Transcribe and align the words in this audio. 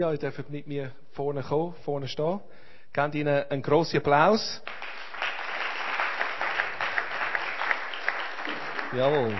Ja, 0.00 0.10
ihr 0.10 0.16
dürft 0.16 0.48
mit 0.48 0.66
mir 0.66 0.90
vorne 1.10 1.42
kommen, 1.42 1.74
vorne 1.84 2.08
stehen. 2.08 2.40
Gebt 2.94 3.14
ihnen 3.14 3.44
einen 3.50 3.60
grossen 3.60 3.98
Applaus. 3.98 4.62
Jawohl. 8.96 9.38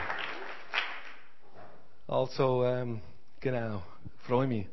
Also, 2.06 2.66
ähm, 2.66 3.00
genau, 3.40 3.82
freue 4.26 4.46
mich. 4.46 4.66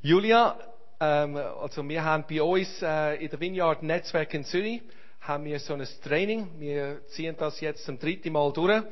Julia, 0.00 0.58
ähm, 0.98 1.36
also 1.36 1.86
wir 1.86 2.02
haben 2.02 2.24
bei 2.26 2.42
uns 2.42 2.80
äh, 2.80 3.22
in 3.22 3.28
der 3.28 3.38
Vineyard 3.38 3.82
Netzwerk 3.82 4.32
in 4.32 4.44
Zürich 4.46 4.80
haben 5.20 5.44
wir 5.44 5.60
so 5.60 5.74
ein 5.74 5.86
Training. 6.02 6.48
Wir 6.58 7.06
ziehen 7.08 7.36
das 7.38 7.60
jetzt 7.60 7.84
zum 7.84 7.98
dritten 7.98 8.32
Mal 8.32 8.50
durch. 8.54 8.82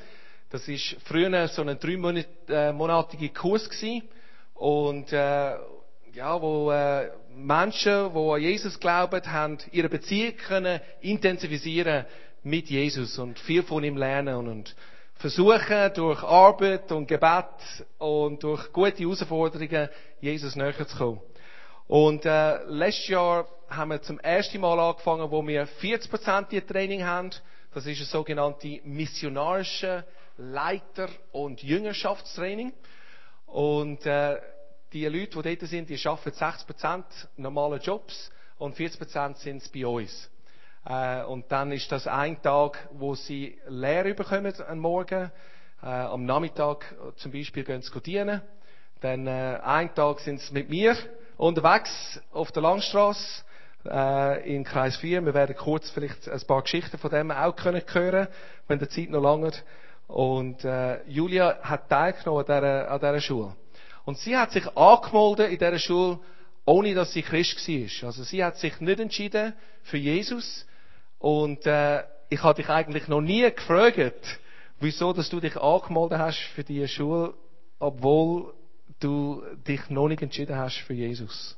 Das 0.51 0.69
ist 0.69 0.95
früher 1.07 1.49
so 1.49 1.63
ein 1.63 1.79
dreimonatiger 1.79 3.33
Kurs 3.33 3.67
gewesen. 3.67 4.07
Und 4.53 5.11
äh, 5.15 5.57
ja, 6.15 6.41
wo 6.41 6.71
äh, 6.71 7.11
Menschen, 7.35 8.13
die 8.13 8.19
an 8.19 8.41
Jesus 8.41 8.79
glauben, 8.79 9.33
haben 9.33 9.59
ihre 9.71 9.89
Beziehung 9.89 10.37
können 10.37 10.81
intensivieren 11.01 12.05
mit 12.43 12.69
Jesus 12.69 13.19
und 13.19 13.39
viel 13.39 13.63
von 13.63 13.83
ihm 13.83 13.97
lernen 13.97 14.49
und 14.49 14.75
versuchen 15.15 15.93
durch 15.95 16.23
Arbeit 16.23 16.91
und 16.93 17.07
Gebet 17.07 17.47
und 17.99 18.43
durch 18.43 18.73
gute 18.73 18.99
Herausforderungen 18.99 19.89
Jesus 20.21 20.57
näher 20.57 20.87
zu 20.87 20.97
kommen. 20.97 21.21
Und 21.87 22.27
äh, 22.27 22.63
letztes 22.65 23.09
Jahr 23.09 23.47
haben 23.71 23.91
wir 23.91 24.03
zum 24.03 24.19
ersten 24.21 24.61
Mal 24.61 24.79
angefangen, 24.79 25.31
wo 25.31 25.47
wir 25.47 25.67
40% 25.67 26.67
Training 26.67 27.05
haben. 27.05 27.31
Das 27.73 27.87
ist 27.87 28.01
ein 28.01 28.07
sogenannte 28.07 28.81
missionarische 28.85 30.05
Leiter- 30.37 31.09
und 31.33 31.63
Jüngerschaftstraining. 31.63 32.73
Und 33.47 34.05
äh, 34.05 34.37
die 34.93 35.07
Leute, 35.07 35.43
die 35.43 35.57
dort 35.57 35.71
sind, 35.71 35.89
die 35.89 36.07
arbeiten 36.07 36.31
60% 36.31 37.05
normale 37.37 37.77
Jobs 37.77 38.31
und 38.59 38.77
40% 38.77 39.37
sind 39.37 39.63
es 39.63 39.69
bei 39.69 39.87
uns. 39.87 40.31
Äh, 40.85 41.23
und 41.25 41.51
dann 41.51 41.73
ist 41.73 41.91
das 41.91 42.07
ein 42.07 42.41
Tag, 42.43 42.89
wo 42.93 43.15
sie 43.15 43.59
Lehre 43.69 44.15
bekommen 44.15 44.53
am 44.69 44.79
Morgen. 44.79 45.31
Äh, 45.83 45.87
am 45.87 46.27
Nachmittag 46.27 46.95
zum 47.17 47.33
Beispiel 47.33 47.65
gehen 47.65 47.83
sie 47.83 48.01
dienen. 48.01 48.43
Dann 49.01 49.27
äh, 49.27 49.59
ein 49.63 49.95
Tag 49.95 50.21
sind 50.21 50.41
sie 50.41 50.53
mit 50.53 50.71
mir 50.71 50.97
unterwegs 51.37 52.21
auf 52.33 52.53
der 52.53 52.63
Langstrasse 52.63 53.43
äh, 53.85 54.55
in 54.55 54.65
Kreis 54.65 54.97
4. 54.97 55.25
Wir 55.25 55.35
werden 55.35 55.57
kurz 55.57 55.91
vielleicht 55.91 56.29
ein 56.29 56.41
paar 56.43 56.63
Geschichten 56.63 56.99
von 56.99 57.11
dem 57.11 57.31
auch 57.31 57.57
können 57.57 57.83
hören, 57.93 58.29
wenn 58.69 58.79
die 58.79 58.89
Zeit 58.89 59.11
noch 59.11 59.23
länger. 59.23 59.53
Und 60.07 60.65
äh, 60.65 61.03
Julia 61.09 61.59
hat 61.63 61.89
teilgenommen 61.89 62.41
an 62.41 62.47
dieser, 62.47 62.91
an 62.91 63.01
dieser 63.01 63.21
Schule. 63.21 63.57
Und 64.05 64.19
sie 64.19 64.37
hat 64.37 64.53
sich 64.53 64.67
angemeldet 64.77 65.51
in 65.51 65.59
dieser 65.59 65.79
Schule, 65.79 66.19
ohne 66.65 66.95
dass 66.95 67.13
sie 67.13 67.23
Christ 67.23 67.57
war. 67.69 68.09
Also 68.09 68.23
sie 68.25 68.45
hat 68.45 68.57
sich 68.57 68.81
nicht 68.81 69.01
entschieden 69.01 69.55
für 69.83 69.99
Jesus. 69.99 70.67
Und 71.19 71.67
äh, 71.67 72.03
ich 72.29 72.43
habe 72.43 72.61
dich 72.61 72.69
eigentlich 72.69 73.09
noch 73.09 73.21
nie 73.21 73.49
gefragt, 73.51 74.41
wieso 74.81 75.13
dass 75.13 75.29
du 75.29 75.41
dich 75.41 75.57
angemeldet 75.57 76.19
hast 76.19 76.39
für 76.55 76.65
diese 76.65 76.89
Schule, 76.89 77.35
obwohl 77.79 78.55
du 79.01 79.43
dich 79.67 79.89
noch 79.91 80.09
nicht 80.09 80.23
entschieden 80.23 80.57
hast 80.57 80.79
für 80.79 80.95
Jesus. 80.95 81.57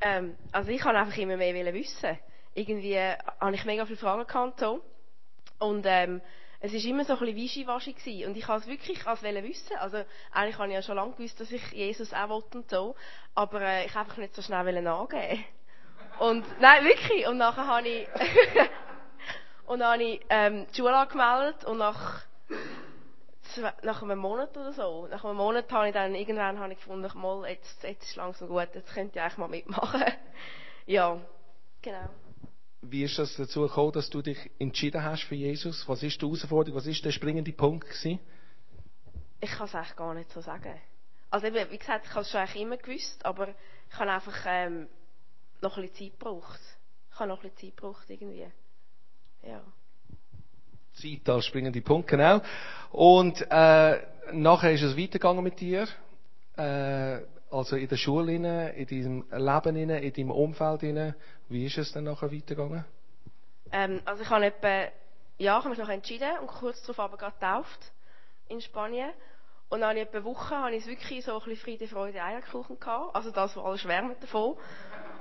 Ähm, 0.00 0.34
also 0.52 0.70
ich 0.70 0.80
kann 0.80 0.96
einfach 0.96 1.16
immer 1.16 1.36
mehr 1.36 1.74
wissen. 1.74 2.18
Irgendwie 2.54 2.98
habe 2.98 3.54
ich 3.54 3.64
mega 3.64 3.84
viele 3.84 3.98
Fragen 3.98 4.26
gehabt. 4.26 4.60
So. 4.60 4.80
Und 5.58 5.84
ähm, 5.88 6.20
es 6.64 6.72
war 6.72 6.90
immer 6.90 7.04
so 7.04 7.12
ein 7.12 7.18
bisschen 7.18 7.36
wischiwaschi 7.36 7.92
gewesen. 7.92 8.28
Und 8.28 8.36
ich 8.38 8.48
wollte 8.48 8.62
es 8.62 8.68
wirklich 8.68 9.06
als 9.06 9.22
wissen. 9.22 9.76
Also, 9.76 10.02
eigentlich 10.32 10.58
habe 10.58 10.68
ich 10.68 10.74
ja 10.74 10.82
schon 10.82 10.96
lange 10.96 11.12
gewusst, 11.12 11.38
dass 11.38 11.50
ich 11.52 11.72
Jesus 11.72 12.14
auch 12.14 12.30
wollte 12.30 12.58
und 12.58 12.70
so. 12.70 12.94
Aber 13.34 13.60
äh, 13.60 13.84
ich 13.84 13.94
einfach 13.94 14.16
nicht 14.16 14.34
so 14.34 14.40
schnell 14.40 14.86
angeben. 14.86 15.44
Und, 16.18 16.44
nein, 16.60 16.84
wirklich. 16.84 17.26
Und 17.26 17.36
nachher 17.36 17.66
habe 17.66 17.86
ich, 17.86 18.08
und 19.66 19.80
dann 19.80 19.92
habe 19.92 20.02
ich, 20.04 20.20
ähm, 20.30 20.66
die 20.70 20.76
Schule 20.78 20.96
angemeldet 20.96 21.64
und 21.66 21.78
nach, 21.78 22.22
nach 23.82 24.02
einem 24.02 24.18
Monat 24.18 24.56
oder 24.56 24.72
so, 24.72 25.06
nach 25.08 25.22
einem 25.22 25.36
Monat 25.36 25.70
habe 25.70 25.88
ich 25.88 25.92
dann, 25.92 26.14
irgendwann 26.14 26.58
habe 26.58 26.72
ich 26.72 26.78
gefunden, 26.78 27.10
mal, 27.14 27.46
jetzt, 27.46 27.82
jetzt 27.82 28.04
ist 28.04 28.16
langsam 28.16 28.48
gut, 28.48 28.68
jetzt 28.72 28.94
könnt 28.94 29.14
ihr 29.14 29.22
eigentlich 29.22 29.38
mal 29.38 29.48
mitmachen. 29.48 30.02
ja, 30.86 31.20
genau. 31.82 32.08
Wie 32.90 33.04
ist 33.04 33.18
das 33.18 33.36
dazu 33.36 33.62
gekommen, 33.62 33.92
dass 33.92 34.10
du 34.10 34.22
dich 34.22 34.50
entschieden 34.58 35.02
hast 35.02 35.24
für 35.24 35.34
Jesus? 35.34 35.88
Was 35.88 36.02
ist 36.02 36.20
die 36.20 36.26
Herausforderung? 36.26 36.76
Was 36.76 36.86
ist 36.86 37.04
der 37.04 37.12
springende 37.12 37.52
Punkt 37.52 37.88
gewesen? 37.88 38.18
Ich 39.40 39.50
kann 39.50 39.66
es 39.66 39.74
eigentlich 39.74 39.96
gar 39.96 40.14
nicht 40.14 40.30
so 40.30 40.40
sagen. 40.40 40.74
Also 41.30 41.46
eben, 41.46 41.70
wie 41.70 41.78
gesagt, 41.78 42.06
ich 42.06 42.10
habe 42.10 42.20
es 42.20 42.30
schon 42.30 42.40
eigentlich 42.40 42.62
immer 42.62 42.76
gewusst, 42.76 43.24
aber 43.24 43.48
ich 43.90 43.98
habe 43.98 44.10
einfach 44.10 44.44
ähm, 44.46 44.88
noch 45.60 45.76
ein 45.76 45.82
bisschen 45.82 46.10
Zeit 46.10 46.18
gebraucht. 46.18 46.60
Ich 47.12 47.18
habe 47.18 47.28
noch 47.28 47.42
ein 47.42 47.50
bisschen 47.50 47.70
Zeit 47.70 47.76
gebraucht 47.76 48.08
irgendwie. 48.08 48.46
Ja. 49.42 49.60
Zeit 50.94 51.28
als 51.28 51.46
springende 51.46 51.80
Punkt, 51.80 52.08
genau. 52.08 52.40
Und 52.90 53.40
äh, 53.50 54.00
nachher 54.32 54.72
ist 54.72 54.82
es 54.82 54.96
weitergegangen 54.96 55.42
mit 55.42 55.60
dir. 55.60 55.88
Äh, 56.56 57.22
also 57.50 57.76
in 57.76 57.88
der 57.88 57.96
Schule, 57.96 58.34
in 58.34 58.42
deinem 58.86 59.24
Leben, 59.30 59.76
in 59.76 60.12
deinem 60.12 60.30
Umfeld. 60.30 60.82
Wie 61.48 61.66
ist 61.66 61.78
es 61.78 61.92
dann 61.92 62.04
nachher 62.04 62.32
weitergegangen? 62.32 62.84
Ähm, 63.72 64.00
also 64.04 64.22
ich 64.22 64.30
habe 64.30 64.46
etwa, 64.46 64.90
ja, 65.38 65.58
ich 65.58 65.64
habe 65.64 65.68
mich 65.70 65.78
noch 65.78 65.88
entschieden 65.88 66.38
und 66.40 66.46
kurz 66.46 66.80
darauf 66.82 67.00
aber 67.00 67.16
gerade 67.16 67.34
getauft 67.38 67.92
in 68.48 68.60
Spanien. 68.60 69.10
Und 69.68 69.80
dann 69.80 69.90
habe 69.90 70.00
ich 70.00 70.06
etwa 70.06 70.18
eine 70.18 70.24
Woche 70.24 70.56
habe 70.56 70.74
ich 70.76 70.86
wirklich 70.86 71.24
so 71.24 71.32
ein 71.32 71.38
bisschen 71.40 71.56
Friede, 71.56 71.88
Freude, 71.88 72.22
Eierkuchen 72.22 72.78
gehabt. 72.78 73.14
Also 73.14 73.30
das, 73.30 73.56
wo 73.56 73.62
alle 73.62 73.78
schwärmen 73.78 74.14
davon. 74.20 74.56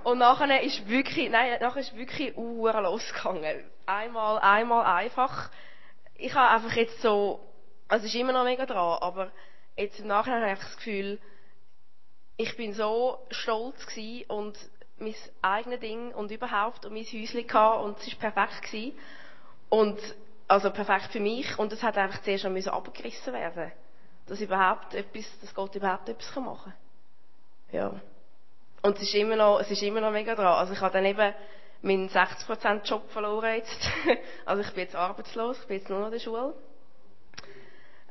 Und 0.04 0.20
nachher 0.20 0.62
ist 0.62 0.88
wirklich, 0.88 1.30
nein, 1.30 1.58
nachher 1.62 1.80
ist 1.80 1.96
wirklich 1.96 2.38
Uhr 2.38 2.82
losgegangen. 2.82 3.64
Einmal, 3.86 4.40
einmal 4.40 4.86
einfach. 4.86 5.50
Ich 6.16 6.34
habe 6.36 6.50
einfach 6.50 6.76
jetzt 6.76 7.02
so, 7.02 7.40
also 7.88 8.06
es 8.06 8.14
ist 8.14 8.20
immer 8.20 8.34
noch 8.34 8.44
mega 8.44 8.66
dran, 8.66 9.00
aber 9.02 9.32
jetzt 9.76 10.00
im 10.00 10.08
Nachhinein 10.08 10.44
habe 10.44 10.54
ich 10.54 10.60
das 10.60 10.78
Gefühl, 10.78 11.20
ich 12.38 12.58
bin 12.58 12.74
so 12.74 13.20
stolz 13.30 13.86
gewesen 13.86 14.26
und 14.30 14.58
mein 14.98 15.16
eigenes 15.42 15.80
Ding 15.80 16.14
und 16.14 16.32
überhaupt 16.32 16.86
und 16.86 16.94
mein 16.94 17.04
Häuschen 17.04 17.48
gehabt 17.48 17.84
und 17.84 17.98
es 18.00 18.08
ist 18.08 18.20
perfekt 18.20 18.62
gewesen. 18.64 18.98
Und, 19.70 20.00
also 20.48 20.70
perfekt 20.70 21.12
für 21.12 21.20
mich 21.20 21.58
und 21.58 21.74
es 21.74 21.82
hat 21.82 21.98
einfach 21.98 22.22
zuerst 22.22 22.44
schon 22.44 22.68
abgerissen 22.68 23.34
werden 23.34 23.72
dass 24.28 24.40
überhaupt 24.40 24.94
etwas, 24.94 25.26
dass 25.42 25.54
Gott 25.54 25.76
überhaupt 25.76 26.08
etwas 26.10 26.36
machen 26.36 26.74
kann. 27.72 27.78
Ja. 27.78 27.92
Und 28.82 28.98
es 28.98 29.04
ist 29.04 29.16
immer 29.16 29.36
noch, 29.36 29.60
es 29.60 29.72
ist 29.72 29.82
immer 29.82 30.02
noch 30.02 30.12
mega 30.12 30.36
dran. 30.36 30.58
Also 30.58 30.74
ich 30.74 30.82
habe 30.82 30.94
dann 30.94 31.06
eben 31.06 31.34
meinen 31.82 32.10
60% 32.10 32.84
Job 32.84 33.10
verloren 33.12 33.56
jetzt. 33.56 33.90
also 34.46 34.62
ich 34.62 34.72
bin 34.72 34.84
jetzt 34.84 34.96
arbeitslos, 34.96 35.60
ich 35.62 35.68
bin 35.68 35.78
jetzt 35.78 35.90
nur 35.90 36.00
noch 36.00 36.08
in 36.08 36.14
der 36.14 36.20
Schule. 36.20 36.54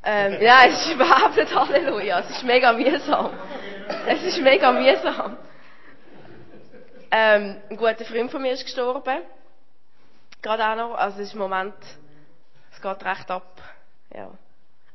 Ähm, 0.05 0.39
ja, 0.41 0.65
es 0.67 0.87
ist 0.87 0.95
überhaupt 0.95 1.37
nicht 1.37 1.55
Halleluja. 1.55 2.21
Es 2.21 2.31
ist 2.31 2.43
mega 2.45 2.73
mühsam. 2.73 3.31
Es 4.07 4.23
ist 4.23 4.41
mega 4.41 4.73
mühsam. 4.73 5.37
Ähm, 7.15 7.61
ein 7.69 7.77
guter 7.77 8.07
Freund 8.07 8.31
von 8.31 8.41
mir 8.41 8.53
ist 8.53 8.65
gestorben. 8.65 9.19
Gerade 10.41 10.67
auch 10.67 10.77
noch. 10.77 10.95
Also 10.95 11.21
es 11.21 11.29
ist 11.29 11.35
im 11.35 11.41
Moment, 11.41 11.75
es 12.73 12.81
geht 12.81 13.05
recht 13.05 13.31
ab. 13.31 13.61
Ja. 14.15 14.31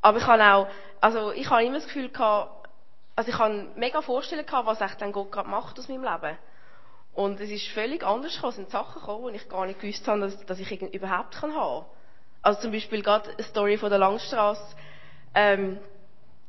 Aber 0.02 0.18
ich 0.18 0.26
habe 0.26 0.44
auch, 0.44 0.68
also 1.00 1.32
ich 1.32 1.48
habe 1.52 1.64
immer 1.64 1.76
das 1.76 1.86
Gefühl 1.86 2.10
gehabt, 2.10 2.70
also 3.16 3.30
ich 3.30 3.38
habe 3.38 3.68
mega 3.76 4.02
Vorstellungen 4.02 4.48
gehabt, 4.48 4.66
was 4.66 4.82
echt 4.82 5.00
dann 5.00 5.12
Gott 5.12 5.32
gerade 5.32 5.48
macht 5.48 5.78
aus 5.78 5.88
meinem 5.90 6.04
Leben. 6.04 6.38
Und 7.14 7.40
es 7.40 7.52
ist 7.52 7.68
völlig 7.68 8.04
anders 8.04 8.34
gekommen. 8.34 8.50
Es 8.50 8.56
sind 8.56 8.72
Sachen 8.72 9.00
gekommen, 9.00 9.32
die 9.32 9.38
ich 9.38 9.48
gar 9.48 9.68
nicht 9.68 9.80
gewusst 9.80 10.08
habe, 10.08 10.22
dass, 10.22 10.44
dass 10.48 10.60
ich 10.60 10.72
überhaupt 10.82 11.36
kann 11.36 11.56
haben. 11.56 11.86
Also 12.42 12.62
zum 12.62 12.72
Beispiel 12.72 13.04
gerade 13.04 13.30
eine 13.30 13.44
Story 13.44 13.78
von 13.78 13.92
der 13.92 14.00
Langstrasse. 14.00 14.76
Ähm, 15.36 15.80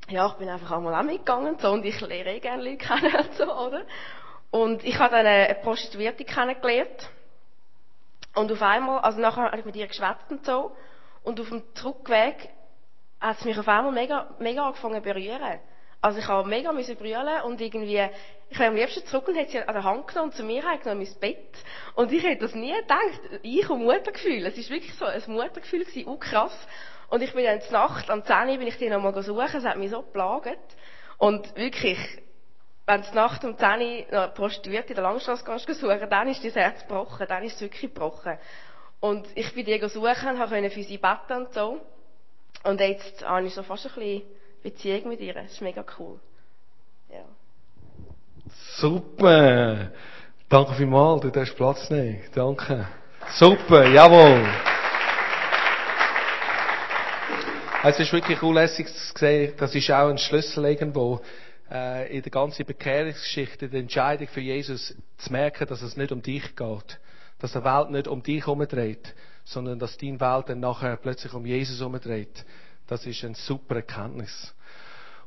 ja, 0.09 0.29
ich 0.29 0.35
bin 0.35 0.49
einfach 0.49 0.71
einmal 0.71 0.95
auch 0.95 1.03
mitgegangen 1.03 1.59
so, 1.59 1.71
und 1.73 1.85
ich 1.85 2.01
lehre 2.01 2.31
eh 2.31 2.41
gerne 2.41 2.63
Leute 2.63 2.79
kennen 2.79 3.29
so, 3.37 3.53
oder? 3.53 3.83
Und 4.51 4.85
ich 4.85 4.99
habe 4.99 5.15
dann 5.15 5.27
eine 5.27 5.55
Prostituierte 5.57 6.25
kennengelernt. 6.25 7.11
Und 8.35 8.53
auf 8.53 8.63
einmal, 8.63 9.01
also 9.01 9.21
nachher 9.21 9.45
habe 9.45 9.59
ich 9.59 9.65
mit 9.65 9.77
ihr 9.77 9.87
geschwätzt 9.87 10.31
und 10.31 10.45
so. 10.45 10.75
Und 11.23 11.41
auf 11.41 11.49
dem 11.49 11.63
Rückweg 11.85 12.51
hat 13.21 13.39
es 13.39 13.45
mich 13.45 13.59
auf 13.59 13.69
einmal 13.69 13.93
mega, 13.93 14.29
mega 14.39 14.67
angefangen 14.67 14.97
zu 14.97 15.03
berühren. 15.03 15.61
Also 16.01 16.21
ich 16.21 16.29
habe 16.29 16.49
mega 16.49 16.73
müssen 16.73 16.97
brüllen 16.97 17.43
und 17.43 17.61
irgendwie, 17.61 18.09
ich 18.51 18.59
wäre 18.59 18.71
am 18.71 18.77
liebsten 18.77 19.05
zurück 19.07 19.27
und 19.27 19.35
hätte 19.35 19.51
sie 19.51 19.59
an 19.59 19.75
der 19.75 19.83
Hand 19.83 20.07
genommen 20.07 20.31
und 20.31 20.37
zu 20.37 20.45
mir 20.45 20.63
genommen 20.81 21.01
ins 21.01 21.17
Bett. 21.17 21.53
Und 21.97 22.13
ich 22.13 22.23
hätte 22.23 22.43
das 22.43 22.55
nie 22.55 22.73
gedacht. 22.73 23.21
Ich 23.43 23.69
und 23.69 23.83
Muttergefühl. 23.83 24.47
Es 24.47 24.57
ist 24.57 24.71
wirklich 24.71 24.95
so 24.95 25.05
ein 25.05 25.23
Muttergefühl 25.27 25.85
gewesen, 25.85 26.09
auch 26.09 26.21
krass. 26.21 26.57
Und 27.09 27.23
ich 27.23 27.33
bin 27.33 27.45
dann 27.45 27.61
zur 27.63 27.73
Nacht, 27.73 28.11
am 28.11 28.25
10 28.25 28.49
Uhr 28.49 28.59
bin 28.59 28.69
ich 28.69 28.79
die 28.79 28.89
nochmal 28.89 29.21
suchen, 29.23 29.57
es 29.57 29.65
hat 29.65 29.77
mich 29.77 29.91
so 29.91 30.03
geplagt. 30.03 30.77
Und 31.17 31.57
wirklich, 31.57 31.99
wenn 32.89 33.03
du 33.03 33.15
Nacht 33.15 33.45
um 33.45 33.57
10 33.57 33.67
Uhr 33.69 34.05
noch 34.11 34.35
Prostituierte 34.35 34.89
in 34.89 34.95
der 34.95 35.05
Langstrasse 35.05 35.45
gehst 35.45 35.81
suchen, 35.81 36.09
dann 36.09 36.29
ist 36.29 36.43
dein 36.43 36.53
Herz 36.53 36.81
gebrochen, 36.81 37.27
dann 37.29 37.45
ist 37.45 37.57
es 37.57 37.61
wirklich 37.61 37.83
gebrochen. 37.83 38.39
Und 38.99 39.27
ich 39.35 39.55
bin 39.55 39.67
die 39.67 39.79
suchen, 39.89 40.39
habe 40.39 40.71
für 40.71 40.83
sie 40.83 40.97
beten 40.97 41.37
und 41.37 41.53
so. 41.53 41.81
Und 42.65 42.81
jetzt 42.81 43.23
habe 43.29 43.47
ich 43.47 43.55
so 43.55 43.63
fast 43.63 43.87
ein 43.87 43.93
bisschen 43.93 44.23
Beziehung 44.63 45.11
mit 45.11 45.21
ihr. 45.21 45.35
Das 45.35 45.53
ist 45.53 45.61
mega 45.61 45.85
cool. 45.99 46.19
Ja. 47.11 47.25
Super. 48.79 49.91
Danke 50.49 50.73
vielmals, 50.73 51.21
du 51.21 51.31
darfst 51.31 51.57
Platz 51.57 51.91
nehmen. 51.91 52.23
Danke. 52.35 52.89
Super, 53.33 53.87
jawohl. 53.87 54.47
Es 57.85 58.01
ist 58.01 58.13
wirklich 58.15 58.43
unlässig 58.43 58.89
zu 58.89 59.19
sehen, 59.19 59.53
das 59.59 59.75
ist 59.75 59.91
auch 59.91 60.09
ein 60.09 60.19
Schlüssel 60.19 60.65
irgendwo 60.65 61.21
äh, 61.71 62.17
in 62.17 62.23
der 62.23 62.31
ganzen 62.31 62.65
Bekehrungsgeschichte, 62.65 63.69
der 63.69 63.81
Entscheidung 63.81 64.29
für 64.29 64.41
Jesus 64.41 64.95
zu 65.19 65.33
merken, 65.33 65.67
dass 65.67 65.83
es 65.83 65.97
nicht 65.97 66.13
um 66.13 66.23
dich 66.23 66.57
geht. 66.57 67.01
Dass 67.39 67.53
die 67.53 67.65
Welt 67.65 67.91
nicht 67.91 68.09
um 68.09 68.23
dich 68.23 68.47
herumdreht, 68.47 69.15
sondern 69.45 69.79
dass 69.79 69.97
deine 69.97 70.21
Welt 70.21 70.49
dann 70.49 70.61
nachher 70.61 70.97
plötzlich 70.97 71.33
um 71.35 71.47
Jesus 71.47 71.79
herumdreht. 71.79 72.45
Das 72.87 73.07
ist 73.07 73.25
eine 73.25 73.35
super 73.35 73.77
Erkenntnis. 73.77 74.55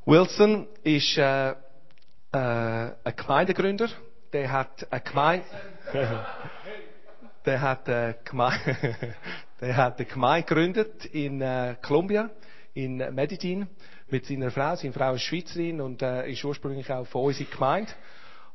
Wilson 0.06 0.68
ist 0.84 1.18
äh, 1.18 1.52
äh, 1.52 1.56
ein 2.34 3.16
Gemeindegründer. 3.16 3.90
Der 4.34 4.52
hat 4.52 4.92
eine 4.92 5.02
Gemeinde... 5.02 5.46
der 7.46 7.62
hat 7.62 7.88
eine 7.88 8.16
Gemeinde... 8.24 9.16
der 9.62 9.78
hat 9.78 9.98
eine 9.98 10.06
Gemeinde 10.06 10.48
gegründet 10.48 11.06
in 11.06 11.42
äh, 11.42 11.76
Kolumbien, 11.82 12.32
in 12.74 12.98
Medellin, 13.14 13.68
mit 14.12 14.26
seiner 14.26 14.52
Frau. 14.52 14.76
Seine 14.76 14.94
Frau 14.94 15.14
ist 15.14 15.22
Schweizerin 15.24 15.82
und 15.82 16.02
äh, 16.02 16.30
ist 16.30 16.44
ursprünglich 16.44 16.90
auch 16.92 17.08
von 17.08 17.26
unserer 17.26 17.48
Gemeinde. 17.50 17.92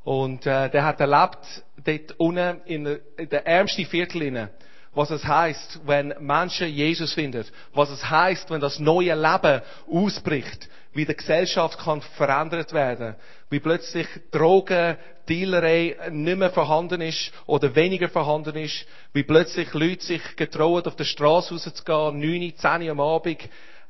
Und 0.05 0.47
äh, 0.47 0.71
der 0.71 0.85
hat 0.85 1.01
erlebt, 1.01 1.65
dort 1.85 2.21
unten 2.21 2.61
in, 2.67 2.99
in 3.17 3.29
der 3.29 3.47
ärmsten 3.47 3.87
Viertel, 3.87 4.51
was 4.95 5.11
es 5.11 5.25
heißt, 5.25 5.81
wenn 5.85 6.15
Menschen 6.21 6.69
Jesus 6.69 7.13
finden, 7.13 7.45
was 7.75 7.91
es 7.91 8.09
heißt, 8.09 8.51
wenn 8.51 8.61
das 8.61 8.79
neue 8.79 9.15
Leben 9.15 9.61
ausbricht, 9.91 10.69
wie 10.95 11.05
die 11.05 11.15
Gesellschaft 11.15 11.79
kann 11.79 12.01
verändert 12.01 12.73
werden, 12.73 13.17
wie 13.51 13.61
plötzlich 13.61 14.07
Drogen, 14.31 14.97
Dealerei 15.29 15.97
nicht 16.11 16.39
mehr 16.39 16.51
vorhanden 16.51 17.01
ist 17.01 17.33
oder 17.47 17.75
weniger 17.75 18.09
vorhanden 18.09 18.55
ist, 18.57 18.87
wie 19.13 19.25
plötzlich 19.25 19.75
Leute 19.75 20.05
sich 20.05 20.37
getrauen, 20.37 20.87
auf 20.87 20.95
der 20.97 21.05
Straße 21.05 21.53
rauszugehen, 21.53 22.21
9, 22.21 22.57
10 22.57 22.91
am 22.91 23.01
Abend, 23.01 23.41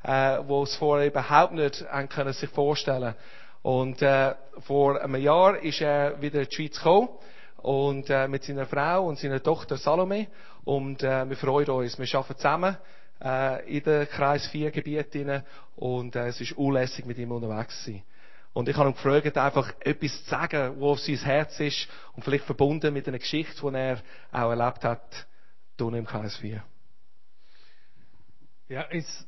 äh, 0.07 0.39
wo 0.47 0.63
es 0.63 0.73
vorher 0.75 1.07
überhaupt 1.07 1.53
nicht 1.53 1.85
haben 1.91 2.07
können 2.07 2.31
sich 2.31 2.49
vorstellen. 2.49 3.13
Und 3.61 4.01
äh, 4.01 4.35
vor 4.65 5.01
einem 5.01 5.21
Jahr 5.21 5.61
ist 5.61 5.81
er 5.81 6.21
wieder 6.21 6.41
in 6.41 6.47
die 6.47 6.55
Schweiz 6.55 6.77
gekommen 6.77 7.09
und 7.57 8.09
äh, 8.09 8.27
mit 8.29 8.45
seiner 8.45 8.65
Frau 8.65 9.05
und 9.05 9.19
seiner 9.19 9.43
Tochter 9.43 9.75
Salome 9.75 10.27
und 10.63 11.03
äh, 11.03 11.29
wir 11.29 11.35
freuen 11.35 11.69
uns. 11.69 11.99
Wir 11.99 12.07
arbeiten 12.17 12.37
zusammen 12.37 12.77
äh, 13.21 13.77
in 13.77 13.83
den 13.83 14.07
Kreis 14.07 14.47
4 14.47 14.71
Gebieten 14.71 15.43
und 15.75 16.15
äh, 16.15 16.27
es 16.27 16.39
ist 16.39 16.53
unlässig 16.53 17.05
mit 17.05 17.17
ihm 17.17 17.33
unterwegs 17.33 17.83
zu 17.83 17.91
sein. 17.91 18.03
Und 18.53 18.69
ich 18.69 18.77
habe 18.77 18.89
ihn 18.89 18.95
gefragt, 18.95 19.37
einfach 19.37 19.73
etwas 19.81 20.23
zu 20.23 20.29
sagen, 20.29 20.79
wo 20.79 20.95
sein 20.95 21.17
Herz 21.17 21.59
ist 21.59 21.89
und 22.15 22.23
vielleicht 22.23 22.45
verbunden 22.45 22.93
mit 22.93 23.07
einer 23.09 23.19
Geschichte, 23.19 23.59
die 23.61 23.75
er 23.75 24.01
auch 24.31 24.51
erlebt 24.51 24.85
hat, 24.85 25.27
hier 25.77 25.93
im 25.93 26.05
Kreis 26.05 26.37
4. 26.37 26.63
Yeah, 28.69 28.85
it's 28.91 29.27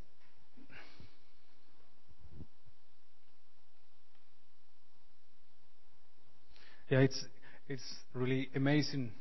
yeah, 6.90 7.00
it's 7.00 7.26
it's 7.68 7.84
really 8.14 8.50
amazing 8.56 9.12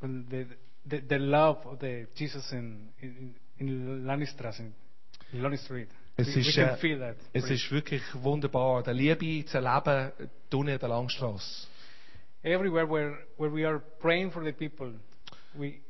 when 0.00 0.26
the 0.28 1.00
the, 1.00 1.18
love 1.18 1.58
of 1.66 1.78
the 1.78 2.06
Jesus 2.16 2.50
in 2.52 2.88
in, 3.00 3.34
in 3.58 3.68
in 5.32 5.42
Lonnie 5.42 5.56
Street. 5.58 5.88
Es 6.14 6.28
ist, 6.36 6.54
can 6.54 6.68
äh, 6.68 6.76
feel 6.76 6.98
that. 6.98 7.16
Es 7.32 7.48
ist 7.48 7.70
wirklich 7.70 8.02
wunderbar, 8.14 8.82
der 8.82 8.92
Liebe 8.92 9.46
zu 9.46 9.58
erleben, 9.58 10.12
hier 10.50 10.60
in 10.60 10.78
der 10.78 10.88
Langstrasse. 10.88 11.66
everywhere 12.44 12.86
where, 12.86 13.18
where 13.36 13.50
we 13.50 13.64
are 13.64 13.78
praying 14.00 14.30
for 14.30 14.44
the 14.44 14.52
people, 14.52 14.92
we 15.58 15.80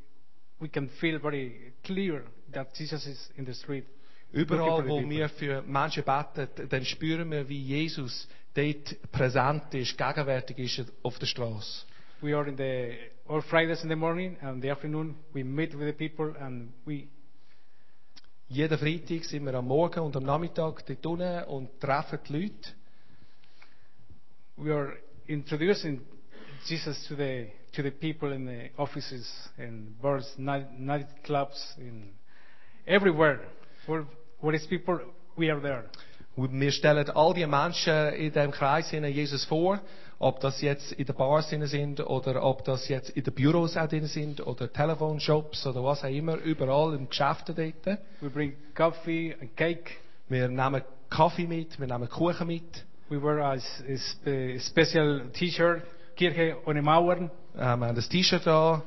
we 0.60 0.68
can 0.68 0.90
feel 1.00 1.18
very 1.18 1.72
clear 1.84 2.24
that 2.52 2.74
Jesus 2.74 3.06
is 3.06 3.18
in 3.36 3.44
the 3.44 3.54
street. 3.54 3.84
Überall, 4.32 4.88
wo 4.88 5.08
wir 5.08 5.28
für 5.28 5.62
Menschen 5.62 6.04
beten, 6.04 6.68
dann 6.68 6.84
spüren 6.84 7.30
wir, 7.30 7.48
wie 7.48 7.60
Jesus 7.60 8.28
dort 8.54 9.12
präsent 9.12 9.74
ist, 9.74 9.96
gegenwärtig 9.96 10.58
ist 10.58 10.92
auf 11.02 11.18
der 11.18 11.26
Straße. 11.26 11.86
We 12.20 12.36
are 12.36 12.48
in 12.48 12.56
the 12.56 12.96
all 13.28 13.42
Fridays 13.42 13.82
in 13.82 13.88
the 13.88 13.96
morning 13.96 14.36
and 14.40 14.62
the 14.62 14.70
afternoon. 14.70 15.16
We 15.34 15.42
meet 15.42 15.74
with 15.78 15.86
the 15.86 16.08
people 16.08 16.34
and 16.38 16.72
we 16.86 17.08
Jeden 18.48 18.76
Freitag 18.76 19.24
sind 19.24 19.46
wir 19.46 19.54
am 19.54 19.66
Morgen 19.66 20.00
und 20.00 20.14
am 20.14 20.24
Nachmittag 20.24 20.84
dort 20.86 21.06
unten 21.06 21.44
und 21.44 21.80
treffen 21.80 22.18
die 22.28 22.32
Leute. 22.32 22.74
we 24.56 24.70
are 24.70 24.94
introducing 25.28 26.00
Jesus 26.66 27.06
to 27.08 27.16
the 27.16 27.48
to 27.72 27.82
the 27.82 27.90
people 27.90 28.32
in 28.32 28.44
the 28.44 28.68
offices 28.78 29.28
and 29.58 30.00
bars, 30.00 30.30
night 30.36 30.78
nightclubs, 30.78 31.78
in 31.78 32.10
everywhere. 32.86 33.40
Where 33.86 34.04
where 34.42 34.54
is 34.54 34.66
people, 34.66 35.00
we 35.36 35.50
are 35.50 35.60
there. 35.60 35.84
Wir 36.36 36.70
stellen 36.72 37.10
all 37.10 37.34
die 37.34 37.46
Menschen 37.46 38.08
in 38.14 38.32
diesem 38.32 38.50
Kreis 38.52 38.88
hinein 38.90 39.12
Jesus 39.12 39.44
vor, 39.44 39.80
ob 40.18 40.40
das 40.40 40.62
jetzt 40.62 40.92
in 40.92 41.04
den 41.04 41.14
Bars 41.14 41.50
sind 41.50 42.00
oder 42.00 42.42
ob 42.42 42.64
das 42.64 42.88
jetzt 42.88 43.10
in 43.10 43.22
den 43.24 43.34
Büros 43.34 43.76
auch 43.76 43.86
drin 43.88 44.06
sind 44.06 44.46
oder 44.46 44.72
Telefonshops 44.72 45.66
oder 45.66 45.84
was 45.84 46.02
auch 46.04 46.08
immer, 46.08 46.36
überall 46.36 46.94
im 46.94 47.08
Geschäften 47.08 47.54
dort. 47.54 47.98
We 48.20 48.30
bring 48.30 48.54
coffee 48.74 49.34
and 49.40 49.54
cake. 49.56 49.90
Wir 50.28 50.48
nehmen 50.48 50.82
Kaffee 51.10 51.46
mit, 51.46 51.78
wir 51.78 51.86
nehmen 51.86 52.08
Kuchen 52.08 52.46
mit, 52.46 52.84
We 53.10 53.22
wear 53.22 53.40
a, 53.40 53.50
a 53.52 53.58
spe- 53.58 54.58
special 54.58 55.28
T-shirt, 55.34 55.82
Kirche 56.16 56.56
ohne 56.64 56.80
Mauern. 56.80 57.30
äh, 57.54 57.58
wir 57.58 57.66
haben 57.88 57.94
das 57.94 58.08
T-Shirt 58.08 58.46
an, 58.46 58.80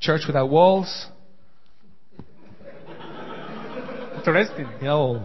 Church 0.00 0.28
Without 0.28 0.50
Walls, 0.50 1.10
Interesting. 4.20 4.68
jawohl. 4.82 5.22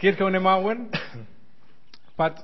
Kirche 0.00 0.24
ohne 0.24 0.40
Mauern. 0.40 0.90
but 2.16 2.34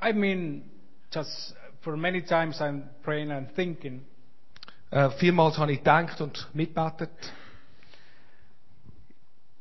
I 0.00 0.12
mean, 0.12 0.64
just 1.10 1.54
for 1.82 1.96
many 1.96 2.22
times 2.22 2.60
I'm 2.60 2.84
praying 3.02 3.30
and 3.30 3.54
thinking, 3.54 4.04
Äh, 4.90 5.10
vielmals 5.18 5.58
habe 5.58 5.72
ich 5.72 5.78
gedacht 5.80 6.18
und 6.22 6.48
mitbetet, 6.54 7.10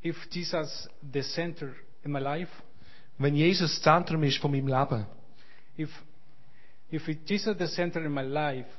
if 0.02 0.16
Jesus 0.32 0.90
the 1.12 1.22
center 1.22 1.74
in 2.06 2.12
my 2.14 2.20
life, 2.20 2.52
wenn 3.18 3.36
Jesus 3.36 3.76
das 3.76 3.82
Zentrum 3.82 4.24
ist 4.24 4.38
von 4.38 4.52
meinem 4.52 4.68
Leben, 4.68 5.06
if 5.78 5.90
if 6.90 7.06
Jesus 7.26 7.58
the 7.58 7.68
center 7.68 8.06
in 8.06 8.14
my 8.14 8.22
life, 8.22 8.70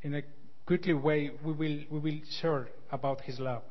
in 0.00 0.14
a 0.14 0.22
quickly 0.64 0.94
way 0.94 1.30
we 1.44 1.52
will 1.52 1.84
we 1.90 2.02
will 2.02 2.20
share 2.40 2.68
about 2.90 3.20
His 3.20 3.38
love. 3.38 3.62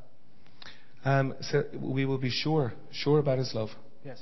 Ähm, 1.06 1.34
so 1.40 1.62
we 1.72 2.04
will 2.04 2.18
be 2.18 2.30
sure, 2.30 2.72
sure 2.90 3.20
about 3.20 3.38
His 3.38 3.54
love. 3.54 3.70
Yes. 4.04 4.20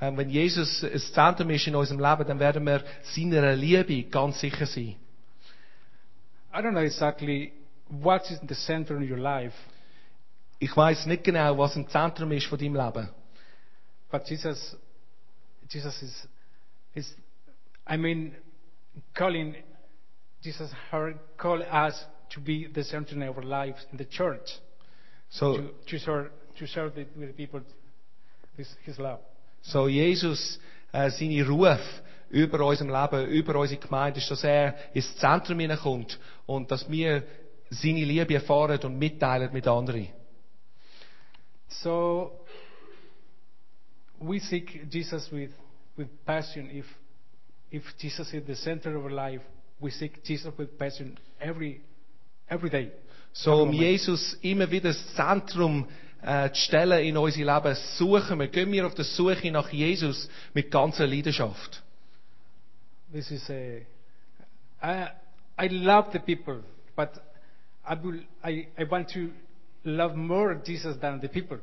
Um, 0.00 0.08
ähm, 0.08 0.16
wenn 0.16 0.30
Jesus 0.30 0.80
das 0.80 1.12
Zentrum 1.12 1.50
ist 1.50 1.66
in 1.66 1.76
unserem 1.76 2.00
Leben, 2.00 2.26
dann 2.26 2.40
werden 2.40 2.64
wir 2.64 2.82
seiner 3.02 3.54
Liebe 3.54 4.04
ganz 4.04 4.40
sicher 4.40 4.66
sein. 4.66 4.96
I 6.52 6.58
don't 6.58 6.72
know 6.72 6.80
exactly 6.80 7.52
what 7.88 8.30
is 8.30 8.40
the 8.48 8.54
center 8.54 8.96
in 8.96 9.10
your 9.10 9.18
life, 9.18 9.54
Ich 10.58 10.74
weiß 10.74 11.06
nicht 11.06 11.24
genau, 11.24 11.58
was 11.58 11.76
ein 11.76 11.86
Zentrum 11.88 12.32
ist 12.32 12.46
von 12.46 12.58
deinem 12.58 12.74
Leben. 12.74 13.08
but 14.10 14.24
Jesus, 14.26 14.76
Jesus 15.68 16.02
is, 16.02 16.28
is, 16.94 17.14
I 17.86 17.96
mean, 17.96 18.34
calling, 19.12 19.56
Jesus 20.40 20.70
her 20.90 21.14
call 21.36 21.62
us 21.62 22.02
to 22.30 22.40
be 22.40 22.66
the 22.72 22.82
center 22.84 23.14
in 23.14 23.22
our 23.22 23.42
lives 23.42 23.84
in 23.92 23.98
the 23.98 24.06
church, 24.06 24.58
So, 25.34 25.58
to, 25.86 25.98
share, 25.98 26.30
to 26.58 26.66
share 26.66 26.90
the, 26.90 27.06
with 27.16 27.28
the 27.28 27.34
people 27.34 27.60
this, 28.56 28.68
His 28.84 28.98
love. 28.98 29.18
so 29.62 29.88
Jesus, 29.88 30.60
äh, 30.92 31.10
seine 31.10 31.44
Ruf 31.44 31.80
über 32.30 32.64
unserem 32.64 32.90
Leben, 32.90 33.28
über 33.30 33.58
unsere 33.58 33.80
Gemeinde 33.80 34.20
ist, 34.20 34.30
dass 34.30 34.44
er 34.44 34.76
ins 34.94 35.16
Zentrum 35.16 35.58
hineinkommt 35.58 36.20
und 36.46 36.70
dass 36.70 36.88
wir 36.88 37.24
seine 37.68 38.04
Liebe 38.04 38.34
erfahren 38.34 38.78
und 38.84 38.96
mitteilen 38.96 39.52
mit 39.52 39.66
anderen. 39.66 40.08
So 41.68 42.44
we 44.20 44.38
seek 44.38 44.86
Jesus 44.88 45.28
with, 45.32 45.50
with 45.96 46.08
passion. 46.24 46.70
If, 46.70 46.84
if 47.72 47.82
Jesus 47.98 48.32
is 48.32 48.46
the 48.46 48.54
center 48.54 48.96
of 48.96 49.02
our 49.02 49.10
life, 49.10 49.42
we 49.80 49.90
seek 49.90 50.22
Jesus 50.22 50.56
with 50.56 50.78
passion 50.78 51.18
every, 51.40 51.80
every 52.48 52.70
day. 52.70 52.92
So, 53.34 53.62
um. 53.62 53.72
Jesus 53.72 54.34
immer 54.42 54.70
wieder 54.70 54.90
das 54.90 55.14
Zentrum 55.14 55.86
äh, 56.22 56.50
zu 56.50 56.60
stellen 56.60 57.04
in 57.04 57.16
unser 57.16 57.40
Leben, 57.40 57.74
suchen 57.96 58.38
wir, 58.38 58.48
gehen 58.48 58.70
wir 58.70 58.86
auf 58.86 58.94
der 58.94 59.04
Suche 59.04 59.50
nach 59.50 59.70
Jesus 59.70 60.30
mit 60.54 60.70
ganzer 60.70 61.06
Leidenschaft. 61.06 61.82
This 63.12 63.30
is 63.30 63.50
a. 63.50 63.80
I, 64.82 65.08
I 65.58 65.68
love 65.68 66.10
the 66.12 66.20
people, 66.20 66.62
but 66.96 67.10
I, 67.84 67.94
will, 68.02 68.20
I, 68.42 68.68
I 68.78 68.84
want 68.88 69.08
to 69.10 69.30
love 69.84 70.16
more 70.16 70.60
Jesus 70.64 70.98
than 71.00 71.20
the 71.20 71.28
people. 71.28 71.58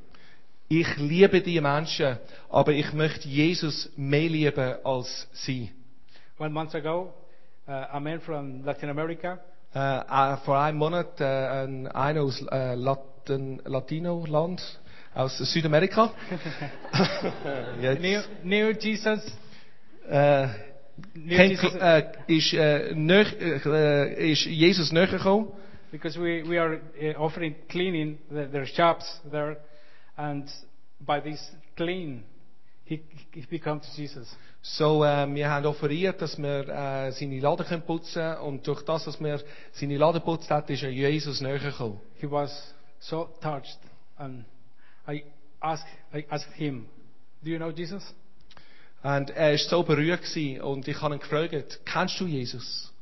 ich 0.67 0.97
liebe 0.97 1.41
die 1.41 1.59
Menschen, 1.59 2.17
aber 2.49 2.71
ich 2.71 2.93
möchte 2.93 3.27
Jesus 3.27 3.91
mehr 3.97 4.29
lieben 4.29 4.75
als 4.85 5.27
sie. 5.33 5.69
One 6.37 6.51
month 6.51 6.75
ago, 6.75 7.13
uh, 7.67 7.71
a 7.91 7.99
man 7.99 8.21
from 8.21 8.63
Latin 8.63 8.89
America 8.89 9.39
Äh, 9.73 9.99
äh, 9.99 10.37
vor 10.37 10.59
einem 10.59 10.77
Monat 10.77 11.19
äh, 11.21 11.25
ein, 11.25 11.87
einer 11.87 12.21
aus 12.21 12.41
äh, 12.51 12.75
Latin, 12.75 13.61
Latino-Land, 13.65 14.61
aus 15.13 15.37
Südamerika. 15.37 16.11
Jetzt, 17.81 17.99
knew, 18.01 18.21
knew 18.43 18.71
Jesus, 18.77 19.25
äh, 20.09 20.47
knew 21.13 21.35
kennt, 21.35 21.51
Jesus 21.51 21.75
äh, 21.75 22.03
ist, 22.27 22.53
äh, 22.53 22.93
nöch, 22.95 23.33
äh, 23.39 24.31
ist 24.31 24.45
Jesus 24.45 24.91
näher 24.91 25.07
gekommen. 25.07 25.47
because 25.91 26.17
we, 26.17 26.41
we 26.43 26.57
are 26.57 26.75
uh, 26.75 27.19
offering 27.19 27.55
cleaning 27.69 28.17
the, 28.31 28.47
their 28.47 28.65
shops 28.65 29.19
there, 29.29 29.57
and 30.17 30.49
by 31.05 31.19
this 31.19 31.39
clean, 31.75 32.23
he, 32.91 33.01
he 33.31 33.45
becomes 33.49 33.87
Jesus. 33.95 34.27
So, 34.61 35.03
äh, 35.03 35.33
wir 35.33 35.49
haben 35.49 35.65
offeriert, 35.65 36.21
dass 36.21 36.37
wir 36.37 36.67
äh, 36.67 37.11
seine 37.11 37.39
Laden 37.39 37.65
können 37.65 37.81
putzen 37.83 38.37
und 38.37 38.67
durch 38.67 38.83
das, 38.83 39.05
dass 39.05 39.19
wir 39.19 39.41
seine 39.71 39.97
Laden 39.97 40.21
putzt 40.21 40.49
hat, 40.49 40.69
ist 40.69 40.83
er 40.83 40.91
Jesus 40.91 41.41
näher 41.41 41.59
gekommen. 41.59 41.99
He 42.19 42.29
was 42.29 42.73
so 42.99 43.29
touched, 43.41 43.79
and 44.17 44.45
I 45.07 45.23
asked, 45.61 45.87
I 46.13 46.25
asked 46.29 46.53
him, 46.53 46.87
"Do 47.41 47.49
you 47.49 47.57
know 47.57 47.69
Jesus?" 47.69 48.13
Und 49.03 49.31
er 49.31 49.53
ist 49.53 49.69
so 49.69 49.81
berührt 49.83 50.21
gewesen 50.21 50.61
und 50.61 50.87
ich 50.87 51.01
habe 51.01 51.15
ihn 51.15 51.19
gefragt, 51.19 51.79
kennst 51.85 52.19
du 52.19 52.27
Jesus? 52.27 52.93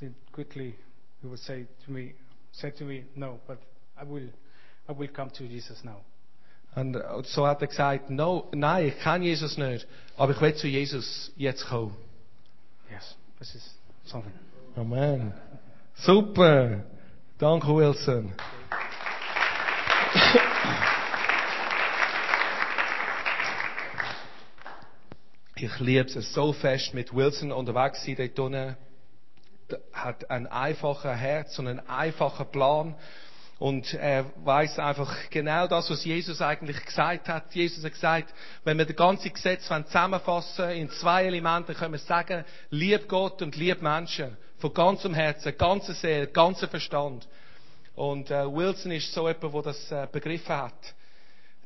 Then 0.00 0.16
quickly 0.32 0.74
he 1.20 1.28
would 1.28 1.38
say 1.38 1.66
to 1.84 1.92
me, 1.92 2.14
said 2.50 2.76
to 2.78 2.84
me, 2.84 3.04
"No, 3.14 3.38
but 3.46 3.58
I 3.96 4.04
will, 4.04 4.32
I 4.88 4.98
will 4.98 5.08
come 5.08 5.30
to 5.32 5.44
Jesus 5.44 5.84
now." 5.84 6.00
Und 6.74 6.96
so 7.26 7.46
hat 7.46 7.60
er 7.60 7.68
gesagt, 7.68 8.08
no, 8.08 8.48
nein, 8.54 8.88
ich 8.88 8.98
kenne 9.00 9.26
Jesus 9.26 9.58
nicht, 9.58 9.86
aber 10.16 10.32
ich 10.32 10.40
will 10.40 10.54
zu 10.54 10.66
Jesus 10.66 11.30
jetzt 11.36 11.66
kommen. 11.66 11.94
Yes, 12.90 13.14
this 13.38 13.54
is 13.54 13.74
something. 14.04 14.32
Amen. 14.76 15.34
Super. 15.94 16.84
Danke, 17.38 17.74
Wilson. 17.74 18.32
Ich 25.56 25.78
liebe 25.78 26.08
es 26.08 26.32
so 26.32 26.52
fest, 26.52 26.94
mit 26.94 27.14
Wilson 27.14 27.52
unterwegs 27.52 28.02
zu 28.02 28.14
sein 28.16 28.30
dort 28.34 28.38
unten. 28.38 28.76
Er 29.68 30.04
hat 30.04 30.30
ein 30.30 30.46
einfaches 30.46 31.16
Herz 31.16 31.58
und 31.58 31.68
einen 31.68 31.86
einfachen 31.88 32.46
Plan. 32.46 32.94
Und 33.62 33.94
er 33.94 34.24
weiß 34.44 34.80
einfach 34.80 35.30
genau 35.30 35.68
das, 35.68 35.88
was 35.88 36.04
Jesus 36.04 36.42
eigentlich 36.42 36.84
gesagt 36.84 37.28
hat. 37.28 37.54
Jesus 37.54 37.84
hat 37.84 37.92
gesagt, 37.92 38.34
wenn 38.64 38.76
wir 38.76 38.86
das 38.86 38.96
ganze 38.96 39.30
Gesetz 39.30 39.68
zusammenfassen 39.68 40.70
in 40.70 40.90
zwei 40.90 41.26
Elemente, 41.26 41.72
können 41.72 41.92
wir 41.92 42.00
sagen, 42.00 42.44
lieb 42.70 43.06
Gott 43.06 43.40
und 43.40 43.54
lieb 43.54 43.80
Menschen. 43.80 44.36
Von 44.58 44.74
ganzem 44.74 45.14
Herzen, 45.14 45.56
ganzer 45.56 45.94
Seele, 45.94 46.26
ganzer 46.26 46.66
Verstand. 46.66 47.28
Und 47.94 48.32
äh, 48.32 48.52
Wilson 48.52 48.90
ist 48.90 49.12
so 49.12 49.28
jemand, 49.28 49.54
der 49.54 49.62
das 49.62 49.92
äh, 49.92 50.08
begriffen 50.10 50.56
hat. 50.56 50.94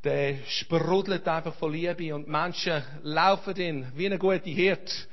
Der 0.05 0.35
sprudelt 0.49 1.27
einfach 1.27 1.55
von 1.55 1.73
Liebe 1.73 2.15
und 2.15 2.29
Menschen 2.29 2.83
laufen 3.05 3.57
ihn 3.57 3.87
wie 3.95 4.05
eine 4.05 4.19
gute 4.19 4.51
Hirt, 4.51 5.09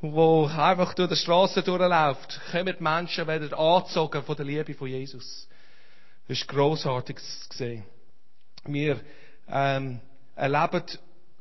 wo 0.00 0.46
einfach 0.46 0.94
durch 0.94 1.10
die 1.10 1.16
Straße 1.16 1.64
durchläuft. 1.64 2.40
Kommen 2.52 2.76
die 2.78 2.82
Menschen, 2.84 3.26
werden 3.26 3.52
angezogen 3.52 4.22
von 4.22 4.36
der 4.36 4.46
Liebe 4.46 4.74
von 4.74 4.86
Jesus. 4.86 5.48
Das 6.28 6.40
ist 6.40 6.48
grossartig 6.48 7.18
zu 7.18 7.56
sehen. 7.56 7.84
Wir 8.66 9.00
ähm, 9.50 9.98
erleben 10.36 10.82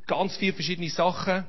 ganz 0.07 0.37
viele 0.37 0.53
verschiedene 0.53 0.89
Sachen. 0.89 1.45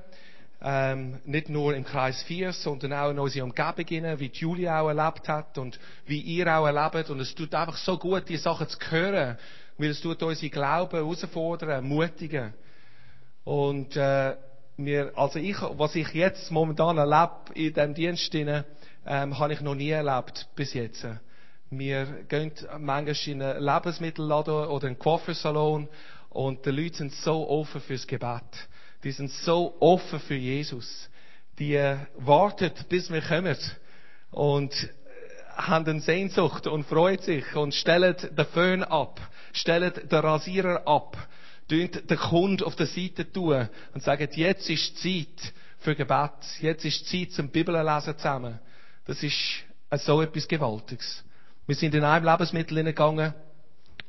Ähm, 0.61 1.21
nicht 1.25 1.49
nur 1.49 1.77
im 1.77 1.85
Kreis 1.85 2.21
4, 2.25 2.53
sondern 2.53 2.93
auch 2.93 3.11
in 3.11 3.19
unserer 3.21 3.45
Umgebung, 3.45 3.87
hinein, 3.87 4.19
wie 4.19 4.33
Julia 4.33 4.81
auch 4.81 4.89
erlebt 4.89 5.29
hat 5.29 5.57
und 5.57 5.79
wie 6.07 6.19
ihr 6.21 6.49
auch 6.49 6.67
erlebt. 6.67 7.11
Und 7.11 7.21
es 7.21 7.33
tut 7.33 7.55
einfach 7.55 7.77
so 7.77 7.97
gut, 7.97 8.29
diese 8.29 8.43
Sachen 8.43 8.69
zu 8.69 8.79
hören, 8.91 9.39
weil 9.77 9.91
es 9.91 10.01
tut 10.01 10.21
unsere 10.21 10.51
Glauben 10.51 10.97
herausfordern, 10.97 11.71
ermutigen. 11.71 12.55
Und 13.45 13.97
äh, 13.97 14.35
wir, 14.77 15.13
also 15.17 15.39
ich, 15.39 15.57
was 15.61 15.95
ich 15.95 16.13
jetzt 16.13 16.51
momentan 16.51 16.99
erlebe 16.99 17.55
in 17.55 17.73
diesem 17.73 17.95
Dienst, 17.95 18.35
ähm, 18.35 19.39
habe 19.39 19.53
ich 19.53 19.61
noch 19.61 19.77
nie 19.77 19.91
erlebt 19.91 20.49
bis 20.57 20.75
jetzt. 20.75 21.07
Wir 21.71 22.07
gehen 22.29 22.53
manchmal 22.79 23.17
in 23.27 23.43
einen 23.43 23.63
Lebensmittelladen 23.63 24.55
oder 24.69 24.87
einen 24.87 24.99
Coiffeursalon 24.99 25.89
und 26.31 26.65
die 26.65 26.71
Leute 26.71 26.97
sind 26.97 27.13
so 27.13 27.47
offen 27.47 27.83
fürs 27.83 28.07
Gebet. 28.07 28.69
Die 29.05 29.11
sind 29.13 29.31
so 29.31 29.77
offen 29.81 30.19
für 30.21 30.35
Jesus. 30.35 31.11
Die 31.59 31.75
äh, 31.75 31.99
warten, 32.17 32.73
bis 32.89 33.13
wir 33.13 33.21
kommen 33.21 33.57
und 34.31 34.73
äh, 34.73 34.89
haben 35.57 35.87
eine 35.87 36.01
Sehnsucht 36.01 36.67
und 36.67 36.85
freuen 36.85 37.19
sich 37.19 37.55
und 37.55 37.75
stellen 37.75 38.17
den 38.17 38.47
Föhn 38.47 38.83
ab, 38.83 39.21
stellen 39.53 39.93
den 39.93 40.19
Rasierer 40.19 40.87
ab, 40.87 41.19
tun 41.69 41.91
den 41.91 42.19
Kunden 42.19 42.65
auf 42.65 42.77
der 42.77 42.87
Seite 42.87 43.31
tun 43.31 43.69
und 43.93 44.03
sagen, 44.03 44.29
jetzt 44.33 44.71
ist 44.71 45.03
Zeit 45.03 45.53
für 45.81 45.95
Gebet, 45.95 46.33
jetzt 46.61 46.87
ist 46.87 47.07
Zeit 47.09 47.33
zum 47.33 47.51
Bibellesen 47.51 48.17
zusammen. 48.17 48.59
Das 49.05 49.23
ist 49.23 49.37
äh, 49.91 49.99
so 49.99 50.23
etwas 50.23 50.49
Gewaltiges. 50.49 51.25
Wir 51.69 51.75
sind 51.75 51.95
in 51.95 52.03
einem 52.03 52.25
Lebensmittel 52.25 52.79
hineingegangen. 52.79 53.35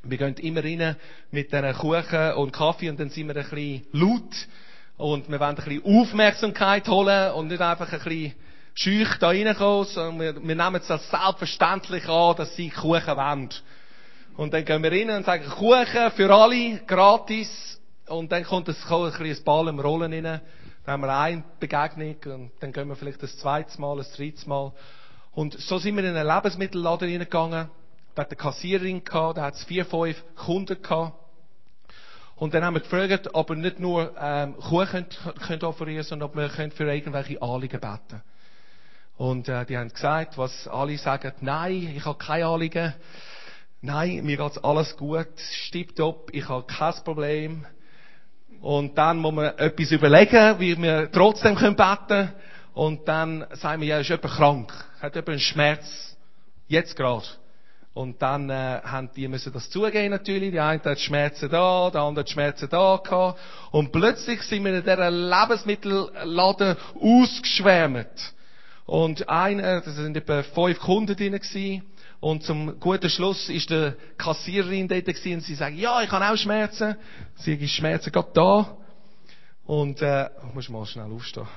Wir 0.02 0.16
gehen 0.16 0.34
immer 0.36 0.64
rein 0.64 0.96
mit 1.30 1.52
diesen 1.52 1.74
Kuchen 1.74 2.32
und 2.32 2.52
Kaffee 2.54 2.88
und 2.88 2.98
dann 2.98 3.10
sind 3.10 3.28
wir 3.28 3.36
ein 3.36 3.42
bisschen 3.42 3.86
laut. 3.92 4.48
Und 4.96 5.28
wir 5.28 5.38
wollen 5.38 5.50
ein 5.50 5.56
bisschen 5.56 5.84
Aufmerksamkeit 5.84 6.88
holen 6.88 7.32
und 7.32 7.48
nicht 7.48 7.60
einfach 7.60 7.92
ein 7.92 7.98
bisschen 7.98 8.34
schüch 8.72 9.14
da 9.18 9.28
reinkommen, 9.28 9.84
sondern 9.84 10.20
wir, 10.20 10.36
wir 10.36 10.54
nehmen 10.54 10.76
es 10.76 10.90
als 10.90 11.10
selbstverständlich 11.10 12.08
an, 12.08 12.36
dass 12.36 12.56
sie 12.56 12.70
Kuchen 12.70 13.14
wollen. 13.14 13.50
Und 14.38 14.54
dann 14.54 14.64
gehen 14.64 14.82
wir 14.82 14.90
rein 14.90 15.10
und 15.10 15.26
sagen, 15.26 15.44
Kuchen 15.44 16.10
für 16.16 16.34
alle, 16.34 16.78
gratis. 16.86 17.78
Und 18.08 18.32
dann 18.32 18.44
kommt 18.44 18.70
es 18.70 18.82
ein 18.90 19.10
bisschen 19.10 19.36
ein 19.36 19.44
Ball 19.44 19.68
im 19.68 19.80
Rollen 19.80 20.14
rein. 20.14 20.40
Dann 20.86 20.92
haben 20.94 21.02
wir 21.02 21.14
eine 21.14 21.44
Begegnung 21.60 22.16
und 22.24 22.52
dann 22.60 22.72
gehen 22.72 22.88
wir 22.88 22.96
vielleicht 22.96 23.22
das 23.22 23.36
zweite 23.36 23.78
Mal, 23.78 23.98
das 23.98 24.10
dritte 24.12 24.48
Mal. 24.48 24.72
Und 25.32 25.58
so 25.60 25.78
sind 25.78 25.96
wir 25.96 26.04
in 26.04 26.16
einen 26.16 26.26
Lebensmittelladen 26.26 27.08
reingegangen. 27.08 27.68
Da 28.14 28.22
hat 28.22 28.30
eine 28.30 28.36
Kassiererin 28.36 29.04
gehabt, 29.04 29.38
da 29.38 29.42
hat 29.42 29.54
es 29.54 29.64
vier, 29.64 29.84
fünf 29.86 30.22
Kunden 30.34 30.82
gehabt. 30.82 31.14
Und 32.36 32.54
dann 32.54 32.64
haben 32.64 32.74
wir 32.74 32.80
gefragt, 32.80 33.28
ob 33.34 33.50
wir 33.50 33.56
nicht 33.56 33.78
nur 33.78 34.14
ähm, 34.18 34.56
Kuchen 34.56 34.86
könnt, 34.88 35.18
könnt 35.46 35.64
offerieren 35.64 36.04
sondern 36.04 36.30
ob 36.30 36.36
wir 36.36 36.48
für 36.48 36.90
irgendwelche 36.90 37.40
Anliegen 37.42 37.80
beten 37.80 38.22
Und 39.18 39.48
äh, 39.48 39.66
die 39.66 39.76
haben 39.76 39.90
gesagt, 39.90 40.38
was 40.38 40.66
alle 40.66 40.96
sagen, 40.96 41.32
nein, 41.42 41.92
ich 41.94 42.04
habe 42.04 42.18
keine 42.18 42.46
Anliegen. 42.46 42.94
Nein, 43.82 44.24
mir 44.24 44.38
geht's 44.38 44.58
alles 44.64 44.96
gut, 44.96 45.28
tipptopp, 45.70 46.30
ich 46.32 46.48
habe 46.48 46.64
kein 46.66 46.94
Problem. 47.04 47.66
Und 48.60 48.96
dann 48.98 49.18
muss 49.18 49.32
man 49.32 49.56
etwas 49.58 49.90
überlegen, 49.90 50.58
wie 50.60 50.80
wir 50.80 51.10
trotzdem 51.12 51.54
beten 51.54 51.76
können. 51.76 52.32
Und 52.74 53.08
dann 53.08 53.46
sagen 53.52 53.80
wir, 53.80 53.88
ja, 53.88 53.98
ist 53.98 54.08
jemand 54.08 54.34
krank, 54.34 54.72
hat 55.00 55.14
jemand 55.14 55.28
einen 55.30 55.40
Schmerz, 55.40 56.16
jetzt 56.68 56.96
gerade. 56.96 57.26
Und 57.92 58.22
dann 58.22 58.48
äh, 58.50 58.80
haben 58.84 59.10
die 59.16 59.26
müssen 59.26 59.52
das 59.52 59.68
zugeben 59.68 60.10
natürlich. 60.10 60.52
Die 60.52 60.60
eine 60.60 60.82
hat 60.82 61.00
Schmerzen 61.00 61.50
da, 61.50 61.90
der 61.90 62.02
andere 62.02 62.22
hat 62.22 62.30
Schmerzen 62.30 62.68
da 62.70 63.00
gehabt. 63.02 63.40
Und 63.72 63.90
plötzlich 63.90 64.42
sind 64.42 64.64
wir 64.64 64.74
in 64.74 64.82
dieser 64.82 65.10
Lebensmittelladen 65.10 66.76
ausgeschwärmt. 67.00 68.34
Und 68.86 69.28
einer, 69.28 69.80
das 69.80 69.96
sind 69.96 70.16
etwa 70.16 70.42
fünf 70.42 70.78
Kunden 70.78 71.16
drin 71.16 71.32
gewesen. 71.32 71.82
Und 72.20 72.42
zum 72.44 72.78
guten 72.78 73.08
Schluss 73.08 73.48
ist 73.48 73.70
der 73.70 73.96
Kassiererin 74.18 74.86
dort 74.86 75.06
gewesen 75.06 75.34
und 75.34 75.40
sie 75.40 75.54
sagt, 75.54 75.76
ja, 75.76 76.02
ich 76.02 76.10
habe 76.10 76.28
auch 76.28 76.36
Schmerzen. 76.36 76.96
Sie 77.36 77.58
hat 77.58 77.68
Schmerzen 77.68 78.12
gerade 78.12 78.30
da. 78.34 78.76
Und, 79.64 80.02
äh, 80.02 80.26
ich 80.26 80.54
muss 80.54 80.68
mal 80.68 80.84
schnell 80.84 81.10
aufstehen. 81.10 81.48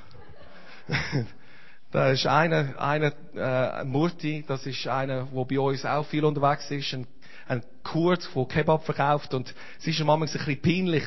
Da 1.91 2.09
ist 2.09 2.25
einer, 2.25 2.79
einer, 2.79 3.11
äh, 3.35 3.83
Murti, 3.83 4.43
das 4.47 4.65
ist 4.65 4.87
einer, 4.87 5.27
der 5.33 5.45
bei 5.45 5.59
uns 5.59 5.85
auch 5.85 6.05
viel 6.05 6.25
unterwegs 6.25 6.69
ist, 6.71 6.93
ein, 6.93 7.07
ein 7.47 7.63
Kurt, 7.83 8.29
der 8.35 8.45
Kebab 8.45 8.85
verkauft 8.85 9.33
und 9.33 9.53
es 9.79 9.87
ist 9.87 9.99
ihm 9.99 10.07
manchmal 10.07 10.29
ein 10.29 10.33
bisschen 10.33 10.61
peinlich, 10.61 11.03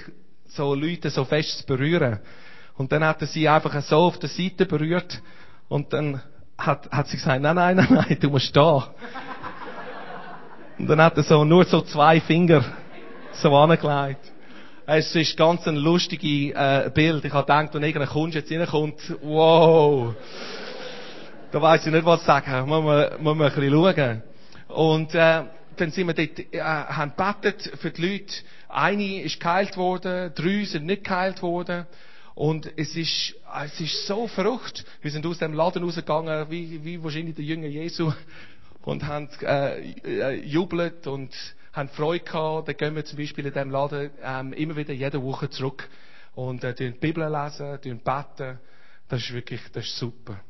so 0.49 0.75
Leute 0.75 1.11
so 1.11 1.25
fest 1.25 1.59
zu 1.59 1.66
berühren. 1.66 2.21
Und 2.76 2.92
dann 2.92 3.04
hat 3.04 3.21
er 3.21 3.26
sie 3.26 3.49
einfach 3.49 3.80
so 3.83 3.97
auf 3.97 4.18
der 4.18 4.28
Seite 4.28 4.66
berührt 4.66 5.21
und 5.68 5.92
dann 5.92 6.23
hat, 6.59 6.90
hat 6.90 7.09
sie 7.09 7.16
gesagt, 7.16 7.42
nein, 7.42 7.56
nein, 7.56 7.76
nein, 7.76 7.88
nein, 7.90 8.18
du 8.21 8.30
musst 8.30 8.54
da. 8.54 8.95
Und 10.78 10.87
dann 10.87 11.00
hat 11.00 11.16
er 11.16 11.23
so 11.23 11.45
nur 11.45 11.64
so 11.64 11.80
zwei 11.83 12.21
Finger 12.21 12.64
so 13.33 13.54
angelegt. 13.56 14.33
Es 14.88 15.12
ist 15.16 15.37
ganz 15.37 15.66
ein 15.66 15.75
lustiges 15.75 16.55
äh, 16.55 16.88
Bild. 16.95 17.25
Ich 17.25 17.33
habe 17.33 17.43
gedacht, 17.43 17.75
wenn 17.75 17.83
irgendein 17.83 18.09
Kunde 18.09 18.38
jetzt 18.38 18.52
reinkommt, 18.52 19.16
wow, 19.21 20.14
da 21.50 21.61
weiß 21.61 21.87
ich 21.87 21.93
nicht, 21.93 22.05
was 22.05 22.25
sagen. 22.25 22.69
Muss 22.69 22.85
man, 22.85 23.21
muss 23.21 23.37
man 23.37 23.49
ein 23.49 23.55
bisschen 23.55 23.73
schauen. 23.73 24.23
Und 24.69 25.12
äh, 25.16 25.43
dann 25.76 25.90
sind 25.90 26.07
wir 26.07 26.14
dort, 26.14 26.38
äh, 26.38 26.61
haben 26.61 27.12
gebetet 27.16 27.73
für 27.81 27.90
die 27.90 28.00
Leute. 28.00 28.33
Eine 28.69 29.23
ist 29.23 29.40
geheilt 29.40 29.76
worden, 29.76 30.31
drei 30.37 30.64
sind 30.64 30.87
nicht 30.87 31.02
geheilt 31.02 31.43
worden. 31.43 31.87
Und 32.37 32.71
es 32.76 32.95
ist, 32.95 33.35
es 33.64 33.81
ist 33.81 34.07
so 34.07 34.28
verrückt. 34.28 34.85
Wir 35.02 35.11
sind 35.11 35.26
aus 35.26 35.38
dem 35.38 35.52
Laden 35.52 35.83
rausgegangen, 35.83 36.49
wie, 36.49 36.85
wie 36.85 37.02
wahrscheinlich 37.02 37.35
der 37.35 37.45
Jünger 37.45 37.66
Jesu, 37.66 38.12
und 38.83 39.05
haben 39.05 39.28
äh, 39.43 39.81
äh, 40.05 40.35
jubelt 40.45 41.09
und 41.09 41.35
haben 41.76 41.90
Freude 41.90 42.25
gehabt. 42.25 42.68
Dann 42.68 42.76
gehen 42.76 42.97
wir 42.97 43.04
zum 43.04 43.18
Beispiel 43.18 43.47
in 43.47 43.52
diesem 43.52 43.71
Laden 43.71 44.11
ähm, 44.23 44.52
immer 44.54 44.76
wieder 44.76 44.95
jede 44.95 45.23
Woche 45.23 45.50
zurück 45.50 45.88
und 46.35 46.64
äh, 46.64 46.75
die 46.75 46.90
Bibel 46.90 47.28
lesen, 47.30 47.78
beten. 48.02 48.59
Das 49.09 49.21
ist 49.21 49.33
wirklich, 49.33 49.61
das 49.73 49.85
ist 49.85 49.99
super. 49.99 50.40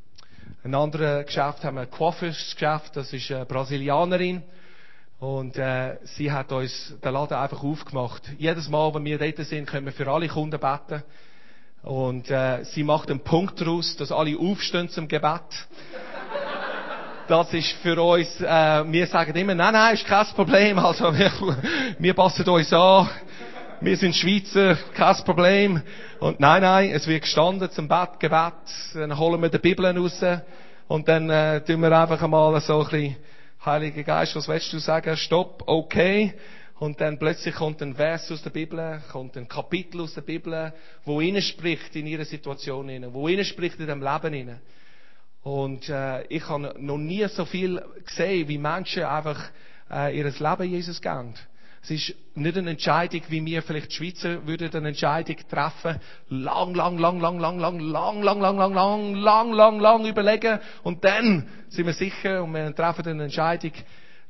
Ein 0.62 0.74
anderes 0.74 1.26
Geschäft 1.26 1.64
haben 1.64 1.74
wir 1.74 1.82
ein 1.82 1.90
Coiffeursgeschäft, 1.90 2.96
das 2.96 3.12
ist 3.12 3.30
eine 3.30 3.44
Brasilianerin. 3.44 4.42
Und 5.18 5.56
äh, 5.56 5.96
sie 6.04 6.30
hat 6.30 6.52
uns 6.52 6.94
den 7.02 7.12
Laden 7.12 7.36
einfach 7.36 7.62
aufgemacht. 7.62 8.22
Jedes 8.38 8.68
Mal, 8.68 8.94
wenn 8.94 9.04
wir 9.04 9.18
dort 9.18 9.38
sind, 9.38 9.66
können 9.66 9.86
wir 9.86 9.92
für 9.92 10.10
alle 10.10 10.28
Kunden 10.28 10.60
beten. 10.60 11.02
Und 11.82 12.30
äh, 12.30 12.64
sie 12.64 12.84
macht 12.84 13.10
einen 13.10 13.20
Punkt 13.20 13.60
daraus, 13.60 13.96
dass 13.96 14.12
alle 14.12 14.38
aufstehen 14.38 14.88
zum 14.88 15.08
Gebet. 15.08 15.68
Das 17.28 17.52
ist 17.52 17.72
für 17.82 18.00
uns, 18.00 18.40
äh, 18.40 18.84
wir 18.86 19.06
sagen 19.08 19.34
immer, 19.34 19.54
nein, 19.54 19.72
nein, 19.72 19.94
ist 19.94 20.06
kein 20.06 20.26
Problem. 20.26 20.78
Also 20.78 21.12
wir, 21.18 21.32
wir 21.98 22.14
passen 22.14 22.48
uns 22.48 22.72
an. 22.72 23.08
Wir 23.80 23.96
sind 23.96 24.14
Schweizer, 24.14 24.76
kein 24.94 25.16
Problem. 25.24 25.82
Und 26.20 26.38
nein, 26.38 26.62
nein, 26.62 26.90
es 26.92 27.06
wird 27.08 27.22
gestanden 27.22 27.68
zum 27.72 27.88
Bett, 27.88 28.20
Gebet. 28.20 28.54
Dann 28.94 29.18
holen 29.18 29.42
wir 29.42 29.48
die 29.48 29.58
Bibel 29.58 29.86
raus. 29.86 30.24
Und 30.86 31.08
dann 31.08 31.28
äh, 31.28 31.60
tun 31.62 31.80
wir 31.80 31.90
einfach 31.90 32.22
einmal 32.22 32.60
so 32.60 32.78
ein 32.78 32.84
bisschen, 32.84 33.16
Heiliger 33.64 34.04
Geist, 34.04 34.36
was 34.36 34.46
willst 34.46 34.72
du 34.72 34.78
sagen? 34.78 35.16
Stopp, 35.16 35.64
okay. 35.66 36.32
Und 36.78 37.00
dann 37.00 37.18
plötzlich 37.18 37.56
kommt 37.56 37.82
ein 37.82 37.96
Vers 37.96 38.30
aus 38.30 38.42
der 38.42 38.50
Bibel, 38.50 39.02
kommt 39.10 39.36
ein 39.36 39.48
Kapitel 39.48 40.02
aus 40.02 40.14
der 40.14 40.20
Bibel, 40.20 40.72
wo 41.04 41.20
ihnen 41.20 41.42
spricht 41.42 41.96
in 41.96 42.06
ihrer 42.06 42.24
Situation 42.24 42.88
wo 43.12 43.26
ihnen 43.26 43.44
spricht 43.44 43.80
in 43.80 43.88
dem 43.88 44.00
Leben 44.00 44.32
hinein. 44.32 44.60
Und 45.46 45.88
äh, 45.88 46.24
ich 46.24 46.48
habe 46.48 46.74
noch 46.76 46.98
nie 46.98 47.24
so 47.28 47.44
viel 47.44 47.80
gesehen, 48.04 48.48
wie 48.48 48.58
Menschen 48.58 49.04
einfach 49.04 49.40
äh, 49.88 50.18
ihr 50.18 50.24
Leben 50.24 50.64
Jesus 50.64 51.00
geben. 51.00 51.34
Es 51.84 51.90
ist 51.92 52.16
nicht 52.34 52.58
eine 52.58 52.70
Entscheidung, 52.70 53.22
wie 53.28 53.44
wir 53.44 53.62
vielleicht 53.62 53.92
die 53.92 53.94
Schweizer 53.94 54.44
würden 54.44 54.74
eine 54.74 54.88
Entscheidung 54.88 55.36
treffen, 55.48 56.00
lang, 56.30 56.74
lang, 56.74 56.98
lang, 56.98 57.20
lang, 57.20 57.38
lang, 57.38 57.60
lang, 57.60 57.78
lang, 57.78 58.22
lang, 58.22 58.40
lang, 58.40 58.58
lang, 58.58 58.74
lang, 58.74 59.14
lang, 59.14 59.52
lang, 59.52 59.78
lang 59.78 60.04
überlegen 60.04 60.58
und 60.82 61.04
dann 61.04 61.48
sind 61.68 61.86
wir 61.86 61.92
sicher 61.92 62.42
und 62.42 62.52
wir 62.52 62.74
treffen 62.74 63.06
eine 63.06 63.22
Entscheidung. 63.22 63.70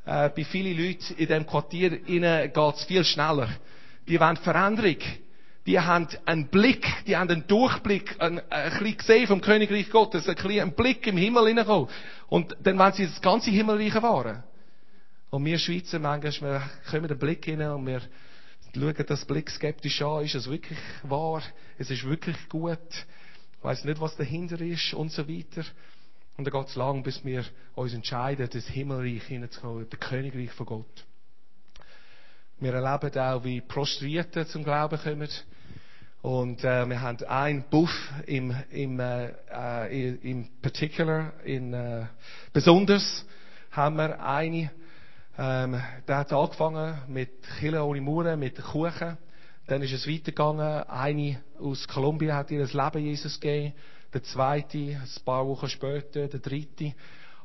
Äh, 0.04 0.28
bei 0.36 0.44
vielen 0.44 0.76
Leuten 0.76 1.14
in 1.16 1.28
dem 1.28 1.46
Quartier 1.46 2.06
ihnen 2.06 2.52
geht's 2.52 2.84
viel 2.84 3.04
schneller. 3.04 3.48
Die 4.06 4.20
wollen 4.20 4.36
Veränderung. 4.36 4.98
Die 5.66 5.80
haben 5.80 6.06
einen 6.24 6.46
Blick, 6.48 6.86
die 7.06 7.16
haben 7.16 7.28
einen 7.28 7.46
Durchblick, 7.46 8.20
ein, 8.20 8.40
ein 8.50 8.70
bisschen 8.70 8.96
gesehen 8.96 9.26
vom 9.26 9.40
Königreich 9.40 9.90
Gottes, 9.90 10.28
ein, 10.28 10.36
bisschen, 10.36 10.60
einen 10.60 10.72
Blick 10.72 11.06
im 11.06 11.16
Himmel 11.16 11.48
hineinkommen. 11.48 11.88
Und 12.28 12.56
dann 12.62 12.78
wollen 12.78 12.92
sie 12.92 13.06
das 13.06 13.20
ganze 13.20 13.50
Himmelreich 13.50 13.94
erfahren. 13.94 14.44
Und 15.30 15.44
wir 15.44 15.58
Schweizer, 15.58 15.98
manchmal, 15.98 16.60
wir 16.60 16.70
kommen 16.90 17.08
den 17.08 17.18
Blick 17.18 17.44
hinein 17.44 17.72
und 17.72 17.86
wir 17.86 18.00
schauen 18.74 19.06
das 19.06 19.24
Blick 19.24 19.50
skeptisch 19.50 20.00
an. 20.02 20.24
Ist 20.24 20.36
es 20.36 20.48
wirklich 20.48 20.78
wahr? 21.02 21.42
Es 21.78 21.90
ist 21.90 22.04
wirklich 22.04 22.36
gut? 22.48 22.78
Ich 23.58 23.64
weiss 23.64 23.84
nicht, 23.84 24.00
was 24.00 24.16
dahinter 24.16 24.60
ist 24.60 24.94
und 24.94 25.10
so 25.10 25.28
weiter. 25.28 25.64
Und 26.36 26.46
dann 26.46 26.52
geht 26.52 26.68
es 26.68 26.76
lang, 26.76 27.02
bis 27.02 27.24
wir 27.24 27.44
uns 27.74 27.94
entscheiden, 27.94 28.48
das 28.52 28.66
Himmelreich 28.66 29.24
hineinzukommen, 29.24 29.86
das 29.88 29.98
Königreich 29.98 30.52
von 30.52 30.66
Gott. 30.66 31.05
Wir 32.58 32.72
erleben 32.72 33.18
auch, 33.18 33.44
wie 33.44 33.60
Prostrierte 33.60 34.46
zum 34.46 34.64
Glauben 34.64 34.98
kommen. 34.98 35.28
Und 36.22 36.64
äh, 36.64 36.88
wir 36.88 37.02
haben 37.02 37.22
einen 37.24 37.64
Buff 37.68 37.90
im, 38.24 38.56
im, 38.70 38.98
äh, 38.98 39.26
äh 39.52 40.14
im 40.22 40.48
Particular, 40.62 41.34
in, 41.44 41.74
äh, 41.74 42.06
besonders 42.54 43.26
haben 43.72 43.96
wir 43.96 44.24
eine, 44.24 44.70
ähm, 45.36 45.82
der 46.08 46.16
hat 46.16 46.32
angefangen 46.32 46.96
mit 47.08 47.28
Chile 47.58 47.84
ohne 47.84 48.00
Mauern, 48.00 48.40
mit 48.40 48.56
Kuchen. 48.62 49.18
Dann 49.66 49.82
ist 49.82 49.92
es 49.92 50.08
weitergegangen. 50.08 50.84
Eine 50.84 51.42
aus 51.60 51.86
Kolumbien 51.86 52.32
hat 52.32 52.50
ihr 52.50 52.60
das 52.60 52.72
Leben 52.72 53.04
Jesus 53.04 53.38
gegeben. 53.38 53.74
Der 54.14 54.22
zweite, 54.22 54.78
ein 54.78 55.24
paar 55.26 55.46
Wochen 55.46 55.68
später, 55.68 56.26
der 56.26 56.40
dritte. 56.40 56.94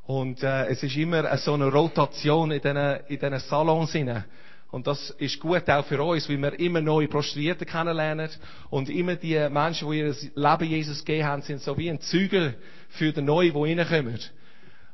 Und 0.04 0.42
äh, 0.42 0.68
es 0.68 0.82
ist 0.84 0.96
immer 0.96 1.38
so 1.38 1.54
eine 1.54 1.66
Rotation 1.66 2.52
in 2.52 2.62
diesen, 2.62 2.78
in 2.78 3.20
diesen 3.20 3.40
Salons 3.40 3.92
hinein. 3.92 4.24
Und 4.72 4.88
das 4.88 5.10
ist 5.12 5.40
gut 5.40 5.70
auch 5.70 5.86
für 5.86 6.02
uns, 6.02 6.30
weil 6.30 6.38
wir 6.38 6.58
immer 6.58 6.80
neue 6.80 7.10
Prostituierte 7.10 7.66
kennenlernen. 7.66 8.30
Und 8.70 8.90
immer 8.90 9.16
die 9.18 9.38
Menschen, 9.50 9.92
die 9.92 10.00
ihr 10.00 10.16
Leben 10.36 10.64
Jesus 10.64 11.00
gegeben 11.00 11.28
haben, 11.28 11.42
sind 11.42 11.62
so 11.62 11.78
wie 11.78 11.90
ein 11.90 12.00
Zügel 12.00 12.56
für 12.90 13.12
den 13.12 13.26
Neuen, 13.26 13.54
die 13.54 13.74
reinkommen. 13.74 14.20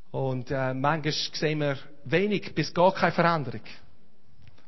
Und 0.10 0.50
äh, 0.50 0.74
manchmal 0.74 1.14
sehen 1.14 1.60
wir 1.60 1.78
wenig 2.06 2.56
bis 2.56 2.74
gar 2.74 2.92
keine 2.92 3.12
Veränderung. 3.12 3.62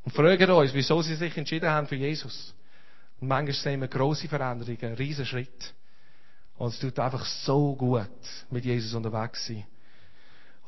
Und 0.04 0.12
fragen 0.12 0.52
uns, 0.52 0.74
wieso 0.74 1.02
sie 1.02 1.16
sich 1.16 1.36
entschieden 1.36 1.70
haben 1.70 1.88
für 1.88 1.96
Jesus. 1.96 2.54
Und 3.20 3.28
manchmal 3.28 3.56
sehen 3.56 3.82
wir 3.82 3.88
grosse 3.88 4.28
Veränderungen, 4.28 4.78
einen 4.82 4.96
riesen 4.96 5.26
Schritt. 5.26 5.74
Und 6.58 6.68
es 6.68 6.80
tut 6.80 7.00
einfach 7.00 7.26
so 7.26 7.76
gut, 7.76 8.10
mit 8.52 8.64
Jesus 8.64 8.94
unterwegs 8.94 9.48
sein. 9.48 9.66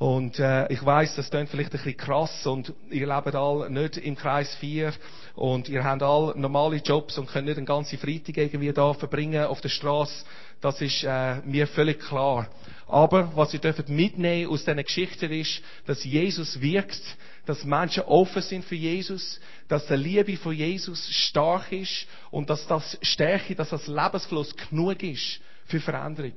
Und 0.02 0.40
äh, 0.40 0.68
ich 0.74 0.84
weiß, 0.84 1.14
das 1.14 1.30
klingt 1.30 1.50
vielleicht 1.50 1.70
ein 1.74 1.78
bisschen 1.78 1.96
krass 1.96 2.48
und 2.48 2.74
ihr 2.90 3.06
lebt 3.06 3.36
alle 3.36 3.70
nicht 3.70 3.98
im 3.98 4.16
Kreis 4.16 4.56
4 4.56 4.94
und 5.36 5.70
ihr 5.70 5.84
habt 5.84 6.02
alle 6.02 6.36
normale 6.36 6.78
Jobs 6.78 7.20
und 7.20 7.30
könnt 7.30 7.46
nicht 7.46 7.58
den 7.58 7.68
ganzen 7.68 8.00
Freitag 8.00 8.36
irgendwie 8.36 8.74
da 8.74 8.96
verbringen 8.96 9.44
auf 9.46 9.62
der 9.62 9.70
Straße. 9.70 10.26
Das 10.60 10.82
ist 10.82 11.04
äh, 11.04 11.36
mir 11.46 11.68
völlig 11.68 12.00
klar. 12.00 12.48
Aber 12.88 13.32
was 13.36 13.54
ihr 13.54 13.60
dürft 13.60 13.90
mitnehmen 13.90 14.50
aus 14.50 14.66
diesen 14.66 14.84
Geschichten 14.84 15.32
ist, 15.32 15.62
dass 15.86 16.04
Jesus 16.04 16.60
wirkt, 16.60 17.04
dass 17.46 17.64
Menschen 17.64 18.02
offen 18.06 18.42
sind 18.42 18.66
für 18.66 18.74
Jesus, 18.74 19.40
dass 19.68 19.86
die 19.86 19.94
Liebe 19.94 20.36
von 20.36 20.54
Jesus 20.54 21.12
stark 21.12 21.72
ist 21.72 22.08
und 22.32 22.50
dass 22.50 22.66
das 22.66 22.98
Stärke, 23.04 23.54
dass 23.54 23.70
das 23.70 23.86
Lebensfluss 23.86 24.56
genug 24.56 25.04
ist 25.04 25.40
für 25.68 25.80
Veränderung. 25.80 26.34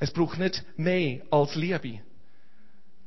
Es 0.00 0.10
braucht 0.10 0.40
nicht 0.40 0.64
mehr 0.76 1.20
als 1.30 1.54
Liebe. 1.54 2.00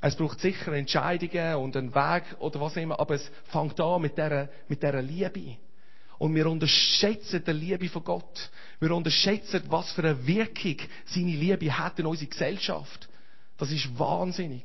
Es 0.02 0.16
braucht 0.16 0.40
sicher 0.40 0.72
Entscheidungen 0.74 1.56
und 1.56 1.76
einen 1.76 1.94
Weg 1.94 2.24
oder 2.40 2.62
was 2.62 2.78
immer, 2.78 3.00
aber 3.00 3.16
es 3.16 3.32
fängt 3.46 3.80
an 3.80 4.02
mit 4.02 4.18
dieser, 4.18 4.50
mit 4.68 4.82
dieser 4.82 5.02
Liebe. 5.02 5.58
Und 6.18 6.36
wir 6.36 6.48
unterschätzen 6.48 7.44
die 7.46 7.52
Liebe 7.52 7.90
von 7.90 8.04
Gott. 8.04 8.50
Wir 8.80 8.92
unterschätzen, 8.92 9.64
was 9.68 9.92
für 9.92 10.04
eine 10.04 10.28
Wirkung 10.28 10.78
seine 11.06 11.32
Liebe 11.32 11.78
hat 11.78 12.00
in 12.00 12.06
unserer 12.06 12.30
Gesellschaft. 12.30 13.10
Das 13.58 13.72
ist 13.72 13.98
wahnsinnig. 13.98 14.64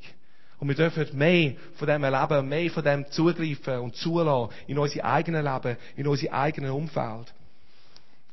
Und 0.59 0.69
wir 0.69 0.75
dürfen 0.77 1.17
mehr 1.17 1.55
von 1.75 1.89
dem 1.89 2.05
erleben, 2.05 2.49
mehr 2.49 2.71
von 2.71 2.85
dem 2.85 3.11
zugreifen 3.11 3.79
und 3.81 3.97
zulassen 3.97 4.55
in 4.67 4.79
unser 4.79 5.05
eigenes 5.05 5.45
Leben, 5.45 5.77
in 5.97 6.07
unser 6.07 6.33
eigenes 6.33 6.71
Umfeld. 6.71 7.35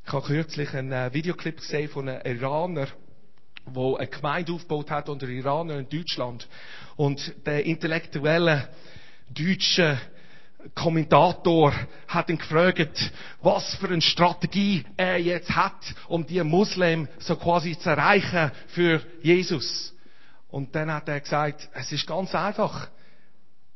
Ich 0.06 0.14
habe 0.14 0.26
kürzlich 0.26 0.74
einen 0.74 0.92
äh, 0.92 1.14
Videoclip 1.14 1.58
gesehen 1.58 1.90
von 1.90 2.10
einem 2.10 2.26
Iraner, 2.26 2.88
wo 3.66 3.96
eine 3.98 4.08
Gemeinde 4.08 4.54
aufgebaut 4.54 4.90
hat 4.90 5.10
unter 5.10 5.28
Iranern 5.28 5.80
in 5.80 5.90
Deutschland. 5.90 6.48
Und 7.02 7.34
der 7.48 7.66
intellektuelle 7.66 8.70
deutsche 9.28 10.00
Kommentator 10.76 11.74
hat 12.08 12.30
ihn 12.30 12.38
gefragt, 12.38 13.12
was 13.42 13.74
für 13.74 13.88
eine 13.88 14.04
Strategie 14.04 14.86
er 14.98 15.18
jetzt 15.18 15.50
hat, 15.50 15.96
um 16.08 16.28
die 16.28 16.44
Muslim 16.44 17.08
so 17.18 17.36
quasi 17.38 17.76
zu 17.76 17.90
erreichen 17.90 18.52
für 18.68 19.02
Jesus. 19.24 19.96
Und 20.50 20.76
dann 20.76 20.94
hat 20.94 21.10
er 21.10 21.20
gesagt, 21.22 21.70
es 21.74 21.92
ist 21.92 22.06
ganz 22.06 22.36
einfach. 22.36 22.88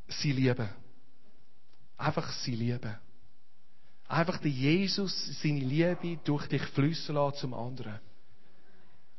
Sie 0.06 0.30
lieben. 0.30 0.68
Einfach 1.98 2.30
sie 2.30 2.54
lieben. 2.54 2.94
Einfach 4.06 4.38
der 4.38 4.52
Jesus 4.52 5.40
seine 5.42 5.64
Liebe 5.64 6.20
durch 6.22 6.46
dich 6.46 6.62
fließen 6.62 7.12
lassen 7.12 7.38
zum 7.38 7.54
anderen. 7.54 7.98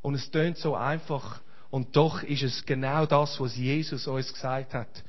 Und 0.02 0.16
es 0.16 0.32
tönt 0.32 0.58
so 0.60 0.78
einfach. 0.78 1.42
Und 1.70 1.96
doch 1.96 2.24
ist 2.24 2.44
es 2.44 2.66
genau 2.66 3.06
das, 3.06 3.40
was 3.40 3.56
Jesus 3.56 4.08
uns 4.08 4.34
gesagt 4.34 4.74
hat, 4.74 5.04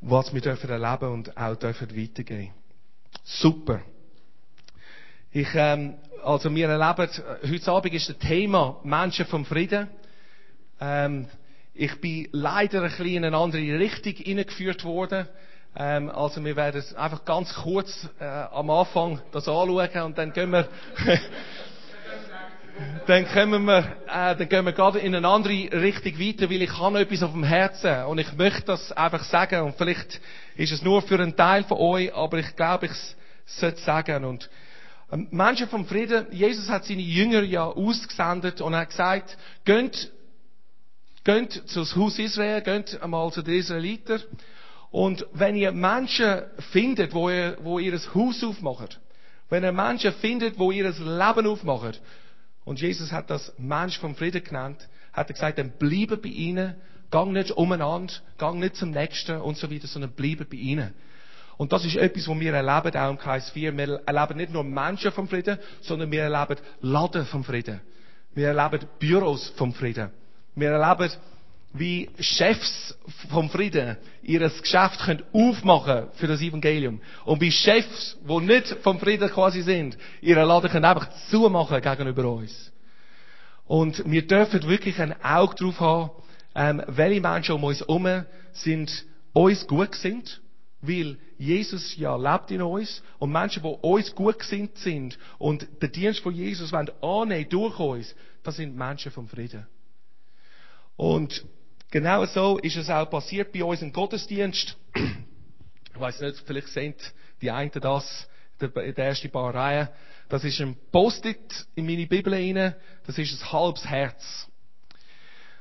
was 0.00 0.32
wir 0.32 0.40
dürfen 0.40 0.70
erleben 0.70 1.12
und 1.12 1.36
auch 1.36 1.56
dürfen 1.56 1.96
weitergehen. 1.96 2.52
Super. 3.24 3.80
Ich, 5.30 5.48
ähm, 5.54 5.94
also 6.24 6.54
wir 6.54 6.68
erleben, 6.68 7.10
heute 7.48 7.72
Abend 7.72 7.94
ist 7.94 8.08
das 8.08 8.18
Thema 8.18 8.80
Menschen 8.84 9.26
vom 9.26 9.44
Frieden. 9.44 9.88
Ähm, 10.80 11.26
ich 11.74 12.00
bin 12.00 12.28
leider 12.32 12.82
ein 12.82 12.90
bisschen 12.90 13.06
in 13.06 13.24
eine 13.24 13.36
andere 13.36 13.78
Richtung 13.78 14.14
hineingeführt 14.14 14.84
worden. 14.84 15.28
Ähm, 15.76 16.10
also 16.10 16.44
wir 16.44 16.56
werden 16.56 16.80
es 16.80 16.94
einfach 16.94 17.24
ganz 17.24 17.54
kurz 17.54 18.08
äh, 18.18 18.24
am 18.24 18.70
Anfang 18.70 19.20
das 19.32 19.46
anschauen 19.46 20.02
und 20.02 20.18
dann 20.18 20.32
gehen 20.32 20.50
wir 20.50 20.68
dann 23.06 23.26
kommen 23.26 23.64
wir, 23.64 23.96
äh, 24.06 24.36
dann 24.36 24.48
gehen 24.48 24.64
wir 24.64 24.72
gerade 24.72 24.98
in 24.98 25.14
eine 25.14 25.26
andere 25.26 25.82
Richtung 25.82 26.18
weiter, 26.18 26.50
weil 26.50 26.62
ich 26.62 26.78
habe 26.78 27.00
etwas 27.00 27.22
auf 27.22 27.32
dem 27.32 27.42
Herzen 27.42 28.04
und 28.04 28.18
ich 28.18 28.32
möchte 28.34 28.66
das 28.66 28.92
einfach 28.92 29.24
sagen 29.24 29.62
und 29.62 29.76
vielleicht 29.76 30.20
ist 30.56 30.72
es 30.72 30.82
nur 30.82 31.02
für 31.02 31.14
einen 31.14 31.34
Teil 31.34 31.64
von 31.64 31.78
euch, 31.78 32.14
aber 32.14 32.38
ich 32.38 32.54
glaube, 32.54 32.86
ich 32.86 32.92
sollte 33.46 33.80
sagen 33.80 34.24
und 34.24 34.50
ähm, 35.10 35.26
Menschen 35.30 35.68
vom 35.68 35.86
Frieden, 35.86 36.26
Jesus 36.30 36.68
hat 36.68 36.84
seine 36.84 37.00
Jünger 37.00 37.42
ja 37.42 37.64
ausgesendet 37.64 38.60
und 38.60 38.76
hat 38.76 38.90
gesagt, 38.90 39.38
geht, 39.64 40.12
geht 41.24 41.52
zu 41.66 41.84
Haus 41.96 42.18
Israel, 42.18 42.60
geht 42.60 43.00
einmal 43.02 43.32
zu 43.32 43.42
den 43.42 43.54
Israeliten 43.54 44.22
und 44.90 45.26
wenn 45.32 45.56
ihr 45.56 45.72
Menschen 45.72 46.42
findet, 46.72 47.14
wo 47.14 47.30
ihr, 47.30 47.56
wo 47.62 47.78
ihr 47.78 47.94
ein 47.94 48.14
Haus 48.14 48.44
aufmacht, 48.44 49.00
wenn 49.48 49.64
ihr 49.64 49.72
Menschen 49.72 50.12
findet, 50.12 50.58
wo 50.58 50.70
ihr 50.70 50.86
ein 50.86 51.18
Leben 51.18 51.46
aufmacht, 51.46 52.00
und 52.68 52.78
Jesus 52.78 53.12
hat 53.12 53.30
das 53.30 53.50
Mensch 53.56 53.98
vom 53.98 54.14
Frieden 54.14 54.44
genannt, 54.44 54.86
hat 55.14 55.28
gesagt, 55.28 55.58
dann 55.58 55.70
bleibe 55.70 56.18
bei 56.18 56.28
ihnen, 56.28 56.74
gang 57.10 57.32
nicht 57.32 57.50
umeinander, 57.50 58.12
gang 58.36 58.60
nicht 58.60 58.76
zum 58.76 58.90
Nächsten 58.90 59.40
und 59.40 59.56
so 59.56 59.70
weiter, 59.70 59.86
sondern 59.86 60.12
bleibe 60.12 60.44
bei 60.44 60.58
ihnen. 60.58 60.92
Und 61.56 61.72
das 61.72 61.86
ist 61.86 61.96
etwas, 61.96 62.28
was 62.28 62.38
wir 62.38 62.52
erleben, 62.52 62.94
auch 62.94 63.10
im 63.10 63.16
Kreis 63.16 63.48
4. 63.50 63.74
Wir 63.74 64.02
erleben 64.04 64.36
nicht 64.36 64.52
nur 64.52 64.64
Menschen 64.64 65.12
vom 65.12 65.28
Frieden, 65.28 65.58
sondern 65.80 66.10
wir 66.12 66.24
erleben 66.24 66.60
Laden 66.82 67.24
vom 67.24 67.42
Frieden. 67.42 67.80
Wir 68.34 68.48
erleben 68.48 68.86
Büros 68.98 69.48
vom 69.56 69.72
Frieden. 69.72 70.10
Wir 70.54 70.72
erleben 70.72 71.10
wie 71.72 72.08
Chefs 72.18 72.96
vom 73.28 73.50
Frieden 73.50 73.96
ihr 74.22 74.40
Geschäft 74.40 75.00
können 75.00 75.22
aufmachen 75.32 76.08
für 76.14 76.26
das 76.26 76.40
Evangelium. 76.40 77.00
Und 77.24 77.40
wie 77.40 77.52
Chefs, 77.52 78.16
die 78.26 78.40
nicht 78.40 78.68
vom 78.82 78.98
Frieden 78.98 79.30
quasi 79.30 79.62
sind, 79.62 79.98
ihre 80.20 80.44
Laden 80.44 80.70
können 80.70 80.84
einfach 80.84 81.08
zumachen 81.30 81.80
gegenüber 81.80 82.32
uns. 82.32 82.72
Und 83.66 84.02
wir 84.10 84.26
dürfen 84.26 84.66
wirklich 84.66 84.98
ein 84.98 85.14
Auge 85.22 85.54
drauf 85.56 85.80
haben, 85.80 86.10
ähm, 86.54 86.82
welche 86.86 87.20
Menschen 87.20 87.54
um 87.54 87.64
uns 87.64 87.80
herum 87.80 88.24
sind, 88.52 89.04
uns 89.32 89.66
gut 89.66 89.94
sind, 89.94 90.40
weil 90.80 91.18
Jesus 91.36 91.96
ja 91.96 92.16
lebt 92.16 92.50
in 92.50 92.62
uns 92.62 93.02
und 93.18 93.30
Menschen, 93.30 93.62
die 93.62 93.68
uns 93.68 94.14
gut 94.14 94.38
gesinnt 94.38 94.76
sind 94.78 95.18
und 95.38 95.68
den 95.82 95.92
Dienst 95.92 96.20
von 96.20 96.34
Jesus 96.34 96.72
wollen 96.72 96.90
annehmen 97.02 97.48
durch 97.50 97.78
uns, 97.78 98.14
das 98.42 98.56
sind 98.56 98.76
Menschen 98.76 99.12
vom 99.12 99.28
Frieden. 99.28 99.66
Und 100.96 101.44
Genau 101.90 102.26
so 102.26 102.58
ist 102.58 102.76
es 102.76 102.90
auch 102.90 103.08
passiert 103.08 103.52
bei 103.52 103.64
uns 103.64 103.80
im 103.80 103.92
Gottesdienst. 103.92 104.76
Ich 104.94 106.00
weiß 106.00 106.20
nicht, 106.20 106.42
vielleicht 106.46 106.68
sehen 106.68 106.94
die 107.40 107.50
einen 107.50 107.70
das 107.72 108.28
in 108.60 108.72
der 108.72 109.06
ersten 109.06 109.30
paar 109.30 109.54
Reihen. 109.54 109.88
Das 110.28 110.44
ist 110.44 110.60
ein 110.60 110.76
Post-it 110.92 111.66
in 111.74 111.86
meine 111.86 112.06
Bibel 112.06 112.34
rein. 112.34 112.74
Das 113.06 113.16
ist 113.16 113.32
ein 113.40 113.52
halbes 113.52 113.86
Herz. 113.86 114.48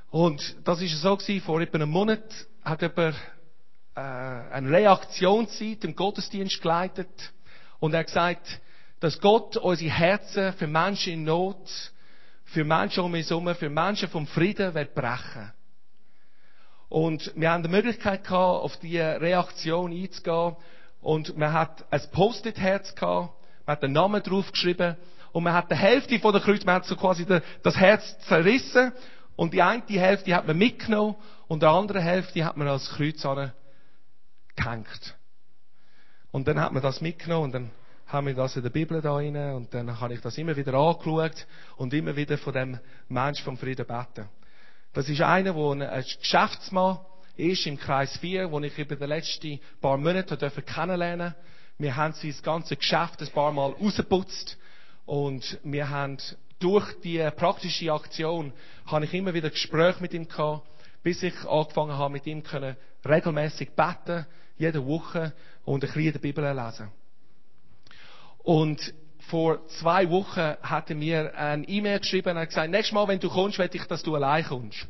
Und 0.10 0.58
das 0.66 0.82
ist 0.82 1.02
so 1.02 1.16
gewesen, 1.16 1.42
vor 1.42 1.62
etwa 1.62 1.78
einem 1.78 1.90
Monat 1.90 2.24
hat 2.64 2.82
jemand 2.82 3.16
äh, 3.96 4.00
eine 4.00 4.70
Reaktionszeit 4.70 5.84
im 5.84 5.96
Gottesdienst 5.96 6.62
geleitet 6.62 7.34
und 7.80 7.94
er 7.94 8.00
hat 8.00 8.08
gesagt, 8.08 8.62
dass 9.00 9.20
Gott 9.20 9.58
unsere 9.58 9.92
Herzen 9.92 10.54
für 10.54 10.68
Menschen 10.68 11.14
in 11.14 11.24
Not, 11.24 11.70
für 12.46 12.64
Menschen 12.64 13.04
um 13.04 13.14
uns 13.14 13.30
herum, 13.30 13.54
für 13.56 13.70
Menschen 13.70 14.10
vom 14.10 14.28
Frieden 14.28 14.74
wird 14.74 14.94
brechen. 14.94 15.52
Und 16.90 17.34
wir 17.36 17.52
haben 17.52 17.64
die 17.64 17.70
Möglichkeit 17.70 18.24
gehabt, 18.24 18.64
auf 18.64 18.78
diese 18.78 19.20
Reaktion 19.20 19.92
einzugehen. 19.92 20.56
Und 21.02 21.38
man 21.38 21.54
hat 21.54 21.86
ein 21.92 22.02
Post-it-Herz 22.12 22.96
gehabt, 22.96 23.34
man 23.66 23.76
hat 23.76 23.84
den 23.84 23.92
Namen 23.92 24.24
draufgeschrieben 24.24 24.96
und 25.32 25.44
man 25.44 25.54
hat 25.54 25.70
die 25.70 25.76
Hälfte 25.76 26.20
von 26.20 26.34
der 26.34 26.42
Kreuz, 26.42 26.64
man 26.66 26.76
hat 26.76 26.86
so 26.86 26.96
quasi 26.96 27.26
das 27.62 27.76
Herz 27.76 28.18
zerrissen 28.28 28.94
und 29.36 29.54
die 29.54 29.62
eine 29.62 29.84
Hälfte 29.88 30.34
hat 30.34 30.48
man 30.48 30.58
mitgenommen 30.58 31.16
und 31.48 31.62
die 31.62 31.68
andere 31.68 32.02
Hälfte 32.02 32.44
hat 32.44 32.58
man 32.58 32.68
als 32.68 32.90
Kreuz 32.90 33.22
gehängt. 34.56 35.16
Und 36.32 36.48
dann 36.48 36.60
hat 36.60 36.74
man 36.74 36.82
das 36.82 37.02
mitgenommen 37.02 37.46
und 37.46 37.52
dann 37.52 37.72
haben 38.08 38.28
wir 38.28 38.34
das 38.34 38.56
in 38.56 38.64
der 38.64 38.70
Bibel 38.70 39.02
da 39.02 39.16
rein 39.16 39.36
und 39.54 39.74
dann 39.74 40.00
habe 40.00 40.14
ich 40.14 40.22
das 40.22 40.38
immer 40.38 40.56
wieder 40.56 40.74
angeschaut 40.74 41.46
und 41.76 41.94
immer 41.94 42.16
wieder 42.16 42.38
von 42.38 42.54
dem 42.54 42.80
Mensch 43.10 43.44
vom 43.44 43.58
Frieden 43.58 43.86
beten. 43.86 44.30
Das 44.98 45.10
ist 45.10 45.22
einer, 45.22 45.54
der 45.54 45.92
ein 45.92 46.06
Geschäftsmann 46.20 46.98
ist 47.36 47.68
im 47.68 47.78
Kreis 47.78 48.18
4, 48.18 48.48
den 48.48 48.64
ich 48.64 48.80
über 48.80 48.96
die 48.96 49.06
letzten 49.06 49.60
paar 49.80 49.96
Monate 49.96 50.36
kennenlernen 50.64 51.36
durfte. 51.36 51.48
Wir 51.78 51.96
haben 51.96 52.14
sein 52.14 52.34
ganzes 52.42 52.80
Geschäft 52.80 53.22
ein 53.22 53.28
paar 53.28 53.52
Mal 53.52 53.74
rausgeputzt 53.74 54.58
und 55.06 55.60
wir 55.64 55.88
haben 55.92 56.18
durch 56.58 57.00
die 57.02 57.20
praktische 57.36 57.94
Aktion 57.94 58.52
habe 58.88 59.06
ich 59.06 59.14
immer 59.14 59.36
wieder 59.36 59.52
Gespräche 59.52 60.02
mit 60.02 60.16
ihm 60.16 60.28
gehabt, 60.28 60.68
bis 61.04 61.22
ich 61.22 61.46
angefangen 61.46 61.96
habe, 61.96 62.14
mit 62.14 62.26
ihm 62.26 62.42
können 62.42 62.76
regelmäßig 63.08 63.74
beten, 63.76 64.26
jede 64.58 64.84
Woche 64.84 65.32
und 65.64 65.84
ein 65.84 65.92
bisschen 65.92 66.14
die 66.14 66.18
Bibel 66.18 66.44
lesen. 66.44 66.90
Und 68.40 68.96
vor 69.28 69.68
zwei 69.68 70.10
Wochen 70.10 70.56
hat 70.62 70.90
er 70.90 70.96
mir 70.96 71.38
ein 71.38 71.66
E-Mail 71.68 72.00
geschrieben 72.00 72.32
und 72.32 72.38
hat 72.38 72.50
gesagt, 72.50 72.72
nächstes 72.72 72.94
Mal, 72.94 73.08
wenn 73.08 73.20
du 73.20 73.30
kommst, 73.30 73.60
will 73.60 73.70
ich, 73.72 73.84
dass 73.84 74.04
du 74.04 74.16
allein 74.16 74.46
kommst. 74.46 74.88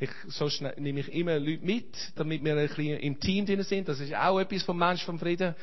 Ich, 0.00 0.10
sonst 0.28 0.62
ne, 0.62 0.74
nehme 0.78 1.00
ich 1.00 1.12
immer 1.12 1.38
Leute 1.38 1.64
mit, 1.64 1.94
damit 2.16 2.42
wir 2.42 2.56
ein 2.56 2.66
bisschen 2.66 2.98
im 2.98 3.20
Team 3.20 3.46
drin 3.46 3.62
sind. 3.62 3.88
Das 3.88 4.00
ist 4.00 4.14
auch 4.14 4.40
etwas 4.40 4.64
vom 4.64 4.76
Mensch 4.76 5.04
vom 5.04 5.16
Frieden, 5.16 5.54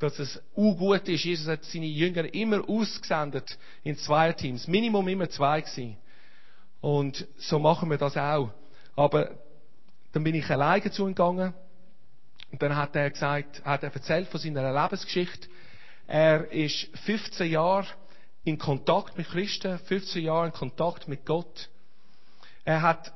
dass 0.00 0.18
es 0.18 0.42
gut 0.52 1.08
ist. 1.08 1.24
Jesus 1.24 1.46
hat 1.46 1.64
seine 1.64 1.86
Jünger 1.86 2.32
immer 2.34 2.68
ausgesendet 2.68 3.56
in 3.84 3.96
zwei 3.96 4.32
Teams. 4.32 4.66
Minimum 4.66 5.06
immer 5.06 5.30
zwei 5.30 5.60
gewesen. 5.60 5.96
Und 6.80 7.24
so 7.36 7.60
machen 7.60 7.88
wir 7.88 7.98
das 7.98 8.16
auch. 8.16 8.50
Aber 8.96 9.30
dann 10.12 10.24
bin 10.24 10.34
ich 10.34 10.50
alleine 10.50 10.90
zu 10.90 11.04
ihm 11.04 11.14
gegangen. 11.14 11.54
Und 12.50 12.62
dann 12.62 12.76
hat 12.76 12.96
er 12.96 13.10
gesagt, 13.10 13.64
hat 13.64 13.84
er 13.84 13.94
erzählt 13.94 14.28
von 14.28 14.40
seiner 14.40 14.72
Lebensgeschichte. 14.72 15.48
Er 16.06 16.50
ist 16.52 16.88
15 17.04 17.50
Jahre 17.50 17.86
in 18.44 18.58
Kontakt 18.58 19.16
mit 19.16 19.28
Christen, 19.28 19.78
15 19.78 20.22
Jahre 20.22 20.46
in 20.46 20.52
Kontakt 20.52 21.08
mit 21.08 21.24
Gott. 21.24 21.68
Er 22.64 22.82
hat 22.82 23.12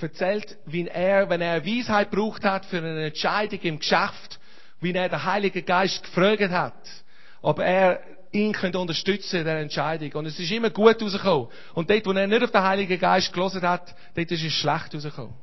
erzählt, 0.00 0.56
wie 0.64 0.88
er, 0.88 1.28
wenn 1.28 1.42
er 1.42 1.64
Weisheit 1.64 2.10
braucht 2.10 2.44
hat 2.44 2.64
für 2.64 2.78
eine 2.78 3.06
Entscheidung 3.06 3.60
im 3.60 3.78
Geschäft, 3.78 4.40
wie 4.80 4.92
er 4.92 5.08
den 5.08 5.24
Heiligen 5.24 5.64
Geist 5.64 6.02
gefragt 6.02 6.50
hat, 6.50 7.04
ob 7.42 7.58
er 7.58 8.00
ihn 8.32 8.52
könnte 8.52 8.78
unterstützen 8.78 9.36
in 9.36 9.44
dieser 9.44 9.58
Entscheidung. 9.58 10.12
Und 10.12 10.26
es 10.26 10.38
ist 10.38 10.50
immer 10.50 10.70
gut 10.70 11.02
rausgekommen. 11.02 11.48
Und 11.74 11.90
dort, 11.90 12.06
wo 12.06 12.12
er 12.12 12.26
nicht 12.26 12.42
auf 12.42 12.50
den 12.50 12.62
Heiligen 12.62 12.98
Geist 12.98 13.32
gelesen 13.32 13.62
hat, 13.62 13.94
dort 14.14 14.30
ist 14.30 14.44
es 14.44 14.52
schlecht 14.52 14.94
rausgekommen. 14.94 15.34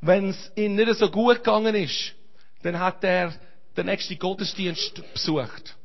Wenn 0.00 0.30
es 0.30 0.52
ihm 0.56 0.74
nicht 0.74 0.94
so 0.94 1.10
gut 1.10 1.36
gegangen 1.36 1.74
ist, 1.74 2.14
dann 2.62 2.78
hat 2.78 3.02
er 3.02 3.32
den 3.76 3.86
nächsten 3.86 4.18
Gottesdienst 4.18 5.02
besucht. 5.12 5.76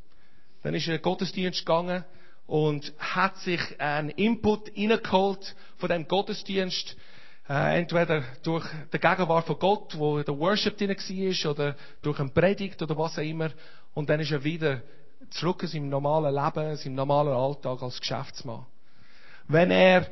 Dann 0.63 0.73
ist 0.73 0.87
er 0.87 0.95
in 0.95 0.99
den 0.99 1.03
Gottesdienst 1.03 1.59
gegangen 1.59 2.03
und 2.47 2.93
hat 2.97 3.37
sich 3.37 3.59
einen 3.79 4.09
Input 4.09 4.71
reingeholt 4.77 5.55
von 5.77 5.89
dem 5.89 6.07
Gottesdienst. 6.07 6.95
Äh, 7.49 7.79
entweder 7.79 8.23
durch 8.43 8.65
die 8.93 8.99
Gegenwart 8.99 9.45
von 9.45 9.59
Gott, 9.59 9.97
wo 9.97 10.21
der 10.21 10.37
Worship 10.37 10.77
drin 10.77 10.89
war, 10.89 11.51
oder 11.51 11.75
durch 12.01 12.19
eine 12.19 12.29
Predigt 12.29 12.81
oder 12.81 12.97
was 12.97 13.17
auch 13.17 13.23
immer. 13.23 13.49
Und 13.93 14.09
dann 14.09 14.19
ist 14.19 14.31
er 14.31 14.43
wieder 14.43 14.81
zurück 15.31 15.63
in 15.63 15.69
seinem 15.69 15.89
normalen 15.89 16.33
Leben, 16.33 16.71
in 16.71 16.77
seinem 16.77 16.95
normalen 16.95 17.33
Alltag 17.33 17.81
als 17.81 17.99
Geschäftsmann. 17.99 18.65
Wenn 19.47 19.71
er 19.71 20.07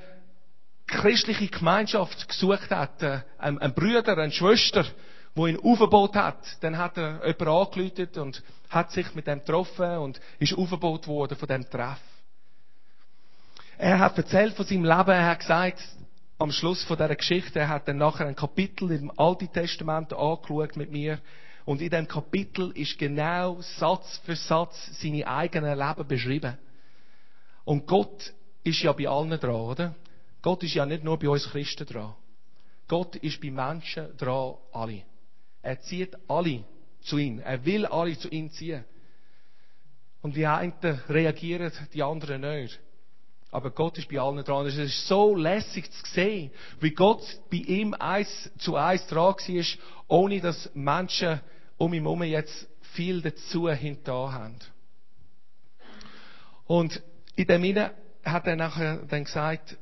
christliche 0.88 1.48
Gemeinschaft 1.48 2.28
gesucht 2.28 2.72
hat, 2.72 3.02
äh, 3.04 3.20
ein, 3.38 3.60
ein 3.60 3.74
Bruder, 3.74 4.18
eine 4.18 4.32
Schwester, 4.32 4.86
wo 5.36 5.48
ihn 5.48 5.60
aufgebaut 5.60 6.16
hat, 6.16 6.58
dann 6.62 6.78
hat 6.78 6.98
er 6.98 7.26
jemanden 7.26 7.48
angeläutet 7.48 8.18
und 8.18 8.44
hat 8.70 8.92
sich 8.92 9.14
mit 9.16 9.28
dem 9.28 9.40
getroffen 9.40 9.98
und 9.98 10.20
ist 10.40 10.54
aufgebaut 10.54 11.08
worden 11.08 11.38
von 11.38 11.48
dem 11.48 11.70
Treff. 11.70 12.00
Er 13.78 14.00
hat 14.00 14.18
erzählt 14.18 14.56
von 14.56 14.66
seinem 14.66 14.84
Leben, 14.84 15.10
er 15.10 15.28
hat 15.28 15.40
gesagt, 15.40 15.82
am 16.38 16.52
Schluss 16.52 16.84
von 16.84 16.98
dieser 16.98 17.16
Geschichte, 17.16 17.60
er 17.60 17.70
hat 17.70 17.88
dann 17.88 17.98
nachher 17.98 18.28
ein 18.28 18.36
Kapitel 18.36 18.92
im 18.92 19.12
Alten 19.18 19.52
Testament 19.52 20.14
angeschaut 20.14 20.76
mit 20.76 20.92
mir 20.92 21.20
und 21.66 21.82
in 21.82 21.90
diesem 21.90 22.08
Kapitel 22.08 22.72
ist 22.72 22.98
genau 22.98 23.62
Satz 23.62 24.22
für 24.26 24.36
Satz 24.36 25.00
seine 25.02 25.28
eigene 25.28 25.76
Leben 25.76 26.08
beschrieben. 26.08 26.58
Und 27.64 27.86
Gott 27.88 28.34
ist 28.64 28.82
ja 28.82 28.92
bei 28.94 29.08
allen 29.08 29.40
dran, 29.40 29.52
oder? 29.52 29.96
Gott 30.42 30.64
ist 30.64 30.74
ja 30.74 30.86
nicht 30.86 31.04
nur 31.04 31.20
bei 31.20 31.30
uns 31.30 31.50
Christen 31.50 31.86
dran. 31.86 32.16
Gott 32.88 33.18
ist 33.18 33.40
bei 33.42 33.52
Menschen 33.52 34.18
dran, 34.18 34.56
alle. 34.72 35.04
Er 35.62 35.80
zieht 35.82 36.18
alle 36.28 36.64
zu 37.02 37.18
ihm. 37.18 37.40
Er 37.40 37.64
will 37.66 37.86
alle 37.86 38.18
zu 38.18 38.30
ihm 38.30 38.52
ziehen. 38.52 38.84
Und 40.22 40.36
die 40.36 40.46
einen 40.46 40.74
reagieren, 41.08 41.72
die 41.94 42.04
anderen 42.04 42.42
nicht. 42.42 42.80
Aber 43.52 43.72
Gott 43.72 43.98
ist 43.98 44.10
bei 44.10 44.20
allen 44.20 44.44
dran. 44.44 44.68
Es 44.68 44.78
ist 44.78 45.08
so 45.08 45.36
lässig 45.36 45.92
zu 45.92 46.06
sehen, 46.12 46.52
wie 46.80 46.92
Gott 46.92 47.24
bei 47.50 47.58
ihm 47.58 47.94
eins 47.96 48.52
zu 48.60 48.76
eins 48.76 49.08
dran 49.08 49.34
war, 49.34 49.66
ohne 50.08 50.40
dass 50.40 50.70
Menschen 50.76 51.42
um 51.78 51.94
ihn 51.94 52.04
herum 52.04 52.24
jetzt 52.24 52.68
viel 52.94 53.22
dazu 53.22 53.70
hinter 53.70 54.32
haben. 54.32 54.60
Und 56.66 57.02
in 57.36 57.48
dem 57.48 57.64
Sinne 57.64 57.94
hat 58.24 58.46
er 58.46 58.56
nachher 58.56 58.98
dann 59.08 59.24
gesagt, 59.24 59.78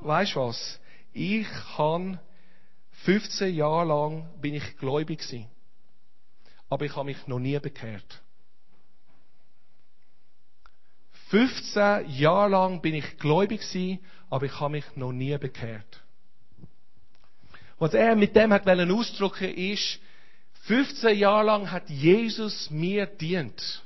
weißt 0.00 0.34
was? 0.36 0.80
Ich 1.12 1.46
kann 1.76 2.18
15 3.04 3.54
Jahre 3.54 3.86
lang 3.86 4.40
bin 4.40 4.54
ich 4.54 4.78
gläubig 4.78 5.20
gewesen. 5.20 5.46
Aber 6.70 6.86
ich 6.86 6.96
habe 6.96 7.06
mich 7.06 7.26
noch 7.26 7.38
nie 7.38 7.58
bekehrt. 7.58 8.22
15 11.28 12.08
Jahre 12.10 12.50
lang 12.50 12.80
bin 12.80 12.94
ich 12.94 13.18
gläubig 13.18 13.60
gewesen, 13.60 13.98
aber 14.30 14.46
ich 14.46 14.60
habe 14.60 14.72
mich 14.72 14.84
noch 14.96 15.12
nie 15.12 15.36
bekehrt. 15.36 16.02
Was 17.78 17.92
er 17.92 18.16
mit 18.16 18.34
dem 18.34 18.52
hat 18.52 18.66
ausdrücken 18.66 19.52
ist, 19.54 19.98
15 20.62 21.18
Jahre 21.18 21.44
lang 21.44 21.70
hat 21.70 21.90
Jesus 21.90 22.70
mir 22.70 23.06
dient. 23.06 23.82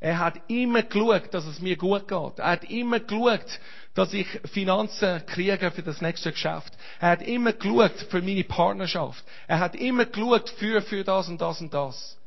Er 0.00 0.18
hat 0.18 0.38
immer 0.50 0.82
geschaut, 0.82 1.32
dass 1.32 1.46
es 1.46 1.60
mir 1.60 1.76
gut 1.76 2.06
geht. 2.06 2.38
Er 2.38 2.50
hat 2.50 2.64
immer 2.64 3.00
geschaut, 3.00 3.58
dass 3.94 4.12
ich 4.12 4.26
Finanzen 4.52 5.24
kriege 5.26 5.70
für 5.70 5.82
das 5.82 6.00
nächste 6.00 6.32
Geschäft. 6.32 6.76
Er 7.00 7.10
hat 7.10 7.22
immer 7.22 7.52
geschaut 7.52 8.06
für 8.10 8.20
meine 8.20 8.42
Partnerschaft. 8.42 9.24
Er 9.46 9.60
hat 9.60 9.76
immer 9.76 10.04
geschaut 10.04 10.50
für, 10.50 10.82
für 10.82 11.04
das 11.04 11.28
und 11.28 11.40
das 11.40 11.60
und 11.60 11.72
das. 11.72 12.18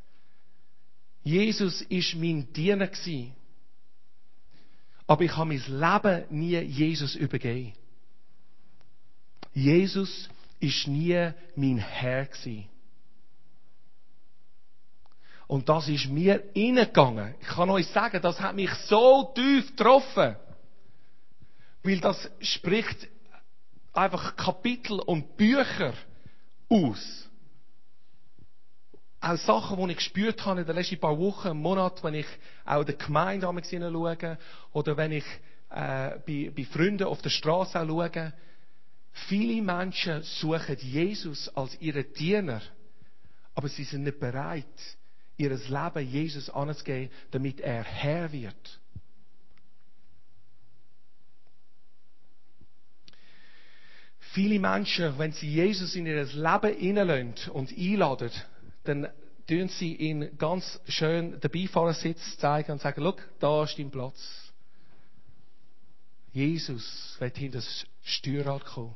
Jesus 1.23 1.82
ist 1.82 2.15
mein 2.15 2.51
Diener 2.53 2.88
gewesen. 2.88 3.36
Aber 5.08 5.23
ich 5.23 5.36
habe 5.36 5.49
mein 5.49 5.63
Leben 5.67 6.25
nie 6.30 6.58
Jesus 6.60 7.15
übergeben. 7.15 7.73
Jesus 9.53 10.30
ist 10.62 10.88
nie 10.88 11.32
mein 11.56 11.77
Herr 11.77 12.25
gewesen. 12.25 12.69
Und 15.47 15.67
das 15.67 15.88
ist 15.88 16.08
mir 16.08 16.43
reingegangen. 16.56 17.36
Ich 17.41 17.47
kann 17.47 17.69
euch 17.69 17.88
sagen, 17.88 18.21
das 18.21 18.39
hat 18.39 18.56
mich 18.56 18.69
so 18.88 19.32
tief 19.34 19.75
getroffen. 19.75 20.36
Weil 21.88 22.02
das 22.02 22.30
spricht 22.41 23.08
einfach 23.93 24.36
Kapitel 24.36 25.00
und 25.00 25.38
Bücher 25.38 25.93
aus. 26.67 27.30
Auch 29.21 29.38
Sachen, 29.38 29.78
die 29.78 29.91
ich 29.91 29.97
gespürt 30.00 30.45
habe 30.45 30.60
in 30.60 30.67
den 30.67 30.76
letzten 30.76 31.00
paar 31.00 31.17
Wochen, 31.17 31.58
Monaten, 31.58 32.04
wenn 32.04 32.15
ich 32.15 32.28
auch 32.65 32.82
in 32.82 32.88
der 32.88 32.95
Gemeinde 32.95 33.47
schaue, 33.71 34.38
oder 34.73 34.97
wenn 34.97 35.13
ich 35.13 35.23
äh, 35.69 36.19
bei, 36.28 36.52
bei 36.54 36.65
Freunden 36.65 37.08
auf 37.08 37.21
der 37.21 37.30
Straße 37.30 37.80
schaue. 37.80 38.34
Viele 39.30 39.62
Menschen 39.62 40.23
suchen 40.23 40.76
Jesus 40.80 41.47
als 41.56 41.80
ihren 41.80 42.12
Diener, 42.12 42.62
aber 43.56 43.69
sie 43.69 43.86
sind 43.86 44.04
nicht 44.04 44.19
bereit, 44.19 44.65
ihr 45.38 45.52
Leben 45.52 46.06
Jesus 46.06 46.50
anzugeben, 46.50 47.13
damit 47.32 47.62
er 47.62 47.86
Herr 47.86 48.30
wird. 48.30 48.82
Viele 54.38 54.60
Menschen, 54.60 55.17
wenn 55.17 55.32
sie 55.32 55.50
Jesus 55.50 55.95
in 55.95 56.06
ihr 56.06 56.23
Leben 56.23 56.78
hineinlassen 56.78 57.52
und 57.54 57.76
einladen, 57.76 58.30
dann 58.84 59.08
tun 59.47 59.67
sie 59.67 59.95
ihn 59.95 60.38
ganz 60.38 60.80
schön 60.88 61.39
den 61.39 61.50
Beifahrersitz 61.50 62.38
zeigen 62.38 62.73
und 62.73 62.80
sagen, 62.80 63.02
schau, 63.04 63.15
da 63.39 63.63
ist 63.63 63.80
dein 63.80 63.89
Platz. 63.89 64.54
Jesus 66.34 67.15
wird 67.17 67.36
hinter 67.36 67.58
das 67.58 67.88
Steuerrad 68.04 68.63
kommen. 68.63 68.95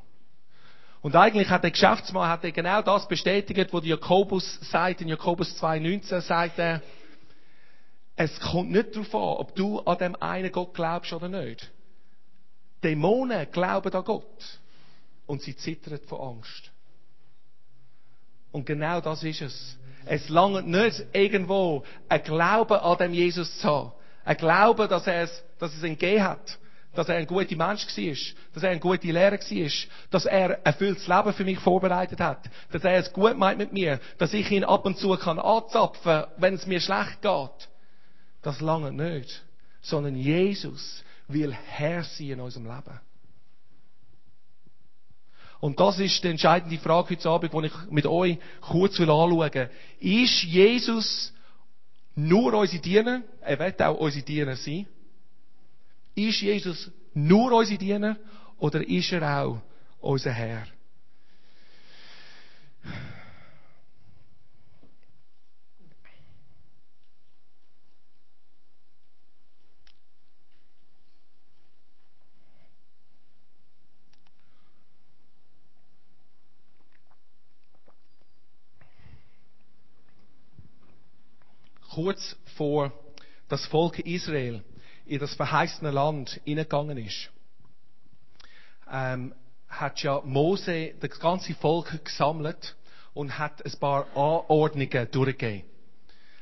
Und 1.00 1.16
eigentlich 1.16 1.50
hat 1.50 1.64
der 1.64 1.72
Geschäftsmann 1.72 2.28
hat 2.28 2.44
er 2.44 2.52
genau 2.52 2.80
das 2.80 3.08
bestätigt, 3.08 3.72
was 3.72 3.84
Jakobus 3.84 4.60
sagt. 4.70 5.00
In 5.00 5.08
Jakobus 5.08 5.60
2,19 5.60 6.20
sagt 6.20 6.60
er, 6.60 6.82
es 8.14 8.38
kommt 8.38 8.70
nicht 8.70 8.94
darauf 8.94 9.12
an, 9.12 9.40
ob 9.40 9.56
du 9.56 9.80
an 9.80 9.98
dem 9.98 10.14
einen 10.22 10.52
Gott 10.52 10.72
glaubst 10.72 11.12
oder 11.12 11.28
nicht. 11.28 11.68
Dämonen 12.84 13.50
glauben 13.50 13.92
an 13.92 14.04
Gott. 14.04 14.61
Und 15.32 15.40
sie 15.40 15.56
zittern 15.56 15.98
vor 16.06 16.28
Angst. 16.28 16.70
Und 18.50 18.66
genau 18.66 19.00
das 19.00 19.22
ist 19.22 19.40
es. 19.40 19.78
Es 20.04 20.28
langt 20.28 20.66
nicht 20.66 21.06
irgendwo 21.14 21.84
ein 22.06 22.22
Glaube 22.22 22.82
an 22.82 22.98
dem 22.98 23.14
Jesus 23.14 23.58
zu 23.60 23.66
haben. 23.66 23.92
Ein 24.26 24.36
Glaube, 24.36 24.88
dass, 24.88 25.06
er 25.06 25.22
es, 25.22 25.42
dass 25.58 25.72
es 25.72 25.82
ihn 25.82 25.96
gegeben 25.96 26.22
hat 26.22 26.58
dass 26.94 27.08
er 27.08 27.16
ein 27.16 27.26
guter 27.26 27.56
Mensch 27.56 27.86
war, 27.86 28.34
dass 28.52 28.62
er 28.62 28.70
ein 28.72 28.78
guter 28.78 29.06
Lehrer 29.06 29.38
war, 29.38 29.70
dass 30.10 30.26
er 30.26 30.50
ein 30.50 30.64
erfülltes 30.64 31.08
Leben 31.08 31.32
für 31.32 31.44
mich 31.44 31.58
vorbereitet 31.60 32.20
hat, 32.20 32.50
dass 32.70 32.84
er 32.84 32.96
es 32.96 33.10
gut 33.10 33.38
meint 33.38 33.56
mit 33.56 33.72
mir, 33.72 34.00
dass 34.18 34.34
ich 34.34 34.50
ihn 34.50 34.64
ab 34.64 34.84
und 34.84 34.98
zu 34.98 35.16
kann 35.16 35.38
anzapfen, 35.38 36.24
wenn 36.36 36.52
es 36.52 36.66
mir 36.66 36.82
schlecht 36.82 37.22
geht. 37.22 37.70
Das 38.42 38.60
lange 38.60 38.92
nicht, 38.92 39.42
sondern 39.80 40.14
Jesus 40.14 41.02
will 41.26 41.52
Herr 41.52 42.04
sein 42.04 42.32
in 42.32 42.40
unserem 42.40 42.66
Leben. 42.66 43.00
Und 45.62 45.78
das 45.78 46.00
ist 46.00 46.24
die 46.24 46.28
entscheidende 46.28 46.76
Frage 46.78 47.10
heute 47.10 47.28
Abend, 47.30 47.52
die 47.52 47.66
ich 47.66 47.72
mit 47.88 48.04
euch 48.04 48.36
kurz 48.60 48.98
anschauen 48.98 49.38
will. 49.38 49.70
Ist 50.00 50.42
Jesus 50.42 51.32
nur 52.16 52.52
unsere 52.54 52.82
Diener? 52.82 53.22
Er 53.40 53.60
wird 53.60 53.80
auch 53.80 53.96
unsere 53.96 54.24
Diener 54.24 54.56
sein. 54.56 54.88
Ist 56.16 56.40
Jesus 56.40 56.90
nur 57.14 57.52
unser 57.52 57.76
Diener 57.76 58.16
oder 58.58 58.84
ist 58.84 59.12
er 59.12 59.44
auch 59.44 59.60
unser 60.00 60.32
Herr? 60.32 60.66
Kurz 81.94 82.36
vor 82.56 82.90
das 83.48 83.66
Volk 83.66 83.98
Israel 83.98 84.62
in 85.04 85.18
das 85.18 85.34
verheißene 85.34 85.90
Land 85.90 86.40
hineingegangen 86.44 86.96
ist, 86.96 87.30
ähm, 88.90 89.34
hat 89.68 90.02
ja 90.02 90.22
Mose 90.24 90.94
das 91.00 91.20
ganze 91.20 91.54
Volk 91.54 92.02
gesammelt 92.02 92.76
und 93.12 93.38
hat 93.38 93.62
ein 93.62 93.78
paar 93.78 94.06
Anordnungen 94.14 95.10
durchgegeben. 95.10 95.68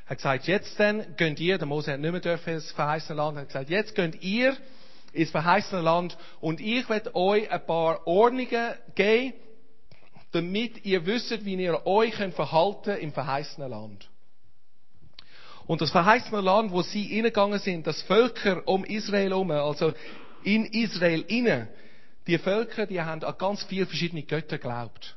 Er 0.05 0.11
hat 0.11 0.19
gesagt, 0.19 0.47
jetzt 0.47 0.79
dann 0.79 1.17
könnt 1.17 1.41
ihr, 1.41 1.59
der 1.59 1.67
Mose 1.67 1.93
hat 1.93 2.01
nicht 2.01 2.13
mehr 2.13 2.21
dürfen 2.21 2.55
ins 2.55 2.71
verheißene 2.71 3.17
Land, 3.17 3.37
er 3.37 3.41
hat 3.41 3.49
gesagt, 3.49 3.71
jetzt 3.71 3.97
könnt 3.97 4.23
ihr 4.23 4.57
ins 5.13 5.31
verheißene 5.31 5.83
Land 5.83 6.17
und 6.41 6.61
ich 6.61 6.89
werde 6.89 7.13
euch 7.17 7.51
ein 7.51 7.67
paar 7.67 8.07
Ordnungen 8.07 8.75
geben, 8.95 9.35
damit 10.31 10.85
ihr 10.85 11.05
wisst, 11.07 11.45
wie 11.45 11.57
ihr 11.57 11.85
euch 11.87 12.15
verhalten 12.15 12.99
im 12.99 13.13
verheißenen 13.13 13.69
Land. 13.69 14.11
Und 15.71 15.81
das 15.81 15.93
verheißene 15.93 16.41
Land, 16.41 16.73
wo 16.73 16.83
sie 16.83 17.05
hineingegangen 17.05 17.61
sind, 17.61 17.87
das 17.87 18.03
Völker 18.03 18.67
um 18.67 18.83
Israel 18.85 19.31
herum, 19.31 19.53
also 19.53 19.93
in 20.43 20.67
Israel 20.67 21.25
inne, 21.29 21.69
die 22.27 22.39
Völker, 22.39 22.87
die 22.87 23.01
haben 23.01 23.23
an 23.23 23.35
ganz 23.39 23.63
viele 23.63 23.87
verschiedene 23.87 24.25
Götter 24.25 24.59
geglaubt. 24.59 25.17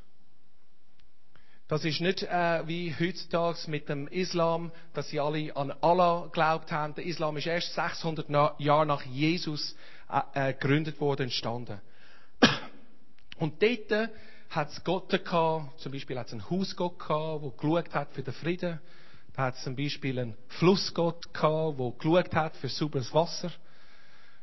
Das 1.66 1.84
ist 1.84 2.00
nicht 2.00 2.22
äh, 2.22 2.62
wie 2.68 2.94
heutzutage 2.96 3.68
mit 3.68 3.88
dem 3.88 4.06
Islam, 4.06 4.70
dass 4.92 5.08
sie 5.08 5.18
alle 5.18 5.56
an 5.56 5.72
Allah 5.80 6.26
geglaubt 6.26 6.70
haben. 6.70 6.94
Der 6.94 7.04
Islam 7.04 7.36
ist 7.36 7.48
erst 7.48 7.74
600 7.74 8.28
Jahre 8.60 8.86
nach 8.86 9.02
Jesus 9.02 9.74
äh, 10.08 10.50
äh, 10.50 10.52
gegründet 10.52 11.00
worden, 11.00 11.22
entstanden. 11.22 11.80
Und 13.38 13.60
dort 13.60 14.08
hat 14.50 14.70
es 14.70 14.84
Götter 14.84 15.18
gehabt, 15.18 15.80
zum 15.80 15.90
Beispiel 15.90 16.16
hat 16.16 16.28
es 16.28 16.32
einen 16.32 16.48
Hausgott 16.48 17.00
gehabt, 17.00 17.42
der 17.42 17.50
geschaut 17.50 17.92
hat 17.92 18.12
für 18.12 18.22
den 18.22 18.34
Frieden. 18.34 18.78
Da 19.34 19.44
hat 19.44 19.56
es 19.56 19.64
zum 19.64 19.74
Beispiel 19.74 20.18
einen 20.18 20.36
Flussgott 20.48 21.34
gehabt, 21.34 21.78
der 21.78 21.92
geschaut 21.98 22.34
hat 22.34 22.56
für 22.56 22.68
sauberes 22.68 23.12
Wasser. 23.12 23.50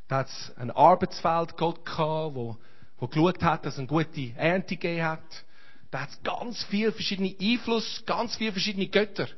Da 0.06 0.18
hat 0.18 0.28
es 0.28 0.52
einen 0.56 0.70
Arbeitsfeldgott 0.70 1.84
gehabt, 1.84 2.36
der, 2.36 2.56
der 3.00 3.08
geschaut 3.08 3.42
hat, 3.42 3.64
dass 3.64 3.74
es 3.74 3.78
eine 3.78 3.88
gute 3.88 4.32
Ernte 4.36 4.76
gegeben 4.76 5.04
hat. 5.04 5.44
Da 5.90 6.02
hat 6.02 6.10
es 6.10 6.22
ganz 6.22 6.62
viele 6.64 6.92
verschiedene 6.92 7.34
Einfluss, 7.40 8.02
ganz 8.04 8.36
viele 8.36 8.52
verschiedene 8.52 8.88
Götter. 8.88 9.28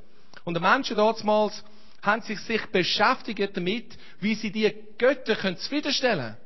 Und 0.44 0.54
die 0.54 0.60
Menschen 0.60 0.96
damals 0.96 1.62
haben 2.02 2.22
sich, 2.22 2.40
sich 2.40 2.66
beschäftigt 2.66 3.56
damit, 3.56 3.96
wie 4.20 4.34
sie 4.34 4.50
die 4.50 4.74
Götter 4.98 5.36
können 5.36 5.56
zufriedenstellen 5.56 6.18
können. 6.18 6.36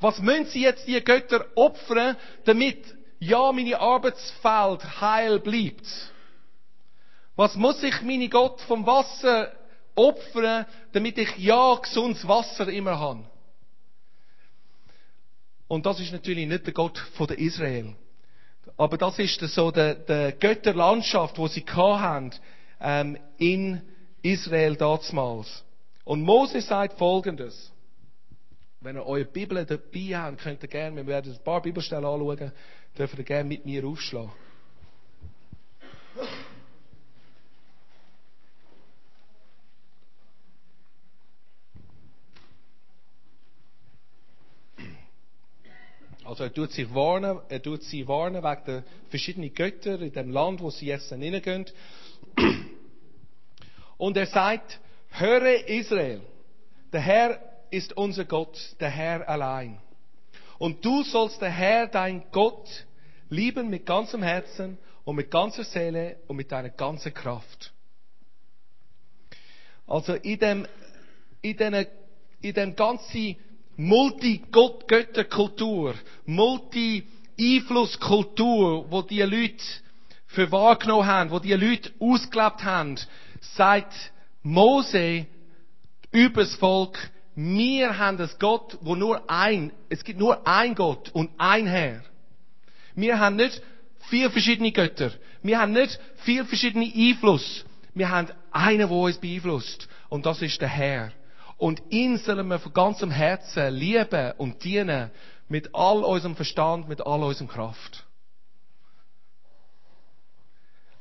Was 0.00 0.18
müssen 0.20 0.46
sie 0.46 0.62
jetzt 0.62 0.86
die 0.86 1.02
Götter 1.02 1.46
opfern, 1.54 2.16
damit 2.44 2.84
ja 3.18 3.50
meine 3.52 3.78
Arbeitsfeld 3.78 5.00
heil 5.00 5.38
bleibt? 5.38 5.86
Was 7.36 7.54
muss 7.54 7.82
ich 7.82 8.00
meine 8.02 8.28
Gott 8.28 8.60
vom 8.62 8.86
Wasser 8.86 9.52
opfern, 9.94 10.66
damit 10.92 11.18
ich 11.18 11.36
ja 11.36 11.74
gesundes 11.76 12.26
Wasser 12.26 12.68
immer 12.68 12.98
habe? 12.98 13.24
Und 15.68 15.84
das 15.84 16.00
ist 16.00 16.12
natürlich 16.12 16.46
nicht 16.46 16.66
der 16.66 16.72
Gott 16.72 16.98
von 17.14 17.26
der 17.26 17.38
Israel. 17.38 17.94
Aber 18.76 18.96
das 18.98 19.18
ist 19.18 19.40
so 19.40 19.70
der, 19.70 19.94
der 19.94 20.32
Götterlandschaft, 20.32 21.38
wo 21.38 21.46
sie 21.48 21.64
haben, 21.68 22.30
ähm, 22.80 23.18
in 23.38 23.82
Israel 24.22 24.76
damals. 24.76 25.64
Und 26.04 26.22
Mose 26.22 26.60
sagt 26.60 26.98
Folgendes. 26.98 27.72
Wenn 28.80 28.96
ihr 28.96 29.06
eure 29.06 29.24
Bibel 29.24 29.64
dabei 29.64 30.16
habt, 30.16 30.38
könnt 30.38 30.62
ihr 30.62 30.68
gerne, 30.68 30.96
wir 30.96 31.06
werden 31.06 31.32
ein 31.32 31.44
paar 31.44 31.62
Bibelstellen 31.62 32.04
anschauen, 32.04 32.52
dürft 32.96 33.18
ihr 33.18 33.24
gerne 33.24 33.48
mit 33.48 33.64
mir 33.64 33.84
aufschlagen. 33.84 34.32
Also 46.26 46.44
er 46.44 46.52
tut 46.52 46.72
sich 46.72 46.92
warnen, 46.92 47.38
er 47.48 47.62
tut 47.62 47.84
sie 47.84 48.06
warnen 48.08 48.42
wegen 48.42 48.64
der 48.66 48.84
verschiedenen 49.10 49.54
Götter 49.54 50.00
in 50.00 50.12
dem 50.12 50.30
Land, 50.30 50.60
wo 50.60 50.70
sie 50.70 50.86
jetzt 50.86 51.08
hineingehen. 51.08 51.66
Und 53.96 54.16
er 54.16 54.26
sagt, 54.26 54.80
höre 55.10 55.68
Israel, 55.68 56.20
der 56.92 57.00
Herr 57.00 57.40
ist 57.70 57.96
unser 57.96 58.24
Gott, 58.24 58.58
der 58.80 58.90
Herr 58.90 59.28
allein. 59.28 59.78
Und 60.58 60.84
du 60.84 61.02
sollst 61.04 61.40
der 61.40 61.50
Herr, 61.50 61.86
dein 61.86 62.24
Gott, 62.32 62.86
lieben 63.28 63.70
mit 63.70 63.86
ganzem 63.86 64.22
Herzen 64.22 64.78
und 65.04 65.16
mit 65.16 65.30
ganzer 65.30 65.64
Seele 65.64 66.16
und 66.26 66.36
mit 66.36 66.50
deiner 66.50 66.70
ganzen 66.70 67.14
Kraft. 67.14 67.72
Also 69.86 70.14
in 70.14 70.38
dem, 70.38 70.66
in 71.42 71.56
dem, 71.56 71.86
in 72.40 72.54
dem 72.54 72.74
ganzen 72.74 73.36
Multi-Götterkultur, 73.76 75.94
Multi-Einflusskultur, 76.24 78.90
wo 78.90 79.02
die 79.02 79.20
Leute 79.22 79.62
für 80.26 80.50
wahrgenommen 80.50 81.06
haben, 81.06 81.30
wo 81.30 81.38
die 81.38 81.52
Leute 81.52 81.92
ausgelebt 81.98 82.64
haben, 82.64 82.96
sagt 83.40 83.92
Mose 84.42 85.26
übers 86.10 86.54
Volk, 86.54 87.10
wir 87.34 87.98
haben 87.98 88.16
das 88.16 88.38
Gott, 88.38 88.78
wo 88.80 88.94
nur 88.94 89.30
ein, 89.30 89.70
es 89.90 90.02
gibt 90.04 90.18
nur 90.18 90.46
ein 90.46 90.74
Gott 90.74 91.10
und 91.12 91.30
ein 91.36 91.66
Herr. 91.66 92.00
Wir 92.94 93.20
haben 93.20 93.36
nicht 93.36 93.60
vier 94.08 94.30
verschiedene 94.30 94.72
Götter. 94.72 95.10
Wir 95.42 95.60
haben 95.60 95.72
nicht 95.72 96.00
vier 96.24 96.46
verschiedene 96.46 96.90
Einfluss. 96.94 97.66
Wir 97.92 98.10
haben 98.10 98.28
einen, 98.50 98.78
der 98.78 98.90
uns 98.90 99.18
beeinflusst. 99.18 99.86
Und 100.08 100.24
das 100.24 100.40
ist 100.40 100.62
der 100.62 100.68
Herr. 100.68 101.12
Und 101.58 101.82
ihn 101.88 102.18
sollen 102.18 102.48
wir 102.48 102.58
von 102.58 102.72
ganzem 102.72 103.10
Herzen 103.10 103.74
lieben 103.74 104.32
und 104.38 104.62
dienen 104.62 105.10
mit 105.48 105.74
all 105.74 106.04
unserem 106.04 106.36
Verstand, 106.36 106.88
mit 106.88 107.06
all 107.06 107.22
unserer 107.22 107.48
Kraft. 107.48 108.04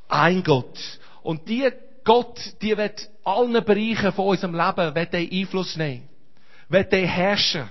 Ein 0.08 0.44
Gott. 0.44 0.78
Und 1.24 1.50
die 1.50 1.70
Gott, 2.06 2.40
die 2.62 2.78
wird 2.78 3.10
allen 3.24 3.66
Bereichen 3.66 4.14
von 4.14 4.28
unserem 4.28 4.54
Leben, 4.54 4.96
wird 4.96 5.14
Einfluss 5.14 5.76
nehmen. 5.76 6.08
Wird 6.70 6.92
herrschen. 6.92 7.70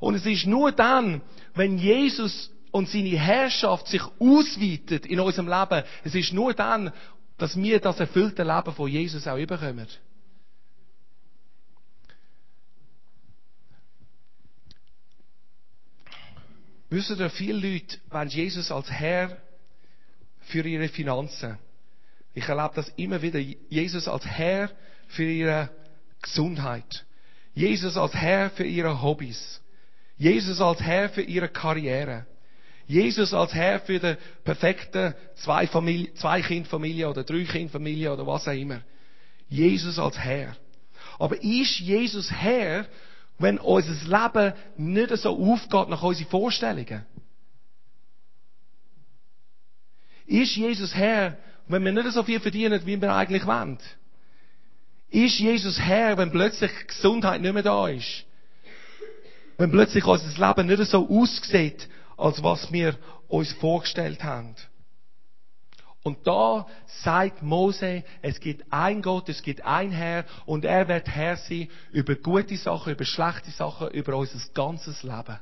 Und 0.00 0.14
es 0.14 0.24
ist 0.24 0.46
nur 0.46 0.70
dann, 0.72 1.20
wenn 1.54 1.78
Jesus 1.78 2.50
und 2.70 2.88
seine 2.88 3.18
Herrschaft 3.18 3.88
sich 3.88 4.02
ausweitet 4.20 5.04
in 5.06 5.18
unserem 5.18 5.48
Leben, 5.48 5.82
es 6.04 6.14
ist 6.14 6.32
nur 6.32 6.54
dann, 6.54 6.92
dass 7.36 7.56
wir 7.56 7.80
das 7.80 7.98
erfüllte 7.98 8.44
Leben 8.44 8.72
von 8.72 8.88
Jesus 8.88 9.26
auch 9.26 9.36
überkommen. 9.36 9.88
Wissen 16.90 17.18
ihr, 17.18 17.30
viele 17.30 17.58
Leute 17.58 17.98
wollen 18.10 18.28
Jesus 18.28 18.70
als 18.70 18.90
Herr 18.90 19.36
für 20.40 20.66
ihre 20.66 20.88
Finanzen. 20.88 21.58
Ich 22.34 22.48
erlebe 22.48 22.72
das 22.74 22.88
immer 22.96 23.20
wieder. 23.20 23.38
Jesus 23.38 24.08
als 24.08 24.24
Herr 24.24 24.70
für 25.08 25.24
ihre 25.24 25.70
Gesundheit. 26.22 27.04
Jesus 27.54 27.96
als 27.96 28.14
Herr 28.14 28.50
für 28.50 28.64
ihre 28.64 29.02
Hobbys. 29.02 29.60
Jesus 30.16 30.60
als 30.60 30.80
Herr 30.80 31.10
für 31.10 31.22
ihre 31.22 31.48
Karriere. 31.48 32.26
Jesus 32.86 33.34
als 33.34 33.52
Herr 33.52 33.80
für 33.80 33.98
die 34.00 34.16
perfekte 34.44 35.14
zwei, 35.36 35.66
Familie, 35.66 36.14
zwei 36.14 36.40
oder 37.06 37.22
drei 37.22 37.44
Kindfamilie 37.44 38.12
oder 38.12 38.26
was 38.26 38.48
auch 38.48 38.52
immer. 38.52 38.80
Jesus 39.48 39.98
als 39.98 40.18
Herr. 40.18 40.56
Aber 41.18 41.42
ist 41.42 41.80
Jesus 41.80 42.30
Herr 42.30 42.86
wenn 43.38 43.58
unser 43.58 43.92
Leben 43.92 44.52
nicht 44.76 45.16
so 45.16 45.30
aufgeht 45.30 45.88
nach 45.88 46.02
unseren 46.02 46.26
Vorstellungen? 46.26 47.06
Ist 50.26 50.56
Jesus 50.56 50.94
Herr, 50.94 51.38
wenn 51.68 51.84
wir 51.84 51.92
nicht 51.92 52.12
so 52.12 52.22
viel 52.22 52.40
verdienen, 52.40 52.84
wie 52.84 53.00
wir 53.00 53.14
eigentlich 53.14 53.46
wollen? 53.46 53.78
Ist 55.10 55.38
Jesus 55.38 55.78
Herr, 55.80 56.18
wenn 56.18 56.30
plötzlich 56.30 56.70
Gesundheit 56.86 57.40
nicht 57.40 57.54
mehr 57.54 57.62
da 57.62 57.88
ist? 57.88 58.24
Wenn 59.56 59.70
plötzlich 59.70 60.04
unser 60.04 60.48
Leben 60.48 60.66
nicht 60.66 60.90
so 60.90 61.08
aussieht, 61.08 61.88
als 62.16 62.42
was 62.42 62.70
wir 62.72 62.96
uns 63.28 63.52
vorgestellt 63.52 64.22
haben? 64.22 64.54
Und 66.08 66.26
da 66.26 66.66
sagt 67.02 67.42
Mose, 67.42 68.02
es 68.22 68.40
gibt 68.40 68.64
ein 68.72 69.02
Gott, 69.02 69.28
es 69.28 69.42
gibt 69.42 69.60
ein 69.60 69.90
Herr 69.90 70.24
und 70.46 70.64
er 70.64 70.88
wird 70.88 71.06
Herr 71.06 71.36
sein 71.36 71.68
über 71.92 72.14
gute 72.14 72.56
Sachen, 72.56 72.94
über 72.94 73.04
schlechte 73.04 73.50
Sachen, 73.50 73.90
über 73.90 74.16
unser 74.16 74.38
ganzes 74.54 75.02
Leben. 75.02 75.38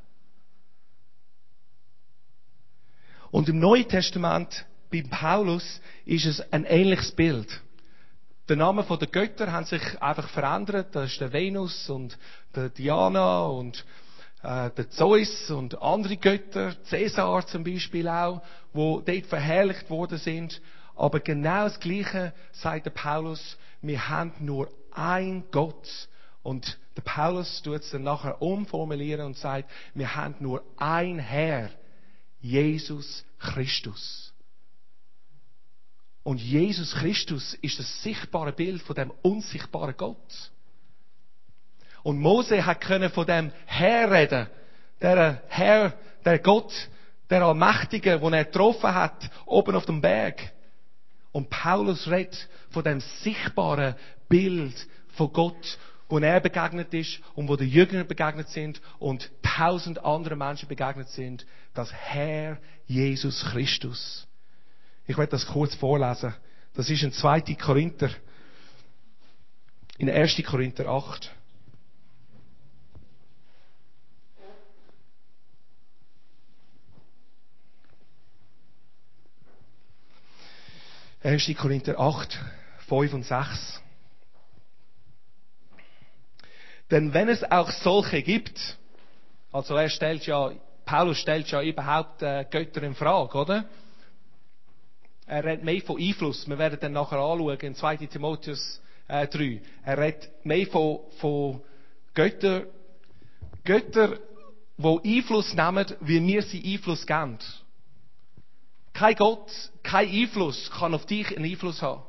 Und 3.31 3.49
im 3.49 3.61
Neuen 3.61 3.87
Testament, 3.87 4.67
bei 4.91 5.05
Paulus, 5.09 5.81
ist 6.05 6.27
es 6.27 6.53
ein 6.53 6.65
ähnliches 6.65 7.13
Bild. 7.13 7.63
Der 8.49 8.57
Name 8.57 8.83
der 8.83 9.07
Götter 9.07 9.53
haben 9.53 9.67
sich 9.67 10.03
einfach 10.03 10.29
verändert. 10.31 10.97
Das 10.97 11.13
ist 11.13 11.21
der 11.21 11.33
Venus 11.33 11.89
und 11.89 12.19
der 12.57 12.71
Diana 12.71 13.47
und 13.47 13.85
äh, 14.47 14.71
der 14.71 14.89
Zeus 14.91 15.51
und 15.51 15.83
andere 15.83 16.17
Götter, 16.17 16.77
Cäsar 16.85 17.47
zum 17.49 17.65
Beispiel 17.65 18.07
auch, 18.07 18.43
wo 18.73 19.01
dort 19.01 19.27
verherrlicht 19.27 19.91
worden 19.91 20.19
sind. 20.19 20.61
Aber 20.95 21.19
genau 21.19 21.65
das 21.65 21.81
Gleiche 21.81 22.33
sagt 22.53 22.87
der 22.87 22.93
Paulus, 22.93 23.59
wir 23.83 24.09
haben 24.09 24.33
nur 24.39 24.71
ein 24.93 25.45
Gott. 25.51 26.09
Und 26.45 26.79
der 26.97 27.03
Paulus 27.03 27.61
tut 27.63 27.81
es 27.83 27.91
dann 27.91 28.05
nachher 28.05 28.41
umformulieren 28.41 29.27
und 29.27 29.37
sagt, 29.37 29.69
wir 29.95 30.15
haben 30.15 30.37
nur 30.39 30.63
ein 30.77 31.19
Herr, 31.19 31.71
Jesus 32.41 33.25
Christus. 33.41 34.33
Und 36.23 36.41
Jesus 36.41 36.95
Christus 36.95 37.55
ist 37.55 37.81
das 37.81 38.03
sichtbare 38.03 38.53
Bild 38.53 38.81
von 38.83 38.95
dem 38.95 39.11
unsichtbaren 39.23 39.97
Gott. 39.97 40.53
Und 42.07 42.21
Mose 42.21 42.65
hat 42.65 42.83
können 42.83 43.11
von 43.11 43.27
dem 43.27 43.51
Herr 43.65 44.13
reden. 44.13 44.47
Der 45.03 45.43
Herr, 45.49 45.93
der 46.25 46.39
Gott, 46.39 46.73
der 47.29 47.43
Allmächtige, 47.43 48.21
den 48.21 48.33
er 48.33 48.45
getroffen 48.45 48.95
hat, 48.95 49.29
oben 49.45 49.75
auf 49.75 49.87
dem 49.87 50.01
Berg. 50.01 50.53
Und 51.33 51.51
Paulus 51.51 52.07
redet 52.09 52.49
von 52.71 52.85
dem 52.85 53.01
sichtbaren 53.01 53.97
Bild 54.29 54.87
von 55.17 55.33
Gott, 55.33 55.79
wo 56.09 56.21
er 56.21 56.39
begegnet 56.39 56.95
ist 56.95 57.19
und 57.35 57.49
wo 57.49 57.57
die 57.57 57.65
Jünger 57.65 58.05
begegnet 58.05 58.51
sind 58.51 58.81
und 59.01 59.29
tausend 59.43 60.05
andere 60.05 60.37
Menschen 60.37 60.69
begegnet 60.69 61.09
sind. 61.09 61.45
Das 61.75 61.93
Herr 61.93 62.59
Jesus 62.87 63.45
Christus. 63.47 64.29
Ich 65.09 65.19
werde 65.19 65.33
das 65.33 65.49
kurz 65.49 65.75
vorlesen. 65.75 66.33
Das 66.75 66.89
ist 66.89 67.03
in 67.03 67.11
2. 67.11 67.41
Korinther, 67.61 68.11
in 69.99 70.09
1. 70.09 70.41
Korinther 70.47 70.87
8. 70.87 71.33
1. 81.23 81.55
Korinther 81.57 81.99
8, 81.99 82.39
5 82.89 83.15
und 83.15 83.25
6. 83.25 83.83
Denn 86.91 87.13
wenn 87.13 87.29
es 87.29 87.43
auch 87.51 87.71
solche 87.71 88.23
gibt, 88.23 88.79
also 89.53 89.75
er 89.75 89.89
stellt 89.89 90.27
ja, 90.27 90.53
Paulus 90.85 91.19
stellt 91.19 91.49
ja 91.49 91.63
überhaupt 91.63 92.23
äh, 92.23 92.45
Götter 92.49 92.83
in 92.83 92.95
Frage, 92.95 93.37
oder? 93.37 93.65
Er 95.27 95.45
redet 95.45 95.65
mehr 95.65 95.83
von 95.83 96.01
Einfluss. 96.01 96.49
Wir 96.49 96.59
werden 96.59 96.79
dann 96.81 96.93
nachher 96.93 97.19
anschauen 97.19 97.59
in 97.59 97.75
2. 97.75 97.97
Timotheus 98.07 98.81
äh, 99.09 99.27
3. 99.27 99.61
Er 99.85 99.99
redet 99.99 100.31
mehr 100.45 100.67
von, 100.69 101.01
von 101.19 101.61
Götter, 102.15 102.67
Götter, 103.65 104.19
die 104.79 105.17
Einfluss 105.17 105.55
nehmen, 105.55 105.87
wie 106.01 106.25
wir 106.25 106.43
sie 106.43 106.75
Einfluss 106.75 107.05
geben. 107.05 107.39
Kein 108.93 109.17
Gott, 109.17 109.51
kein 109.87 110.09
Einfluss 110.09 110.71
kann 110.71 110.95
auf 110.95 111.07
dich 111.07 111.35
einen 111.37 111.45
Einfluss 111.45 111.81
haben. 111.81 112.03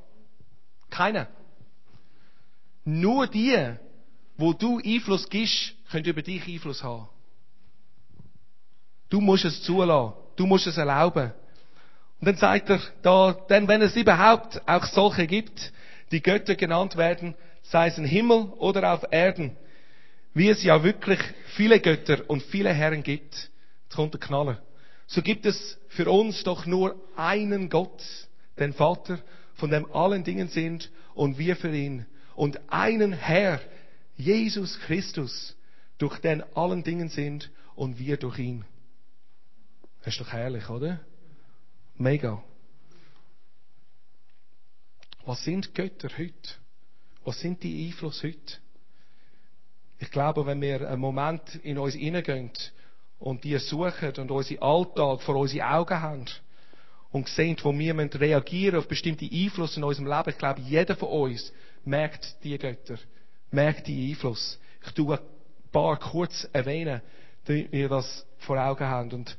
Keiner. 0.89 1.27
Nur 2.83 3.27
die, 3.27 3.55
wo 4.35 4.53
du 4.53 4.79
Einfluss 4.83 5.29
gibst, 5.29 5.73
können 5.91 6.05
über 6.05 6.23
dich 6.23 6.47
Einfluss 6.47 6.83
haben. 6.83 7.07
Du 9.09 9.21
musst 9.21 9.45
es 9.45 9.61
zulassen. 9.61 10.15
Du 10.35 10.45
musst 10.45 10.67
es 10.67 10.77
erlauben. 10.77 11.33
Und 12.19 12.25
dann 12.25 12.35
sagt 12.35 12.69
er 12.69 12.79
da, 13.03 13.33
denn 13.49 13.67
wenn 13.67 13.81
es 13.81 13.95
überhaupt 13.95 14.67
auch 14.67 14.85
solche 14.85 15.27
gibt, 15.27 15.71
die 16.11 16.21
Götter 16.21 16.55
genannt 16.55 16.95
werden, 16.97 17.35
sei 17.61 17.87
es 17.87 17.97
im 17.97 18.05
Himmel 18.05 18.53
oder 18.57 18.93
auf 18.93 19.05
Erden, 19.11 19.55
wie 20.33 20.49
es 20.49 20.63
ja 20.63 20.83
wirklich 20.83 21.19
viele 21.55 21.79
Götter 21.79 22.27
und 22.27 22.41
viele 22.41 22.73
Herren 22.73 23.03
gibt, 23.03 23.51
jetzt 23.83 23.95
kommt 23.95 24.13
der 24.13 24.19
Knaller, 24.19 24.61
so 25.05 25.21
gibt 25.21 25.45
es 25.45 25.76
für 25.97 26.11
uns 26.11 26.43
doch 26.43 26.67
nur 26.67 26.95
einen 27.15 27.71
Gott, 27.71 28.03
den 28.59 28.71
Vater, 28.71 29.17
von 29.55 29.71
dem 29.71 29.91
allen 29.91 30.23
Dingen 30.23 30.47
sind 30.47 30.91
und 31.15 31.39
wir 31.39 31.55
für 31.55 31.75
ihn, 31.75 32.05
und 32.35 32.71
einen 32.71 33.13
Herr, 33.13 33.59
Jesus 34.15 34.79
Christus, 34.81 35.55
durch 35.97 36.19
den 36.19 36.43
allen 36.55 36.83
Dingen 36.83 37.09
sind 37.09 37.49
und 37.75 37.97
wir 37.97 38.17
durch 38.17 38.37
ihn. 38.37 38.63
Das 40.03 40.13
ist 40.13 40.21
doch 40.21 40.31
herrlich, 40.31 40.69
oder? 40.69 40.99
Mega. 41.95 42.43
Was 45.25 45.43
sind 45.43 45.73
Götter 45.73 46.09
heute? 46.15 46.59
Was 47.25 47.39
sind 47.39 47.63
die 47.63 47.87
Einfluss 47.87 48.21
heute? 48.21 48.59
Ich 49.97 50.11
glaube, 50.11 50.45
wenn 50.45 50.61
wir 50.61 50.87
einen 50.87 51.01
Moment 51.01 51.55
in 51.63 51.79
uns 51.79 51.95
hineingehen 51.95 52.51
und 53.19 53.43
die 53.43 53.57
suchen 53.57 54.13
und 54.17 54.31
unseren 54.31 54.61
Alltag 54.61 55.21
vor 55.21 55.35
unsere 55.35 55.67
Augen 55.67 56.01
haben 56.01 56.25
und 57.11 57.27
sehen, 57.27 57.57
wo 57.63 57.77
wir 57.77 57.95
reagieren 58.19 58.79
auf 58.79 58.87
bestimmte 58.87 59.25
Einflüsse 59.25 59.79
in 59.79 59.83
unserem 59.83 60.07
Leben, 60.07 60.29
ich 60.29 60.37
glaube, 60.37 60.61
jeder 60.61 60.95
von 60.95 61.09
uns 61.09 61.51
merkt 61.85 62.43
die 62.43 62.57
Götter, 62.57 62.97
merkt 63.51 63.87
die 63.87 64.11
Einfluss. 64.11 64.59
Ich 64.85 64.91
tue 64.91 65.17
ein 65.17 65.71
paar 65.71 65.97
kurz 65.97 66.47
erwähnen, 66.53 67.01
damit 67.45 67.71
wir 67.71 67.89
das 67.89 68.25
vor 68.39 68.57
Augen 68.57 68.85
haben. 68.85 69.11
Und 69.11 69.37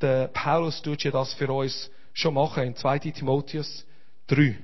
der 0.00 0.28
Paulus 0.28 0.82
tut 0.82 1.04
ja 1.04 1.10
das 1.10 1.34
für 1.34 1.52
uns 1.52 1.90
schon 2.12 2.34
machen 2.34 2.64
in 2.64 2.76
2 2.76 2.98
Timotheus 2.98 3.86
3. 4.28 4.56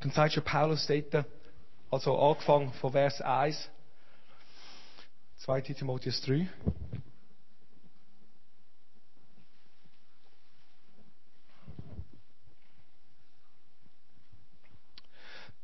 Dann 0.00 0.10
sagt 0.10 0.34
schon 0.34 0.44
Paulus 0.44 0.86
dort, 0.86 1.26
also 1.90 2.18
angefangen 2.18 2.72
von 2.74 2.92
Vers 2.92 3.20
1, 3.20 3.70
2 5.38 5.60
Timotheus 5.60 6.20
3. 6.22 6.48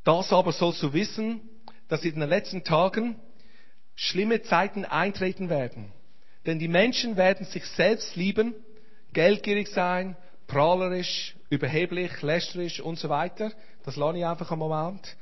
Das 0.03 0.33
aber 0.33 0.51
sollst 0.51 0.83
du 0.83 0.93
wissen, 0.93 1.41
dass 1.87 2.03
in 2.03 2.19
den 2.19 2.27
letzten 2.27 2.63
Tagen 2.63 3.19
schlimme 3.95 4.41
Zeiten 4.41 4.85
eintreten 4.85 5.49
werden. 5.49 5.91
Denn 6.45 6.59
die 6.59 6.67
Menschen 6.67 7.15
werden 7.15 7.45
sich 7.45 7.65
selbst 7.65 8.15
lieben, 8.15 8.53
geldgierig 9.13 9.69
sein, 9.69 10.17
prahlerisch, 10.47 11.35
überheblich, 11.49 12.21
lästerisch 12.21 12.81
und 12.81 12.99
so 12.99 13.07
weiter. 13.07 13.51
Das 13.83 13.95
lerne 13.95 14.19
ich 14.19 14.25
einfach 14.25 14.49
am 14.51 14.59
Moment. 14.59 15.15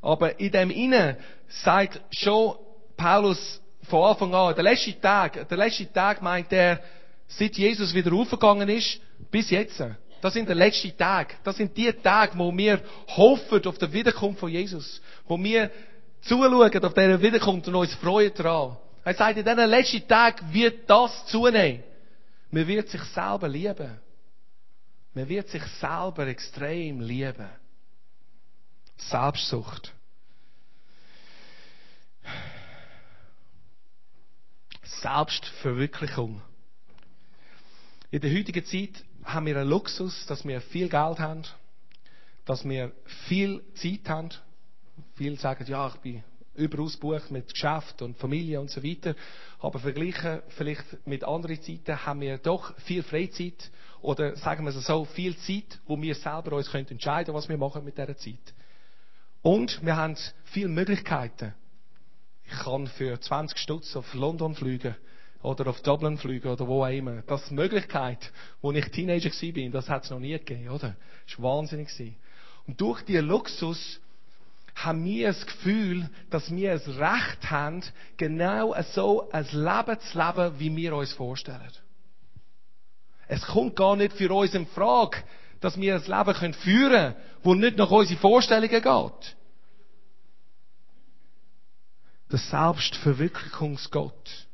Aber 0.00 0.38
in 0.38 0.50
dem 0.50 0.70
Innen 0.70 1.16
sagt 1.48 2.00
schon 2.10 2.56
Paulus 2.96 3.60
von 3.84 4.04
Anfang 4.10 4.34
an, 4.34 4.54
der 4.54 4.64
letzte 4.64 5.00
Tag, 5.00 5.48
der 5.48 5.58
letzte 5.58 5.92
Tag 5.92 6.22
meint 6.22 6.52
er, 6.52 6.80
seit 7.28 7.56
Jesus 7.56 7.94
wieder 7.94 8.12
aufgegangen 8.12 8.68
ist, 8.68 9.00
bis 9.30 9.50
jetzt. 9.50 9.82
Das 10.20 10.34
sind 10.34 10.48
die 10.48 10.54
letzten 10.54 10.96
Tage. 10.96 11.34
Das 11.42 11.56
sind 11.56 11.76
die 11.76 11.92
Tage, 11.92 12.38
wo 12.38 12.56
wir 12.56 12.80
hoffen 13.08 13.64
auf 13.66 13.78
die 13.78 13.92
Wiederkunft 13.92 14.40
von 14.40 14.50
Jesus. 14.50 15.00
Wo 15.26 15.36
wir 15.42 15.70
zuschauen 16.20 16.84
auf 16.84 16.94
dieser 16.94 17.20
Wiederkunft 17.20 17.66
und 17.68 17.74
uns 17.74 17.94
freuen 17.94 18.32
daran. 18.34 18.76
Er 19.04 19.14
sagt, 19.14 19.36
in 19.36 19.44
diesen 19.44 19.68
letzten 19.68 20.06
Tagen 20.06 20.52
wird 20.52 20.88
das 20.88 21.26
zunehmen. 21.26 21.82
Man 22.50 22.68
wird 22.68 22.88
sich 22.88 23.02
selber 23.02 23.48
lieben. 23.48 23.98
Man 25.14 25.28
wird 25.28 25.48
sich 25.48 25.62
selber 25.80 26.26
extrem 26.28 27.00
lieben. 27.00 27.48
Selbstsucht. 29.08 29.94
Selbstverwirklichung. 34.82 36.42
In 38.10 38.20
der 38.20 38.32
heutigen 38.32 38.64
Zeit 38.64 39.04
haben 39.24 39.46
wir 39.46 39.56
einen 39.56 39.68
Luxus, 39.68 40.26
dass 40.26 40.44
wir 40.44 40.60
viel 40.60 40.88
Geld 40.88 41.18
haben, 41.18 41.42
dass 42.44 42.64
wir 42.64 42.92
viel 43.26 43.62
Zeit 43.74 44.08
haben. 44.08 44.30
Viele 45.14 45.36
sagen, 45.36 45.64
ja, 45.66 45.88
ich 45.88 45.96
bin 45.96 46.24
überausbucht 46.54 47.30
mit 47.30 47.52
Geschäft 47.52 48.02
und 48.02 48.18
Familie 48.18 48.60
und 48.60 48.70
so 48.70 48.82
weiter. 48.82 49.14
Aber 49.60 49.78
verglichen 49.78 50.42
vielleicht 50.48 51.06
mit 51.06 51.24
anderen 51.24 51.60
Zeiten 51.62 52.04
haben 52.04 52.20
wir 52.20 52.38
doch 52.38 52.76
viel 52.80 53.02
Freizeit 53.02 53.70
oder 54.02 54.36
sagen 54.36 54.64
wir 54.64 54.74
es 54.74 54.86
so, 54.86 55.04
viel 55.04 55.36
Zeit, 55.38 55.80
wo 55.86 56.00
wir 56.00 56.14
selber 56.14 56.56
uns 56.56 56.70
können 56.70 56.88
entscheiden, 56.88 57.34
was 57.34 57.48
wir 57.48 57.56
machen 57.56 57.84
mit 57.84 57.96
dieser 57.96 58.16
Zeit. 58.16 58.54
Und 59.42 59.84
wir 59.84 59.96
haben 59.96 60.16
viele 60.44 60.68
Möglichkeiten. 60.68 61.54
Ich 62.44 62.58
kann 62.60 62.86
für 62.86 63.20
20 63.20 63.58
Stutz 63.58 63.96
auf 63.96 64.14
London 64.14 64.54
fliegen 64.54 64.94
oder 65.42 65.66
auf 65.66 65.82
Dublin 65.82 66.18
fliegen 66.18 66.48
oder 66.48 66.66
wo 66.68 66.84
auch 66.84 66.88
immer. 66.90 67.22
Das 67.22 67.42
ist 67.42 67.50
eine 67.50 67.60
Möglichkeit, 67.60 68.30
wo 68.60 68.70
ich 68.72 68.84
Teenager 68.90 69.30
war, 69.30 69.70
das 69.70 69.88
hat 69.88 70.04
es 70.04 70.10
noch 70.10 70.20
nie 70.20 70.32
gegeben, 70.32 70.68
oder? 70.68 70.96
Das 71.26 71.38
war 71.38 71.56
wahnsinnig. 71.56 71.88
Und 72.66 72.80
durch 72.80 73.02
diesen 73.02 73.26
Luxus 73.26 74.00
haben 74.76 75.04
wir 75.04 75.28
das 75.28 75.44
Gefühl, 75.44 76.08
dass 76.30 76.50
wir 76.54 76.72
das 76.72 76.88
Recht 76.88 77.50
haben, 77.50 77.82
genau 78.16 78.74
so 78.94 79.30
ein 79.30 79.46
Leben 79.50 80.00
zu 80.00 80.18
leben, 80.18 80.58
wie 80.58 80.76
wir 80.76 80.96
uns 80.96 81.12
vorstellen. 81.12 81.72
Es 83.28 83.42
kommt 83.42 83.76
gar 83.76 83.96
nicht 83.96 84.12
für 84.14 84.32
uns 84.32 84.54
in 84.54 84.66
Frage, 84.66 85.18
dass 85.62 85.80
wir 85.80 85.94
ein 85.94 86.02
Leben 86.02 86.52
führen 86.54 86.90
können, 86.90 87.14
das 87.42 87.54
nicht 87.54 87.78
nach 87.78 87.90
unseren 87.90 88.18
Vorstellungen 88.18 88.68
geht. 88.68 89.36
Der 92.30 92.38
Selbstverwirklichungsgott. 92.38 94.46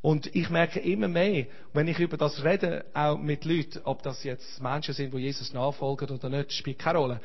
Und 0.00 0.34
ich 0.34 0.48
merke 0.48 0.80
immer 0.80 1.08
mehr, 1.08 1.46
wenn 1.72 1.88
ich 1.88 1.98
über 1.98 2.16
das 2.16 2.44
rede, 2.44 2.84
auch 2.94 3.18
mit 3.18 3.44
Leuten, 3.44 3.80
ob 3.84 4.02
das 4.02 4.24
jetzt 4.24 4.62
Menschen 4.62 4.94
sind, 4.94 5.12
die 5.12 5.18
Jesus 5.18 5.52
nachfolgen 5.52 6.08
oder 6.10 6.28
nicht, 6.28 6.52
spielt 6.52 6.78
keine 6.78 6.98
Rolle. 6.98 7.20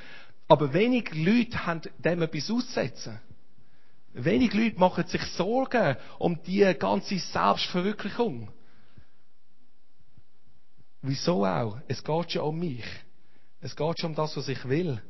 Aber 0.48 0.74
wenig 0.74 1.14
Leute 1.14 1.66
haben 1.66 1.82
dem 2.00 2.24
etwas 2.24 2.50
auszusetzen. 2.50 3.20
Wenig 4.14 4.54
Leute 4.54 4.80
machen 4.80 5.06
sich 5.08 5.22
Sorgen 5.24 5.98
um 6.20 6.42
die 6.44 6.74
ganze 6.78 7.18
Selbstverwirklichung. 7.18 8.50
Wieso 11.04 11.46
auch? 11.46 11.80
Es 11.88 12.02
geht 12.02 12.32
schon 12.32 12.42
um 12.42 12.58
mich. 12.58 12.86
Es 13.60 13.76
geht 13.76 14.00
schon 14.00 14.12
um 14.12 14.16
das, 14.16 14.36
was 14.38 14.48
ich 14.48 14.68
will. 14.68 15.02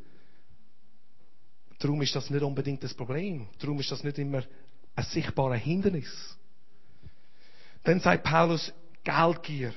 Darum 1.80 2.02
ist 2.02 2.16
das 2.16 2.32
nicht 2.32 2.42
unbedingt 2.42 2.84
das 2.84 2.96
Problem. 2.96 3.48
Darum 3.60 3.80
ist 3.80 3.92
das 3.92 4.04
nicht 4.04 4.18
immer 4.18 4.44
ein 4.96 5.04
sichtbares 5.04 5.62
Hindernis. 5.62 6.36
Dann 7.84 8.00
sagt 8.00 8.24
Paulus 8.24 8.74
Geldgier. 9.04 9.74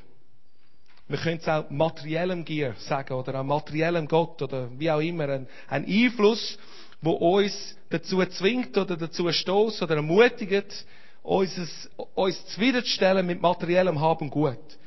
Wir 1.06 1.18
können 1.18 1.38
es 1.38 1.48
auch 1.48 1.68
materiellem 1.68 2.44
Gier 2.44 2.74
sagen 2.78 3.12
oder 3.12 3.40
auch 3.40 3.44
materiellem 3.44 4.08
Gott 4.08 4.40
oder 4.40 4.70
wie 4.78 4.90
auch 4.90 5.00
immer. 5.00 5.28
Ein, 5.28 5.46
ein 5.68 5.84
Einfluss, 5.84 6.58
wo 7.02 7.12
uns 7.12 7.76
dazu 7.90 8.24
zwingt 8.24 8.76
oder 8.78 8.96
dazu 8.96 9.30
stoßt 9.30 9.82
oder 9.82 9.96
ermutigt, 9.96 10.86
uns, 11.22 11.90
uns 12.14 12.46
zufriedenzustellen 12.46 13.26
mit 13.26 13.42
materiellem 13.42 14.00
Haben 14.00 14.30
Gut. 14.30 14.78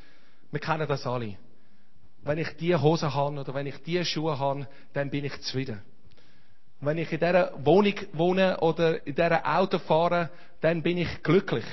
Wir 0.51 0.59
kennen 0.59 0.87
das 0.87 1.05
alle. 1.05 1.37
Wenn 2.23 2.37
ich 2.37 2.49
die 2.57 2.75
Hose 2.75 3.13
habe 3.13 3.39
oder 3.39 3.53
wenn 3.53 3.67
ich 3.67 3.77
die 3.83 4.03
Schuhe 4.03 4.37
habe, 4.39 4.67
dann 4.93 5.09
bin 5.09 5.25
ich 5.25 5.39
zufrieden. 5.41 5.81
wenn 6.81 6.97
ich 6.97 7.11
in 7.11 7.19
dieser 7.19 7.53
Wohnung 7.65 7.93
wohne 8.13 8.59
oder 8.61 9.05
in 9.05 9.15
dieser 9.15 9.45
Auto 9.45 9.79
fahre, 9.79 10.29
dann 10.61 10.81
bin 10.81 10.97
ich 10.97 11.23
glücklich. 11.23 11.65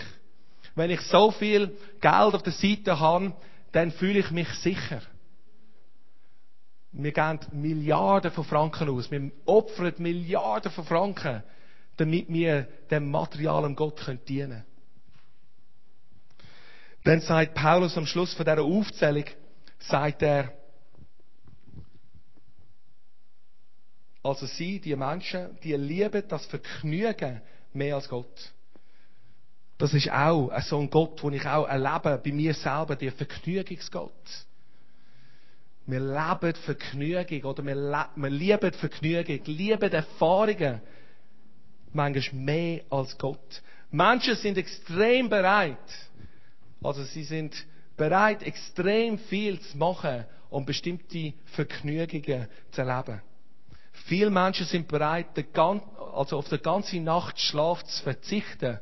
Wenn 0.74 0.90
ich 0.90 1.00
so 1.02 1.30
viel 1.30 1.76
Geld 2.00 2.34
auf 2.34 2.42
der 2.42 2.52
Seite 2.52 2.98
habe, 2.98 3.32
dann 3.72 3.92
fühle 3.92 4.18
ich 4.18 4.30
mich 4.30 4.48
sicher. 4.54 5.00
Wir 6.92 7.12
geben 7.12 7.38
Milliarden 7.52 8.30
von 8.30 8.44
Franken 8.44 8.88
aus. 8.88 9.10
Wir 9.10 9.30
opfern 9.44 9.94
Milliarden 9.98 10.72
von 10.72 10.84
Franken, 10.84 11.42
damit 11.96 12.26
wir 12.28 12.66
dem 12.90 13.10
materialen 13.10 13.76
Gott 13.76 14.00
dienen 14.28 14.50
können. 14.50 14.64
Dann 17.07 17.20
sagt 17.20 17.54
Paulus 17.54 17.96
am 17.96 18.04
Schluss 18.04 18.34
von 18.34 18.44
dieser 18.44 18.64
Aufzählung, 18.64 19.26
sagt 19.78 20.22
er, 20.22 20.52
also 24.24 24.46
sie, 24.46 24.80
die 24.80 24.96
Menschen, 24.96 25.57
die 25.62 25.74
lieben 25.74 26.24
das 26.26 26.46
Vergnügen 26.46 27.42
mehr 27.72 27.94
als 27.94 28.09
Gott. 28.09 28.52
Das 29.78 29.94
ist 29.94 30.11
auch 30.11 30.50
so 30.62 30.80
ein 30.80 30.90
Gott, 30.90 31.22
den 31.22 31.34
ich 31.34 31.46
auch 31.46 31.68
erlebe 31.68 32.20
bei 32.24 32.32
mir 32.32 32.54
selber, 32.54 32.96
der 32.96 33.12
Vergnügungsgott. 33.12 34.46
Wir 35.86 36.00
leben 36.00 36.54
Vergnügung, 36.57 37.44
oder 37.44 37.64
wir, 37.64 38.09
wir 38.16 38.30
lieben 38.30 38.72
Vergnügung, 38.72 39.44
lieben 39.44 39.92
Erfahrungen. 39.92 40.80
Manchmal 41.92 42.42
mehr 42.42 42.80
als 42.90 43.16
Gott. 43.16 43.62
Menschen 43.92 44.34
sind 44.34 44.59
extrem 44.59 45.28
bereit, 45.28 45.78
also 46.87 47.03
sie 47.03 47.24
sind 47.24 47.55
bereit, 47.97 48.43
extrem 48.43 49.18
viel 49.18 49.59
zu 49.61 49.76
machen, 49.76 50.24
um 50.51 50.64
bestimmte 50.64 51.34
Vergnügungen 51.47 52.47
zu 52.70 52.80
erleben. 52.80 53.20
Viele 54.05 54.30
Menschen 54.30 54.66
sind 54.66 54.87
bereit, 54.87 55.26
also 56.14 56.39
auf 56.39 56.49
die 56.49 56.59
ganze 56.59 57.01
Nacht 57.01 57.41
Schlaf 57.41 57.82
zu 57.84 58.03
verzichten, 58.05 58.78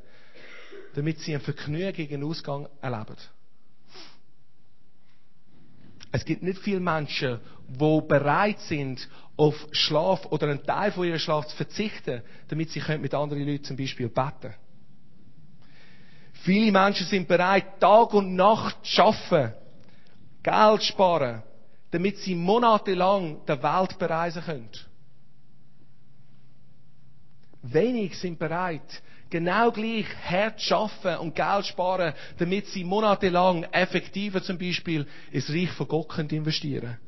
damit 0.95 1.21
sie 1.21 1.33
einen 1.33 1.43
vergnügigen 1.43 2.23
Ausgang 2.23 2.69
erleben. 2.83 3.17
Es 6.13 6.25
gibt 6.25 6.43
nicht 6.43 6.61
viele 6.61 6.81
Menschen, 6.81 7.41
die 7.69 8.01
bereit 8.07 8.61
sind, 8.61 9.09
auf 9.37 9.67
Schlaf 9.73 10.27
oder 10.27 10.49
einen 10.49 10.63
Teil 10.63 10.93
von 10.93 11.07
ihrem 11.07 11.19
Schlaf 11.19 11.47
zu 11.47 11.57
verzichten, 11.57 12.23
damit 12.49 12.71
sie 12.71 12.83
mit 12.99 13.15
anderen 13.15 13.45
Leuten 13.45 13.65
zum 13.65 13.77
Beispiel 13.77 14.09
beten 14.09 14.41
können. 14.41 14.55
Viele 16.45 16.71
Menschen 16.73 17.07
sind 17.07 17.27
bereit, 17.27 17.81
Tag 17.81 18.13
und 18.13 18.35
Nacht 18.37 18.77
zu 18.85 19.03
arbeiten, 19.03 19.55
Geld 20.43 20.83
zu 20.83 20.89
sparen, 20.89 21.43
damit 21.91 22.19
sie 22.19 22.35
monatelang 22.35 23.41
die 23.49 23.63
Welt 23.63 23.99
bereisen 23.99 24.43
können. 24.45 24.69
Wenig 27.63 28.19
sind 28.19 28.39
bereit, 28.39 29.03
genau 29.31 29.73
gleich 29.73 30.05
hart 30.29 30.61
zu 30.61 30.75
arbeiten 30.75 31.23
und 31.23 31.35
Geld 31.35 31.65
zu 31.65 31.71
sparen, 31.71 32.13
damit 32.37 32.67
sie 32.67 32.85
monatelang 32.85 33.65
effektiver 33.73 34.43
zum 34.43 34.59
Beispiel 34.59 35.07
ins 35.33 35.49
Reich 35.49 35.71
von 35.71 35.89
Gott 35.89 36.19
investieren 36.31 36.81
können. 36.83 36.99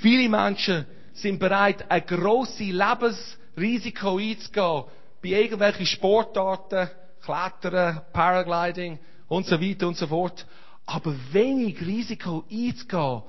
Viele 0.00 0.28
Menschen 0.28 0.84
sind 1.12 1.38
bereit, 1.38 1.88
ein 1.88 2.04
grosses 2.04 2.58
Lebensrisiko 2.58 4.18
einzugehen 4.18 4.84
bei 5.22 5.28
irgendwelchen 5.28 5.86
Sportarten, 5.86 6.90
Klettern, 7.26 8.02
Paragliding 8.12 8.98
und 9.28 9.46
so 9.46 9.60
weiter 9.60 9.88
und 9.88 9.96
so 9.96 10.06
fort. 10.06 10.46
Aber 10.86 11.12
wenig 11.32 11.80
Risiko 11.80 12.44
einzugehen 12.50 13.22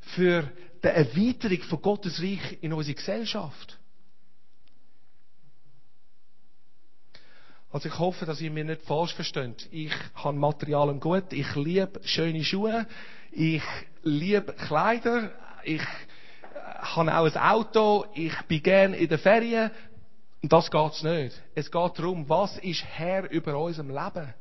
für 0.00 0.48
die 0.82 0.88
Erweiterung 0.88 1.62
von 1.62 1.82
Gottes 1.82 2.22
Reich 2.22 2.58
in 2.60 2.72
unserer 2.72 2.94
Gesellschaft. 2.94 3.78
Also 7.72 7.88
ich 7.88 7.98
hoffe, 7.98 8.24
dass 8.24 8.40
ihr 8.40 8.50
mir 8.52 8.64
nicht 8.64 8.82
falsch 8.82 9.14
versteht. 9.14 9.68
Ich 9.72 9.92
habe 10.14 10.38
Materialien 10.38 11.00
gut, 11.00 11.32
ich 11.32 11.52
liebe 11.56 12.00
schöne 12.04 12.44
Schuhe, 12.44 12.86
ich 13.32 13.62
liebe 14.04 14.52
Kleider, 14.52 15.32
ich 15.64 15.82
habe 16.80 17.18
auch 17.18 17.26
ein 17.26 17.36
Auto, 17.36 18.06
ich 18.14 18.40
bin 18.42 18.62
gerne 18.62 18.96
in 18.96 19.08
den 19.08 19.18
Ferien, 19.18 19.72
und 20.42 20.52
das 20.52 20.70
geht's 20.70 21.02
nicht. 21.02 21.42
Es 21.54 21.70
geht 21.70 21.98
darum, 21.98 22.28
was 22.28 22.56
ist 22.58 22.84
Herr 22.84 23.30
über 23.30 23.58
unserem 23.58 23.90
Leben? 23.90 24.34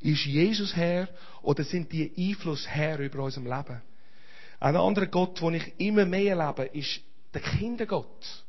Ist 0.00 0.24
Jesus 0.24 0.74
Herr 0.74 1.08
oder 1.42 1.64
sind 1.64 1.92
die 1.92 2.12
Einfluss 2.16 2.66
Herr 2.66 2.98
über 2.98 3.22
unserem 3.22 3.46
Leben? 3.46 3.82
Ein 4.60 4.76
anderer 4.76 5.06
Gott, 5.06 5.40
den 5.40 5.54
ich 5.54 5.80
immer 5.80 6.04
mehr 6.04 6.36
erlebe, 6.36 6.64
ist 6.76 7.00
der 7.34 7.40
Kindergott. 7.40 8.44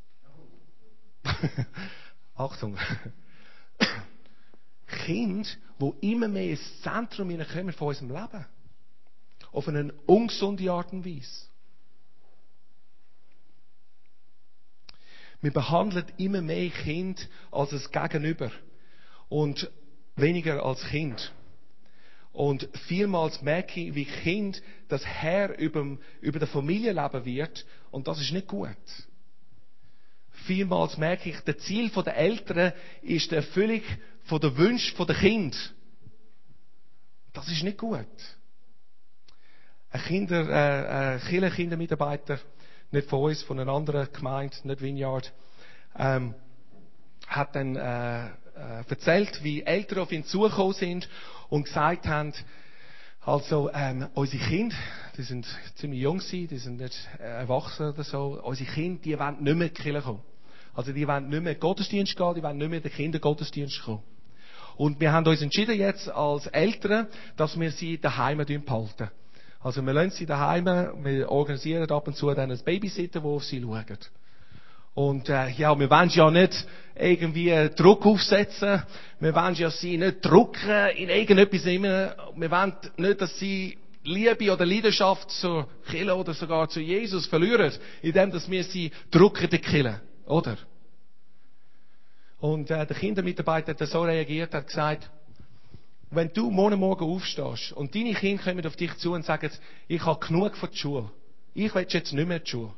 Achtung. 2.34 2.76
Kind, 4.86 5.58
wo 5.78 5.96
immer 6.00 6.28
mehr 6.28 6.50
ins 6.50 6.82
Zentrum 6.82 7.36
kommen 7.52 7.72
von 7.72 7.88
unserem 7.88 8.10
Leben. 8.10 8.46
Auf 9.52 9.68
eine 9.68 9.92
ungesunde 10.06 10.70
Art 10.70 10.92
und 10.92 11.04
Weise. 11.04 11.46
Wir 15.44 15.52
behandeln 15.52 16.06
immer 16.16 16.40
mehr 16.40 16.70
Kind 16.70 17.28
als 17.50 17.70
ein 17.70 17.82
Gegenüber 17.92 18.50
und 19.28 19.70
weniger 20.16 20.64
als 20.64 20.82
Kind. 20.86 21.34
Und 22.32 22.66
vielmals 22.86 23.42
merke 23.42 23.78
ich, 23.78 23.94
wie 23.94 24.06
Kind 24.06 24.62
das 24.88 25.04
Herr 25.04 25.58
über, 25.58 25.98
über 26.22 26.38
das 26.38 26.48
Familienleben 26.48 27.26
wird 27.26 27.66
und 27.90 28.08
das 28.08 28.22
ist 28.22 28.32
nicht 28.32 28.48
gut. 28.48 28.70
Vielmals 30.46 30.96
merke 30.96 31.28
ich, 31.28 31.38
das 31.40 31.58
Ziel 31.58 31.90
der 31.90 32.16
Eltern 32.16 32.72
ist 33.02 33.30
die 33.30 33.34
Erfüllung 33.34 33.82
der 34.30 34.56
Wünsche 34.56 35.04
der 35.04 35.14
Kind. 35.14 35.74
Das 37.34 37.48
ist 37.48 37.64
nicht 37.64 37.76
gut. 37.76 38.06
Ein 39.90 40.00
Kinder, 40.04 40.48
äh, 40.48 41.16
äh, 41.16 41.50
Kindermitarbeiter 41.50 42.40
nicht 42.94 43.08
von 43.08 43.22
uns, 43.22 43.42
von 43.42 43.60
einer 43.60 43.72
anderen 43.72 44.08
Gemeinde, 44.12 44.56
nicht 44.64 44.80
Vineyard, 44.80 45.32
ähm, 45.98 46.34
hat 47.26 47.54
dann 47.54 47.76
äh, 47.76 48.26
äh, 48.26 48.30
erzählt, 48.88 49.42
wie 49.42 49.62
Eltern 49.62 49.98
auf 49.98 50.12
ihn 50.12 50.24
zugekommen 50.24 50.74
sind 50.74 51.08
und 51.48 51.64
gesagt 51.64 52.06
haben, 52.06 52.32
also 53.20 53.70
ähm, 53.72 54.08
unsere 54.14 54.44
Kinder, 54.44 54.76
die 55.16 55.22
sind 55.22 55.46
ziemlich 55.76 56.00
jung 56.00 56.18
gewesen, 56.18 56.48
die 56.48 56.58
sind 56.58 56.76
nicht 56.78 56.96
äh, 57.18 57.22
erwachsen 57.22 57.90
oder 57.90 58.04
so, 58.04 58.40
unsere 58.42 58.70
Kinder, 58.70 59.00
die 59.02 59.18
wollen 59.18 59.42
nicht 59.42 59.56
mehr 59.56 59.68
Kirche 59.70 60.02
kommen. 60.02 60.20
Also 60.74 60.92
die 60.92 61.06
wollen 61.06 61.28
nicht 61.28 61.42
mehr 61.42 61.52
in 61.52 61.58
den 61.58 61.60
Gottesdienst 61.60 62.16
gehen, 62.16 62.34
die 62.34 62.42
wollen 62.42 62.58
nicht 62.58 62.68
mehr 62.68 62.78
in 62.78 62.82
den 62.82 62.92
Kindergottesdienst 62.92 63.82
kommen. 63.82 64.02
Und 64.76 65.00
wir 65.00 65.12
haben 65.12 65.26
uns 65.26 65.40
entschieden 65.40 65.78
jetzt 65.78 66.08
als 66.08 66.46
Eltern, 66.48 67.06
dass 67.36 67.58
wir 67.58 67.70
sie 67.70 67.98
daheim 67.98 68.38
behalten. 68.38 69.08
Also 69.64 69.80
wir 69.80 69.94
lassen 69.94 70.10
sie 70.10 70.26
daheim, 70.26 70.66
wir 71.02 71.30
organisieren 71.30 71.90
ab 71.90 72.06
und 72.06 72.14
zu 72.14 72.30
dann 72.34 72.50
ein 72.50 72.58
Babysitter, 72.62 73.22
wo 73.22 73.36
auf 73.36 73.44
sie 73.44 73.62
schaut. 73.62 74.10
Und 74.92 75.30
äh, 75.30 75.48
ja, 75.48 75.76
wir 75.78 75.88
wollen 75.88 76.10
ja 76.10 76.30
nicht 76.30 76.66
irgendwie 76.94 77.70
Druck 77.74 78.04
aufsetzen. 78.04 78.82
Wir 79.20 79.34
wollen 79.34 79.54
ja 79.54 79.70
sie 79.70 79.96
nicht 79.96 80.22
drucken 80.22 80.90
in 80.96 81.08
irgendetwas. 81.08 81.64
Wir 81.64 82.50
wollen 82.50 82.74
nicht, 82.98 83.20
dass 83.22 83.38
sie 83.38 83.78
Liebe 84.02 84.52
oder 84.52 84.66
Leidenschaft 84.66 85.30
zur 85.30 85.66
Kille 85.88 86.14
oder 86.14 86.34
sogar 86.34 86.68
zu 86.68 86.80
Jesus 86.80 87.24
verlieren, 87.24 87.72
indem 88.02 88.30
dass 88.32 88.50
wir 88.50 88.64
sie 88.64 88.92
drucken, 89.10 89.48
die 89.48 89.58
Kille. 89.60 90.02
Oder? 90.26 90.58
Und 92.38 92.70
äh, 92.70 92.86
der 92.86 92.96
Kindermitarbeiter 92.96 93.72
hat 93.72 93.88
so 93.88 94.02
reagiert, 94.02 94.52
hat 94.52 94.66
gesagt, 94.66 95.10
wenn 96.10 96.32
du 96.32 96.50
morgen 96.50 96.80
Morgen 96.80 97.04
aufstehst 97.04 97.72
und 97.72 97.94
deine 97.94 98.14
Kinder 98.14 98.42
kommen 98.42 98.66
auf 98.66 98.76
dich 98.76 98.94
zu 98.98 99.12
und 99.12 99.24
sagen, 99.24 99.50
ich 99.88 100.04
habe 100.04 100.24
genug 100.26 100.56
von 100.56 100.70
der 100.70 100.76
Schule. 100.76 101.10
Ich 101.54 101.74
will 101.74 101.86
jetzt 101.88 102.12
nicht 102.12 102.28
mehr 102.28 102.40
die 102.40 102.50
Schule. 102.50 102.72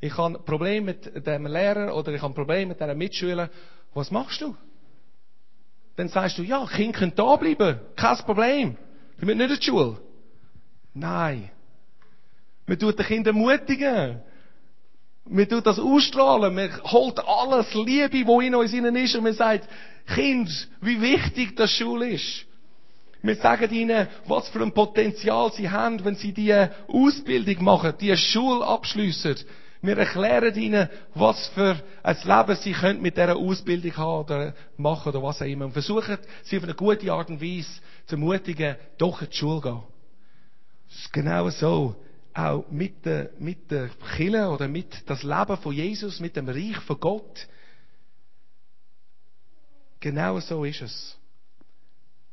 Ich 0.00 0.16
habe 0.16 0.38
ein 0.38 0.44
Problem 0.44 0.84
mit 0.84 1.26
dem 1.26 1.46
Lehrer 1.46 1.94
oder 1.94 2.12
ich 2.12 2.22
habe 2.22 2.32
ein 2.32 2.34
Problem 2.34 2.68
mit 2.68 2.80
diesen 2.80 2.98
Mitschülern. 2.98 3.50
Was 3.92 4.10
machst 4.10 4.40
du? 4.40 4.56
Dann 5.96 6.08
sagst 6.08 6.38
du, 6.38 6.42
ja, 6.42 6.66
Kinder 6.66 6.98
können 6.98 7.12
da 7.14 7.36
bleiben. 7.36 7.80
Kein 7.96 8.16
Problem. 8.18 8.76
Wir 9.18 9.26
müssen 9.26 9.38
nicht 9.38 9.50
in 9.50 9.56
die 9.58 9.66
Schule. 9.66 10.00
Nein. 10.94 11.50
Man 12.66 12.78
tut 12.78 12.98
den 12.98 13.06
Kindern 13.06 13.36
ermutigen. 13.36 14.22
Man 15.30 15.48
tut 15.48 15.64
das 15.64 15.78
ausstrahlen. 15.78 16.54
Man 16.54 16.70
holt 16.84 17.20
alles 17.20 17.72
Liebe, 17.74 18.10
die 18.10 18.46
in 18.46 18.54
uns 18.54 18.72
ist 18.72 19.14
und 19.14 19.22
man 19.22 19.32
sagt, 19.32 19.68
Kind, 20.14 20.68
wie 20.80 21.00
wichtig 21.00 21.56
das 21.56 21.70
Schule 21.70 22.10
ist. 22.10 22.46
Wir 23.22 23.36
sagen 23.36 23.72
ihnen, 23.72 24.08
was 24.26 24.48
für 24.48 24.62
ein 24.62 24.72
Potenzial 24.72 25.52
sie 25.52 25.70
haben, 25.70 26.04
wenn 26.04 26.14
sie 26.16 26.32
die 26.32 26.54
Ausbildung 26.88 27.62
machen, 27.62 27.94
die 28.00 28.16
Schule 28.16 28.66
abschliessen. 28.66 29.36
Wir 29.82 29.96
erklären 29.96 30.54
ihnen, 30.56 30.88
was 31.14 31.48
für 31.48 31.76
ein 32.02 32.16
Leben 32.24 32.56
sie 32.56 32.72
können 32.72 33.00
mit 33.00 33.16
dieser 33.16 33.36
Ausbildung 33.36 33.96
haben 33.96 34.24
oder 34.24 34.54
machen 34.76 35.10
oder 35.10 35.22
was 35.22 35.40
auch 35.40 35.46
immer. 35.46 35.66
Und 35.66 35.72
versuchen, 35.72 36.18
sie 36.42 36.56
auf 36.56 36.64
eine 36.64 36.74
gute 36.74 37.12
Art 37.12 37.30
und 37.30 37.40
Weise 37.40 37.68
zu 38.06 38.16
ermutigen, 38.16 38.76
doch 38.98 39.22
in 39.22 39.28
die 39.30 39.36
Schule 39.36 39.60
gehen. 39.60 39.82
Das 40.88 40.98
ist 40.98 41.12
genau 41.12 41.48
so. 41.50 41.96
Auch 42.32 42.68
mit 42.70 43.04
der, 43.04 43.30
mit 43.38 43.70
der 43.70 43.88
Kirche 44.16 44.48
oder 44.48 44.68
mit 44.68 45.08
das 45.08 45.22
Leben 45.22 45.56
von 45.56 45.74
Jesus, 45.74 46.20
mit 46.20 46.36
dem 46.36 46.48
Reich 46.48 46.76
von 46.78 47.00
Gott. 47.00 47.48
Genau 49.98 50.38
so 50.40 50.64
ist 50.64 50.82
es. 50.82 51.18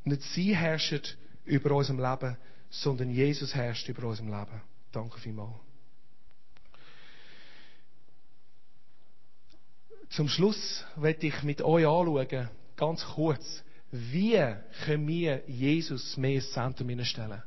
Nicht 0.04 0.22
sie 0.22 0.56
herrschen 0.56 1.02
über 1.45 1.72
unserem 1.72 2.00
Leben, 2.00 2.38
sondern 2.70 3.10
Jesus 3.10 3.56
herrscht 3.56 3.89
über 3.89 4.08
unserem 4.08 4.30
Leben. 4.30 4.62
Danke 4.91 5.20
vielmals. 5.20 5.56
Zum 10.10 10.30
Schluss 10.30 10.86
werde 10.95 11.28
ich 11.28 11.43
mit 11.43 11.62
euch 11.62 11.86
anschauen, 11.86 12.50
ganz 12.78 13.04
kurz, 13.04 13.64
wie 13.91 14.41
können 14.86 15.08
wir 15.08 15.43
Jesus 15.48 16.16
mehr 16.18 16.36
ins 16.36 16.52
Zentrum 16.52 17.04
stellen. 17.04 17.43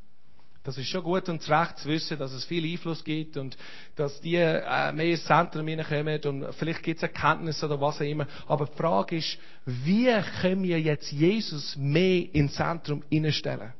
Das 0.62 0.76
ist 0.76 0.88
schon 0.88 1.02
gut 1.02 1.26
und 1.30 1.48
recht 1.48 1.78
zu 1.78 1.88
wissen, 1.88 2.18
dass 2.18 2.32
es 2.32 2.44
viel 2.44 2.70
Einfluss 2.70 3.02
gibt 3.02 3.38
und 3.38 3.56
dass 3.96 4.20
die 4.20 4.36
äh, 4.36 4.92
mehr 4.92 5.06
ins 5.06 5.24
Zentrum 5.24 5.66
hineinkommen 5.66 6.20
und 6.24 6.54
vielleicht 6.54 6.82
gibt 6.82 6.98
es 6.98 7.02
Erkenntnisse 7.02 7.64
oder 7.64 7.80
was 7.80 7.96
auch 7.96 8.04
immer. 8.04 8.26
Aber 8.46 8.66
die 8.66 8.76
Frage 8.76 9.16
ist, 9.16 9.38
wie 9.64 10.14
können 10.42 10.62
wir 10.62 10.78
jetzt 10.78 11.10
Jesus 11.12 11.76
mehr 11.76 12.34
ins 12.34 12.54
Zentrum 12.54 13.02
hineinstellen? 13.08 13.72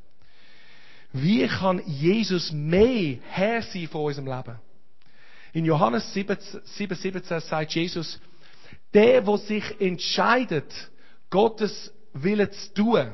Wie 1.12 1.46
kann 1.46 1.82
Jesus 1.86 2.50
mehr 2.50 3.18
Herr 3.28 3.62
sein 3.62 3.88
von 3.88 4.04
unserem 4.04 4.28
Leben? 4.28 4.58
In 5.52 5.64
Johannes 5.66 6.14
7, 6.14 6.36
7, 6.64 6.96
17 6.96 7.40
sagt 7.40 7.74
Jesus, 7.74 8.20
der, 8.94 9.20
der 9.20 9.36
sich 9.38 9.80
entscheidet, 9.80 10.72
Gottes 11.28 11.92
Wille 12.12 12.50
zu 12.50 12.74
tun, 12.74 13.12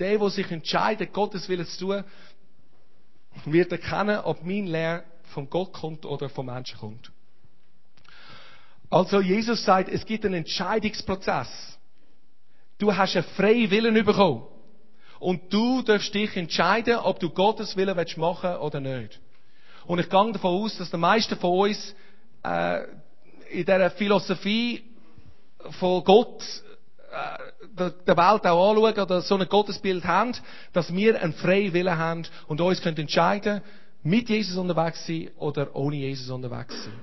der, 0.00 0.18
der 0.18 0.30
sich 0.30 0.50
entscheidet, 0.50 1.12
Gottes 1.12 1.48
Willen 1.48 1.66
zu 1.66 1.86
tun, 1.86 2.04
wird 3.44 3.70
erkennen, 3.70 4.18
ob 4.24 4.44
mein 4.44 4.66
Lehr 4.66 5.04
von 5.32 5.48
Gott 5.48 5.72
kommt 5.72 6.04
oder 6.04 6.28
vom 6.28 6.46
Menschen 6.46 6.78
kommt. 6.78 7.12
Also 8.88 9.20
Jesus 9.20 9.64
sagt, 9.64 9.88
es 9.88 10.04
gibt 10.04 10.24
einen 10.24 10.34
Entscheidungsprozess. 10.34 11.78
Du 12.78 12.94
hast 12.94 13.14
einen 13.14 13.24
freien 13.24 13.70
Willen 13.70 14.04
bekommen. 14.04 14.42
Und 15.20 15.52
du 15.52 15.82
darfst 15.82 16.14
dich 16.14 16.34
entscheiden, 16.36 16.96
ob 16.96 17.20
du 17.20 17.30
Gottes 17.30 17.76
Willen 17.76 17.94
machen 17.94 18.16
willst 18.16 18.60
oder 18.60 18.80
nicht. 18.80 19.20
Und 19.86 19.98
ich 19.98 20.08
gehe 20.08 20.32
davon 20.32 20.64
aus, 20.64 20.78
dass 20.78 20.90
die 20.90 20.96
meisten 20.96 21.36
von 21.36 21.68
uns 21.68 21.94
äh, 22.42 22.84
in 23.50 23.64
dieser 23.64 23.90
Philosophie 23.90 24.82
von 25.78 26.02
Gott 26.04 26.42
der 27.76 28.16
Welt 28.16 28.46
auch 28.46 28.70
anschauen 28.70 28.98
oder 28.98 29.20
so 29.20 29.36
ein 29.36 29.48
Gottesbild 29.48 30.04
haben, 30.04 30.32
dass 30.72 30.92
wir 30.94 31.20
einen 31.20 31.32
freien 31.32 31.72
Willen 31.72 31.96
haben 31.96 32.22
und 32.46 32.60
uns 32.60 32.80
können 32.80 32.98
entscheiden, 32.98 33.62
mit 34.02 34.28
Jesus 34.28 34.56
unterwegs 34.56 35.06
sein 35.06 35.30
oder 35.36 35.74
ohne 35.74 35.96
Jesus 35.96 36.30
unterwegs 36.30 36.84
sein. 36.84 36.94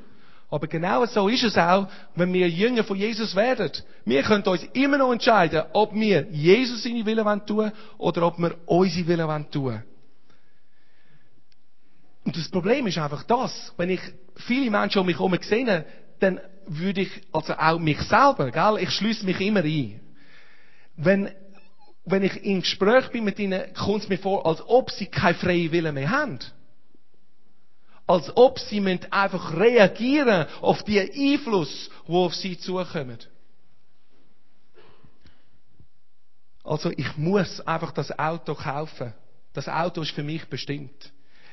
Aber 0.49 0.68
genau 0.68 1.05
so 1.05 1.28
ist 1.28 1.43
es 1.43 1.58
auch, 1.58 1.88
wenn 2.16 2.32
wir 2.32 2.49
Jünger 2.49 2.84
von 2.84 2.97
Jesus 2.97 3.36
werden. 3.36 3.70
Wir 4.05 4.24
können 4.24 4.43
uns 4.43 4.64
immer 4.74 4.97
noch 4.97 5.12
entscheiden, 5.12 5.64
ob 5.74 5.93
wir 5.93 6.26
Jesus 6.32 6.84
seine 6.84 7.05
Willen 7.05 7.45
tun 7.45 7.72
oder 7.97 8.28
ob 8.28 8.38
wir 8.39 8.55
unsere 8.66 9.08
Willen 9.08 9.51
tun. 9.51 9.84
Und 12.24 12.38
das 12.38 12.49
Problem 12.49 12.88
ist 12.88 12.97
einfach 12.97 13.24
das, 13.24 13.74
wenn 13.78 13.89
ich 13.89 14.01
viele 14.36 14.72
Menschen 14.72 14.99
um 14.99 15.05
mich 15.05 15.18
herum 15.18 15.38
sehe, 15.41 15.86
dann 16.20 16.39
würde 16.65 17.01
ich, 17.01 17.22
also 17.32 17.53
auch 17.53 17.80
mich 17.80 17.99
selber, 18.01 18.51
gell, 18.51 18.78
ich 18.80 18.89
schließe 18.91 19.26
mich 19.26 19.39
immer 19.39 19.63
ein. 19.63 19.99
Wenn, 20.95 21.32
wenn 22.05 22.24
ich 22.24 22.43
im 22.43 22.61
Gespräch 22.61 23.09
bin 23.09 23.24
mit 23.24 23.39
ihnen, 23.39 23.74
kommt 23.74 24.03
es 24.03 24.09
mir 24.09 24.18
vor, 24.18 24.45
als 24.45 24.61
ob 24.68 24.91
sie 24.91 25.07
keine 25.07 25.36
freie 25.36 25.72
Wille 25.72 25.91
mehr 25.91 26.09
haben. 26.09 26.39
Als 28.05 28.36
ob 28.36 28.59
sie 28.59 28.99
einfach 29.11 29.55
reagieren 29.57 30.47
auf 30.61 30.84
die 30.84 30.99
Einfluss, 30.99 31.89
wo 32.05 32.26
auf 32.26 32.36
sie 32.36 32.57
zukommt. 32.57 33.30
Also 36.63 36.91
ich 36.95 37.15
muss 37.18 37.61
einfach 37.61 37.91
das 37.91 38.18
Auto 38.18 38.55
kaufen. 38.55 39.13
Das 39.53 39.68
Auto 39.68 40.01
ist 40.01 40.11
für 40.11 40.24
mich 40.24 40.45
bestimmt. 40.45 41.11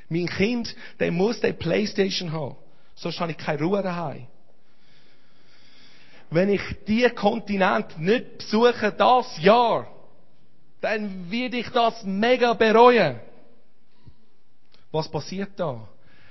Mein 0.08 0.26
Kind, 0.26 0.74
der 0.98 1.10
muss 1.12 1.40
die 1.40 1.52
Playstation 1.52 2.32
haben. 2.32 2.56
Sonst 2.94 3.20
habe 3.20 3.32
ich 3.32 3.38
keine 3.38 3.62
Ruhe 3.62 3.82
daheim. 3.82 4.26
Wenn 6.34 6.48
ich 6.48 6.62
die 6.88 7.08
Kontinent 7.10 7.96
nicht 7.96 8.38
besuche, 8.38 8.90
das 8.90 9.40
Jahr, 9.40 9.86
dann 10.80 11.30
werde 11.30 11.58
ich 11.58 11.68
das 11.68 12.02
mega 12.02 12.54
bereuen. 12.54 13.20
Was 14.90 15.08
passiert 15.08 15.52
da? 15.54 15.86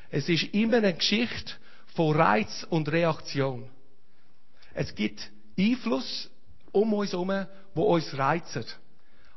Es 0.10 0.28
ist 0.28 0.54
immer 0.54 0.78
eine 0.78 0.94
Geschichte 0.94 1.54
von 1.96 2.18
Reiz 2.18 2.68
und 2.70 2.92
Reaktion. 2.92 3.70
Es 4.74 4.94
gibt 4.94 5.32
Einfluss 5.58 6.30
um 6.74 6.94
uns 6.94 7.14
herum, 7.14 7.46
wo 7.74 7.84
uns 7.84 8.18
reizt. 8.18 8.78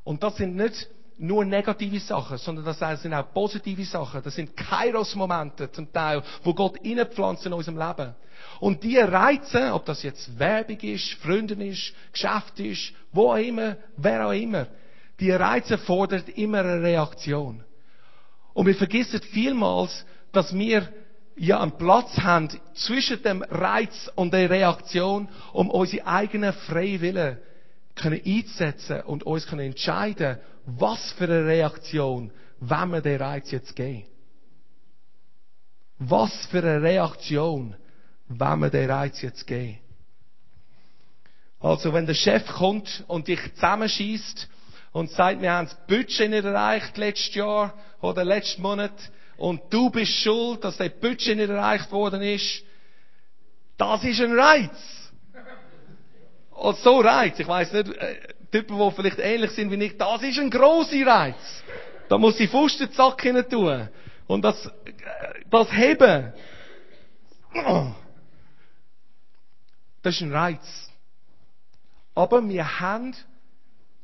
Und 0.02 0.24
das 0.24 0.36
sind 0.36 0.56
nicht 0.56 0.88
nur 1.16 1.44
negative 1.44 2.00
Sachen, 2.00 2.38
sondern 2.38 2.64
das 2.64 3.02
sind 3.02 3.14
auch 3.14 3.32
positive 3.32 3.84
Sachen. 3.84 4.20
Das 4.20 4.34
sind 4.34 4.56
Kairos-Momente 4.56 5.70
zum 5.70 5.92
Teil, 5.92 6.24
wo 6.42 6.52
Gott 6.54 6.78
innepflanzt 6.78 7.46
in 7.46 7.52
unserem 7.52 7.78
Leben. 7.78 8.16
Und 8.60 8.82
die 8.82 8.98
Reize, 8.98 9.72
ob 9.72 9.84
das 9.84 10.02
jetzt 10.02 10.38
Werbung 10.38 10.78
ist, 10.80 11.14
Freundin 11.14 11.60
ist, 11.60 11.92
Geschäft 12.12 12.58
ist, 12.60 12.92
wo 13.12 13.32
auch 13.32 13.36
immer, 13.36 13.76
wer 13.96 14.26
auch 14.26 14.32
immer, 14.32 14.66
die 15.20 15.30
Reize 15.30 15.78
fordern 15.78 16.24
immer 16.34 16.60
eine 16.60 16.82
Reaktion. 16.82 17.64
Und 18.54 18.66
wir 18.66 18.74
vergessen 18.74 19.20
vielmals, 19.20 20.04
dass 20.32 20.54
wir 20.54 20.88
ja 21.36 21.60
einen 21.60 21.72
Platz 21.72 22.16
haben 22.18 22.48
zwischen 22.74 23.22
dem 23.22 23.42
Reiz 23.42 24.10
und 24.14 24.32
der 24.32 24.48
Reaktion, 24.48 25.28
um 25.52 25.70
unsere 25.70 26.06
eigenen 26.06 26.52
freie 26.52 27.00
Wille 27.00 27.38
können 27.94 28.20
einzusetzen 28.24 29.02
und 29.02 29.24
uns 29.24 29.46
können 29.46 29.66
entscheiden, 29.66 30.38
was 30.66 31.12
für 31.12 31.24
eine 31.24 31.46
Reaktion, 31.46 32.32
wenn 32.60 32.90
wir 32.90 33.00
den 33.00 33.20
Reiz 33.20 33.50
jetzt 33.50 33.76
geben. 33.76 34.04
Was 35.98 36.34
für 36.46 36.58
eine 36.58 36.82
Reaktion, 36.82 37.74
wenn 38.28 38.58
wir 38.58 38.70
den 38.70 38.90
Reiz 38.90 39.22
jetzt 39.22 39.46
geben. 39.46 39.78
Also, 41.60 41.92
wenn 41.92 42.06
der 42.06 42.14
Chef 42.14 42.46
kommt 42.46 43.04
und 43.08 43.28
dich 43.28 43.40
zusammenschießt 43.54 44.48
und 44.92 45.10
sagt, 45.10 45.40
wir 45.40 45.52
haben 45.52 45.66
das 45.66 45.86
Budget 45.86 46.30
nicht 46.30 46.44
erreicht 46.44 46.96
letztes 46.96 47.34
Jahr 47.34 47.74
oder 48.00 48.24
letzten 48.24 48.62
Monat 48.62 48.92
und 49.36 49.62
du 49.70 49.90
bist 49.90 50.12
schuld, 50.12 50.64
dass 50.64 50.76
der 50.76 50.90
Budget 50.90 51.36
nicht 51.36 51.48
erreicht 51.48 51.90
worden 51.92 52.22
ist, 52.22 52.62
das 53.76 54.04
ist 54.04 54.20
ein 54.20 54.38
Reiz. 54.38 55.12
Und 56.50 56.78
so 56.78 57.00
Reiz, 57.00 57.38
ich 57.38 57.46
weiß 57.48 57.72
nicht, 57.72 57.88
äh, 57.96 58.16
Typen, 58.50 58.78
die 58.78 58.90
vielleicht 58.92 59.18
ähnlich 59.18 59.50
sind 59.50 59.70
wie 59.70 59.84
ich, 59.84 59.98
das 59.98 60.22
ist 60.22 60.38
ein 60.38 60.50
grosser 60.50 61.06
Reiz. 61.06 61.62
Da 62.08 62.16
muss 62.16 62.40
ich 62.40 62.50
Fuß 62.50 62.78
den 62.78 62.92
Zack 62.92 63.20
hin 63.22 63.44
tun. 63.50 63.88
Und 64.26 64.42
das, 64.42 64.66
äh, 64.66 64.70
das 65.50 65.70
Heben. 65.72 66.32
Das 70.06 70.14
ist 70.14 70.22
ein 70.22 70.32
Reiz. 70.32 70.88
Aber 72.14 72.48
wir 72.48 72.78
haben 72.78 73.12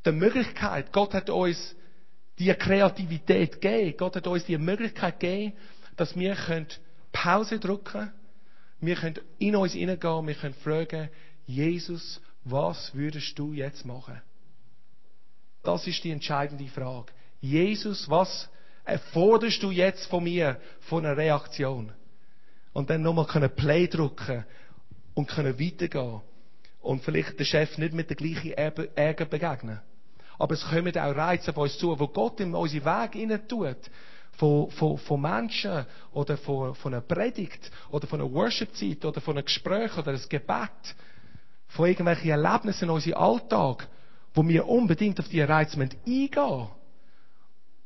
die 0.05 0.11
Möglichkeit, 0.11 0.91
Gott 0.91 1.13
hat 1.13 1.29
uns 1.29 1.77
die 2.37 2.53
Kreativität 2.53 3.61
gegeben, 3.61 3.95
Gott 3.95 4.17
hat 4.17 4.27
uns 4.27 4.43
die 4.43 4.57
Möglichkeit 4.57 5.21
gegeben, 5.21 5.53
dass 5.95 6.13
wir 6.13 6.35
Pause 7.13 7.57
drücken 7.57 7.85
können, 7.85 8.11
wir 8.81 8.95
können 8.97 9.19
in 9.39 9.55
uns 9.55 9.71
hineingehen, 9.71 10.27
wir 10.27 10.35
können 10.35 10.55
fragen, 10.55 11.09
Jesus, 11.45 12.19
was 12.43 12.93
würdest 12.93 13.39
du 13.39 13.53
jetzt 13.53 13.85
machen? 13.85 14.21
Das 15.63 15.87
ist 15.87 16.03
die 16.03 16.11
entscheidende 16.11 16.67
Frage. 16.67 17.13
Jesus, 17.39 18.09
was 18.09 18.49
erforderst 18.83 19.63
du 19.63 19.71
jetzt 19.71 20.07
von 20.07 20.25
mir, 20.25 20.59
von 20.81 21.05
einer 21.05 21.15
Reaktion? 21.15 21.93
Und 22.73 22.89
dann 22.89 23.03
nochmal 23.03 23.27
können 23.27 23.55
Play 23.55 23.87
drücken 23.87 24.43
und 25.13 25.27
können 25.27 25.59
weitergehen. 25.59 26.21
Und 26.81 27.03
vielleicht 27.03 27.39
der 27.39 27.45
Chef 27.45 27.77
nicht 27.77 27.93
mit 27.93 28.09
der 28.09 28.17
gleichen 28.17 28.51
Ärger 28.51 29.25
begegnen. 29.25 29.79
Aber 30.37 30.53
es 30.53 30.65
kommen 30.65 30.97
auch 30.97 31.15
Reize 31.15 31.51
auf 31.51 31.57
uns 31.57 31.77
zu, 31.77 31.97
wo 31.97 32.07
Gott 32.07 32.39
in 32.39 32.53
unseren 32.53 32.85
Weg 32.85 33.13
hinein 33.13 33.47
tut. 33.47 33.77
Von, 34.33 34.71
von, 34.71 34.97
von 34.97 35.21
Menschen 35.21 35.85
oder 36.11 36.37
von, 36.37 36.73
von 36.73 36.93
einer 36.93 37.01
Predigt 37.01 37.71
oder 37.91 38.07
von 38.07 38.19
einer 38.19 38.33
Worship-Zeit 38.33 39.05
oder 39.05 39.21
von 39.21 39.37
einem 39.37 39.45
Gespräch 39.45 39.95
oder 39.95 40.09
einem 40.09 40.27
Gebet 40.27 40.95
von 41.67 41.87
irgendwelchen 41.87 42.31
Erlebnissen 42.31 42.85
in 42.85 42.89
unserem 42.89 43.17
Alltag, 43.17 43.87
wo 44.33 44.47
wir 44.47 44.67
unbedingt 44.67 45.19
auf 45.19 45.27
diese 45.27 45.47
Reize 45.47 45.79
eingehen 45.79 46.29
müssen. 46.33 46.67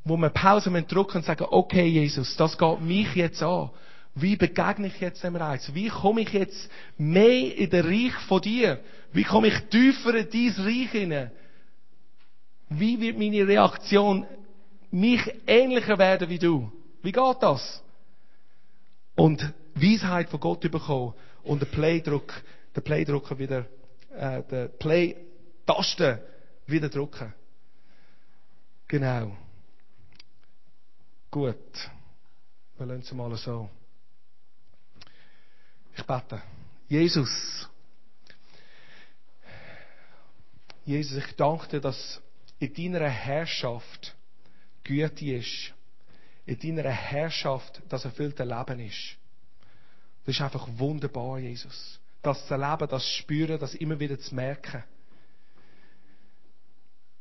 Wo 0.06 0.16
wir 0.16 0.30
Pause 0.30 0.72
drücken 0.84 1.18
und 1.18 1.26
sagen, 1.26 1.46
okay, 1.50 1.86
Jesus, 1.86 2.38
das 2.38 2.58
geht 2.58 2.82
mich 2.82 3.14
jetzt 3.16 3.44
an. 3.44 3.70
Wie 4.20 4.36
begegne 4.36 4.88
ich 4.88 5.00
jetzt 5.00 5.24
dem 5.24 5.36
Reiz? 5.36 5.70
Wie 5.74 5.90
komme 5.90 6.22
ich 6.22 6.34
jetzt 6.34 6.70
mehr 6.98 7.56
in 7.56 7.70
den 7.70 7.86
Reich 7.86 8.16
von 8.28 8.42
dir? 8.42 8.80
Wie 9.14 9.24
komme 9.24 9.50
ich 9.50 9.60
tiefer 9.70 10.16
in 10.16 10.28
dein 10.32 10.66
Reich 10.66 10.92
hinein? 10.92 11.32
Wie 12.70 13.00
wird 13.00 13.20
meine 13.20 13.48
Reaktion 13.48 14.26
mich 14.90 15.22
ähnlicher 15.46 16.00
werden 16.00 16.30
wie 16.30 16.40
du? 16.40 16.72
Wie 17.04 17.12
geht 17.12 17.38
das? 17.42 17.84
Und 19.16 19.54
Weisheit 19.76 20.30
von 20.30 20.40
Gott 20.40 20.62
bekommen 20.62 21.14
und 21.44 21.62
den 21.62 21.70
Playdruck, 21.70 22.34
den 22.76 22.84
Playdrucker 22.84 23.38
wieder 23.38 23.66
äh, 24.16 24.42
den 24.44 24.70
Play-Taste 24.80 26.24
wieder 26.66 26.90
drücken. 26.90 27.34
Genau. 28.88 29.38
Gut. 31.30 31.56
Wir 32.78 32.86
lassen 32.88 33.02
es 33.02 33.12
mal 33.14 33.36
so. 33.36 33.70
Ich 35.98 36.06
bete. 36.06 36.42
Jesus. 36.88 37.68
Jesus, 40.86 41.18
ich 41.18 41.36
danke 41.36 41.68
dir, 41.68 41.82
dass 41.82 42.22
in 42.60 42.74
deiner 42.74 43.10
Herrschaft 43.10 44.16
Güte 44.84 45.26
ist. 45.26 45.74
In 46.46 46.60
deiner 46.60 46.90
Herrschaft 46.90 47.82
das 47.90 48.06
erfüllte 48.06 48.44
Leben 48.44 48.80
ist. 48.80 49.18
Das 50.26 50.36
ist 50.36 50.42
einfach 50.42 50.68
wunderbar, 50.78 51.40
Jesus 51.40 52.00
das 52.28 52.46
zu 52.48 52.54
erleben, 52.54 52.88
das 52.90 53.04
zu 53.04 53.12
spüren, 53.20 53.60
das 53.60 53.74
immer 53.76 54.00
wieder 54.00 54.20
zu 54.20 54.36
merken. 54.36 54.84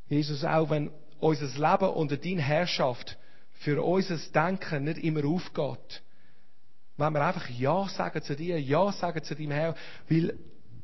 Jesus, 0.08 0.44
auch 0.44 0.70
wenn 0.70 0.90
unser 1.18 1.46
Leben 1.46 1.90
unter 1.90 2.16
deiner 2.16 2.42
Herrschaft 2.42 3.16
für 3.60 3.82
unser 3.82 4.18
Denken 4.18 4.84
nicht 4.84 4.98
immer 4.98 5.24
aufgeht, 5.24 6.02
wenn 6.96 7.12
wir 7.12 7.24
einfach 7.24 7.48
Ja 7.50 7.88
sagen 7.88 8.22
zu 8.22 8.34
dir, 8.34 8.60
Ja 8.60 8.90
sagen 8.92 9.22
zu 9.22 9.34
deinem 9.34 9.50
Herr, 9.50 9.74
weil 10.08 10.38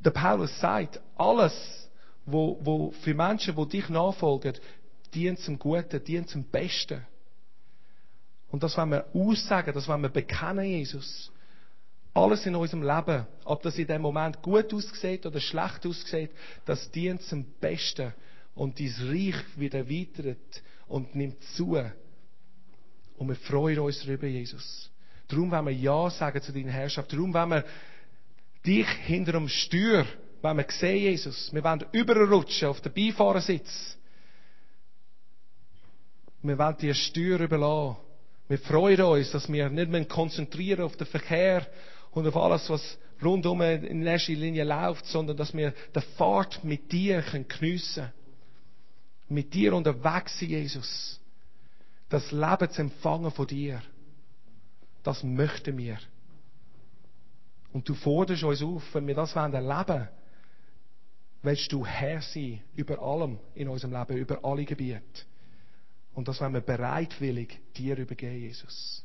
der 0.04 0.10
Paulus 0.10 0.58
sagt, 0.60 1.00
alles, 1.16 1.88
wo, 2.26 2.58
wo 2.62 2.90
für 3.02 3.14
Menschen, 3.14 3.56
die 3.56 3.68
dich 3.68 3.88
nachfolgen, 3.88 4.54
dient 5.14 5.38
zum 5.40 5.58
Guten, 5.58 6.02
dient 6.04 6.28
zum 6.28 6.44
Besten. 6.44 7.04
Und 8.50 8.62
das 8.62 8.76
wollen 8.76 8.90
wir 8.90 9.06
aussagen, 9.14 9.72
das 9.72 9.88
wollen 9.88 10.02
wir 10.02 10.10
bekennen, 10.10 10.64
Jesus. 10.64 11.32
Alles 12.14 12.44
in 12.44 12.54
unserem 12.54 12.82
Leben, 12.82 13.26
ob 13.44 13.62
das 13.62 13.78
in 13.78 13.86
dem 13.86 14.02
Moment 14.02 14.42
gut 14.42 14.72
aussieht 14.74 15.24
oder 15.24 15.40
schlecht 15.40 15.86
aussieht, 15.86 16.30
das 16.66 16.90
dient 16.90 17.22
zum 17.22 17.44
Besten. 17.60 18.12
Und 18.54 18.78
dein 18.78 18.94
Reich 19.08 19.42
wird 19.56 19.72
erweitert 19.72 20.62
und 20.86 21.14
nimmt 21.14 21.42
zu. 21.56 21.78
Und 23.16 23.28
wir 23.28 23.36
freuen 23.36 23.78
uns 23.78 24.00
darüber, 24.00 24.26
Jesus. 24.26 24.91
Darum 25.33 25.51
wollen 25.51 25.64
wir 25.64 25.72
Ja 25.72 26.11
sagen 26.11 26.43
zu 26.43 26.53
deiner 26.53 26.72
Herrschaft. 26.72 27.11
Darum 27.11 27.33
wollen 27.33 27.51
wir 27.51 27.64
dich 28.66 28.87
hinter 29.07 29.33
dem 29.33 29.49
Steuer, 29.49 30.05
wenn 30.43 30.57
wir 30.59 30.66
sehen, 30.68 30.99
Jesus. 30.99 31.53
Wir 31.55 31.64
wollen 31.64 31.87
überrutschen 31.93 32.68
auf 32.68 32.83
den 32.83 32.93
Beifahrersitz. 32.93 33.97
Wir 36.43 36.59
wollen 36.59 36.76
dir 36.76 36.93
Steuer 36.93 37.41
überlassen. 37.41 37.97
Wir 38.49 38.59
freuen 38.59 39.01
uns, 39.01 39.30
dass 39.30 39.51
wir 39.51 39.70
nicht 39.70 39.91
mehr 39.91 40.05
konzentrieren 40.05 40.83
auf 40.83 40.97
den 40.97 41.07
Verkehr 41.07 41.66
und 42.11 42.26
auf 42.26 42.37
alles, 42.37 42.68
was 42.68 42.99
rundum 43.22 43.62
in 43.62 44.07
erster 44.07 44.35
Linie 44.35 44.64
läuft, 44.64 45.07
sondern 45.07 45.39
dass 45.39 45.55
wir 45.55 45.72
die 45.95 46.01
Fahrt 46.18 46.62
mit 46.62 46.93
dir 46.93 47.22
geniessen 47.22 47.49
können. 48.03 48.12
Mit 49.30 49.55
dir 49.55 49.72
unterwegs 49.72 50.39
sind, 50.39 50.51
Jesus. 50.51 51.18
Das 52.11 52.30
Leben 52.33 52.70
zu 52.70 52.83
empfangen 52.83 53.30
von 53.30 53.47
dir. 53.47 53.80
Das 55.03 55.22
möchten 55.22 55.76
wir. 55.76 55.98
Und 57.72 57.88
du 57.88 57.94
forderst 57.94 58.44
uns 58.44 58.62
auf, 58.62 58.82
wenn 58.94 59.07
wir 59.07 59.14
das 59.14 59.34
erleben 59.34 59.66
wollen, 59.66 60.09
willst 61.42 61.72
du 61.72 61.84
Herr 61.84 62.22
sein 62.22 62.62
über 62.76 63.00
allem 63.00 63.38
in 63.55 63.68
unserem 63.68 63.92
Leben, 63.92 64.16
über 64.16 64.44
alle 64.44 64.64
Gebiete. 64.64 65.24
Und 66.14 66.28
das 66.28 66.40
wollen 66.40 66.55
wir 66.55 66.61
bereitwillig 66.61 67.59
dir 67.76 67.96
übergeben, 67.96 68.40
Jesus. 68.40 69.05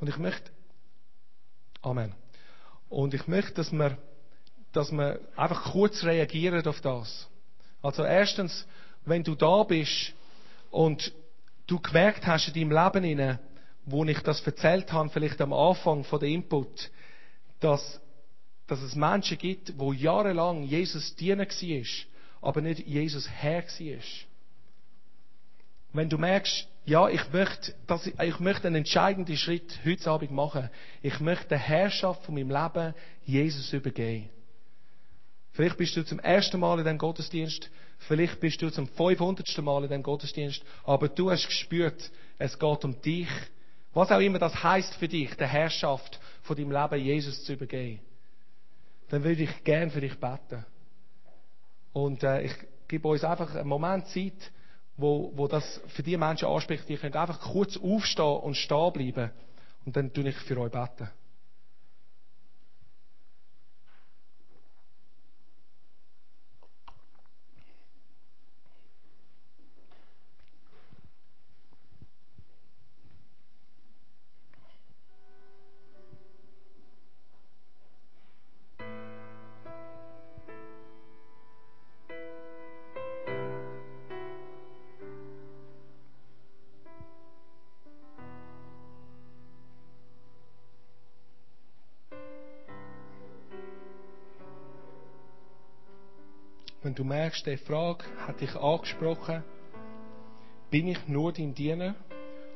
Und 0.00 0.08
ich 0.08 0.16
möchte, 0.16 0.50
Amen. 1.82 2.14
Und 2.88 3.12
ich 3.14 3.26
möchte, 3.26 3.54
dass 3.54 3.72
wir, 3.72 3.98
dass 4.72 4.92
wir 4.92 5.20
einfach 5.36 5.72
kurz 5.72 6.04
reagieren 6.04 6.64
auf 6.66 6.80
das. 6.80 7.28
Also 7.82 8.04
erstens, 8.04 8.66
wenn 9.04 9.24
du 9.24 9.34
da 9.34 9.64
bist 9.64 10.14
und 10.70 11.12
du 11.72 11.80
gemerkt 11.80 12.26
hast 12.26 12.48
in 12.48 12.68
deinem 12.68 12.84
Leben 12.84 13.04
inne, 13.04 13.38
wo 13.86 14.04
ich 14.04 14.18
das 14.20 14.46
erzählt 14.46 14.92
habe, 14.92 15.08
vielleicht 15.08 15.40
am 15.40 15.52
Anfang 15.52 16.04
von 16.04 16.20
der 16.20 16.28
Input, 16.28 16.90
dass, 17.60 18.00
dass 18.66 18.82
es 18.82 18.94
Menschen 18.94 19.38
gibt, 19.38 19.78
wo 19.78 19.92
jahrelang 19.92 20.64
Jesus 20.64 21.16
Diener 21.16 21.46
war, 21.46 21.86
aber 22.42 22.60
nicht 22.60 22.86
Jesus 22.86 23.28
Herr 23.28 23.62
war. 23.62 23.98
Wenn 25.94 26.08
du 26.10 26.18
merkst, 26.18 26.68
ja, 26.84 27.08
ich 27.08 27.32
möchte, 27.32 27.74
ich, 28.04 28.20
ich 28.20 28.40
möchte 28.40 28.66
einen 28.66 28.76
entscheidenden 28.76 29.36
Schritt 29.36 29.78
heute 29.84 30.10
Abend 30.10 30.32
machen. 30.32 30.68
Ich 31.00 31.20
möchte 31.20 31.54
die 31.54 31.60
Herrschaft 31.60 32.24
von 32.24 32.34
meinem 32.34 32.50
Leben 32.50 32.94
Jesus 33.24 33.72
übergeben. 33.72 34.28
Vielleicht 35.52 35.76
bist 35.76 35.96
du 35.96 36.04
zum 36.04 36.18
ersten 36.18 36.58
Mal 36.58 36.78
in 36.78 36.84
diesem 36.84 36.98
Gottesdienst, 36.98 37.70
vielleicht 37.98 38.40
bist 38.40 38.60
du 38.62 38.70
zum 38.70 38.88
500. 38.88 39.58
Mal 39.58 39.82
in 39.82 39.88
diesem 39.88 40.02
Gottesdienst, 40.02 40.62
aber 40.84 41.08
du 41.08 41.30
hast 41.30 41.46
gespürt, 41.46 42.10
es 42.38 42.58
geht 42.58 42.84
um 42.84 43.00
dich. 43.02 43.28
Was 43.92 44.10
auch 44.10 44.20
immer 44.20 44.38
das 44.38 44.62
heißt 44.62 44.94
für 44.94 45.08
dich, 45.08 45.34
die 45.34 45.44
Herrschaft 45.44 46.18
von 46.42 46.56
deinem 46.56 46.72
Leben 46.72 47.04
Jesus 47.04 47.44
zu 47.44 47.52
übergeben. 47.52 48.00
Dann 49.10 49.22
würde 49.22 49.42
ich 49.42 49.64
gern 49.64 49.90
für 49.90 50.00
dich 50.00 50.18
beten. 50.18 50.64
Und 51.92 52.22
äh, 52.22 52.42
ich 52.42 52.54
gebe 52.88 53.06
uns 53.08 53.22
einfach 53.22 53.54
einen 53.54 53.68
Moment 53.68 54.06
Zeit, 54.08 54.50
wo, 54.96 55.32
wo 55.34 55.46
das 55.46 55.82
für 55.88 56.02
die 56.02 56.16
Menschen 56.16 56.48
anspricht. 56.48 56.88
Die 56.88 56.96
können 56.96 57.14
einfach 57.14 57.40
kurz 57.40 57.76
aufstehen 57.76 58.38
und 58.38 58.56
stehen 58.56 58.92
bleiben. 58.92 59.30
Und 59.84 59.94
dann 59.94 60.10
tue 60.12 60.30
ich 60.30 60.36
für 60.36 60.58
euch 60.58 60.72
beten. 60.72 61.10
Wenn 96.82 96.96
du 96.96 97.04
merkst, 97.04 97.46
die 97.46 97.56
Frage 97.56 98.04
hat 98.26 98.40
dich 98.40 98.56
angesprochen, 98.56 99.44
bin 100.68 100.88
ich 100.88 101.06
nur 101.06 101.32
dein 101.32 101.54
Diener 101.54 101.94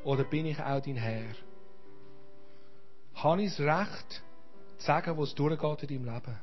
oder 0.02 0.24
bin 0.24 0.46
ich 0.46 0.58
auch 0.58 0.80
dein 0.80 0.96
Herr? 0.96 1.34
Habe 3.14 3.42
ich 3.42 3.56
das 3.56 3.60
Recht, 3.60 4.22
zu 4.78 4.86
sagen, 4.86 5.16
wo 5.16 5.22
es 5.22 5.34
durchgeht 5.34 5.90
in 5.90 6.04
deinem 6.04 6.14
Leben? 6.14 6.38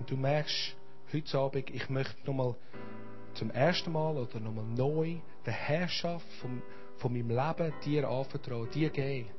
Und 0.00 0.10
du 0.10 0.16
merkst 0.16 0.74
heute 1.12 1.38
Abend, 1.38 1.70
ich 1.70 1.88
möchte 1.88 2.26
nochmal 2.26 2.56
zum 3.34 3.50
ersten 3.50 3.92
Mal 3.92 4.16
oder 4.16 4.40
nochmal 4.40 4.64
neu 4.64 5.18
die 5.46 5.50
Herrschaft 5.52 6.26
von, 6.40 6.62
von 6.96 7.12
meinem 7.12 7.30
Leben 7.30 7.72
dir 7.84 8.08
anvertrauen, 8.08 8.68
dir 8.70 8.90
geben. 8.90 9.30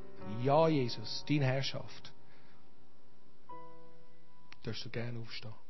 Ja, 0.43 0.69
Jesus, 0.69 1.25
deine 1.27 1.45
Herrschaft 1.45 2.13
darfst 4.67 4.85
du 4.85 4.89
gerne 4.89 5.19
aufstehen. 5.19 5.66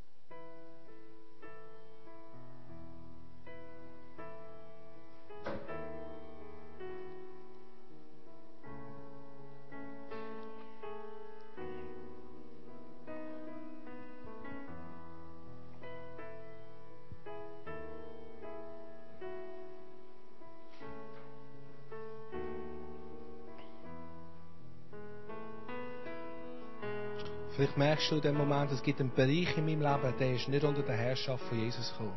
Merkst 27.97 28.11
du 28.11 28.15
in 28.17 28.21
dem 28.21 28.37
Moment, 28.37 28.71
es 28.71 28.83
gibt 28.83 28.99
einen 28.99 29.11
Bereich 29.11 29.57
in 29.57 29.65
meinem 29.65 29.81
Leben, 29.81 30.17
der 30.19 30.35
ist 30.35 30.47
nicht 30.47 30.63
unter 30.63 30.83
der 30.83 30.95
Herrschaft 30.95 31.43
von 31.45 31.59
Jesus 31.59 31.91
gekommen. 31.91 32.13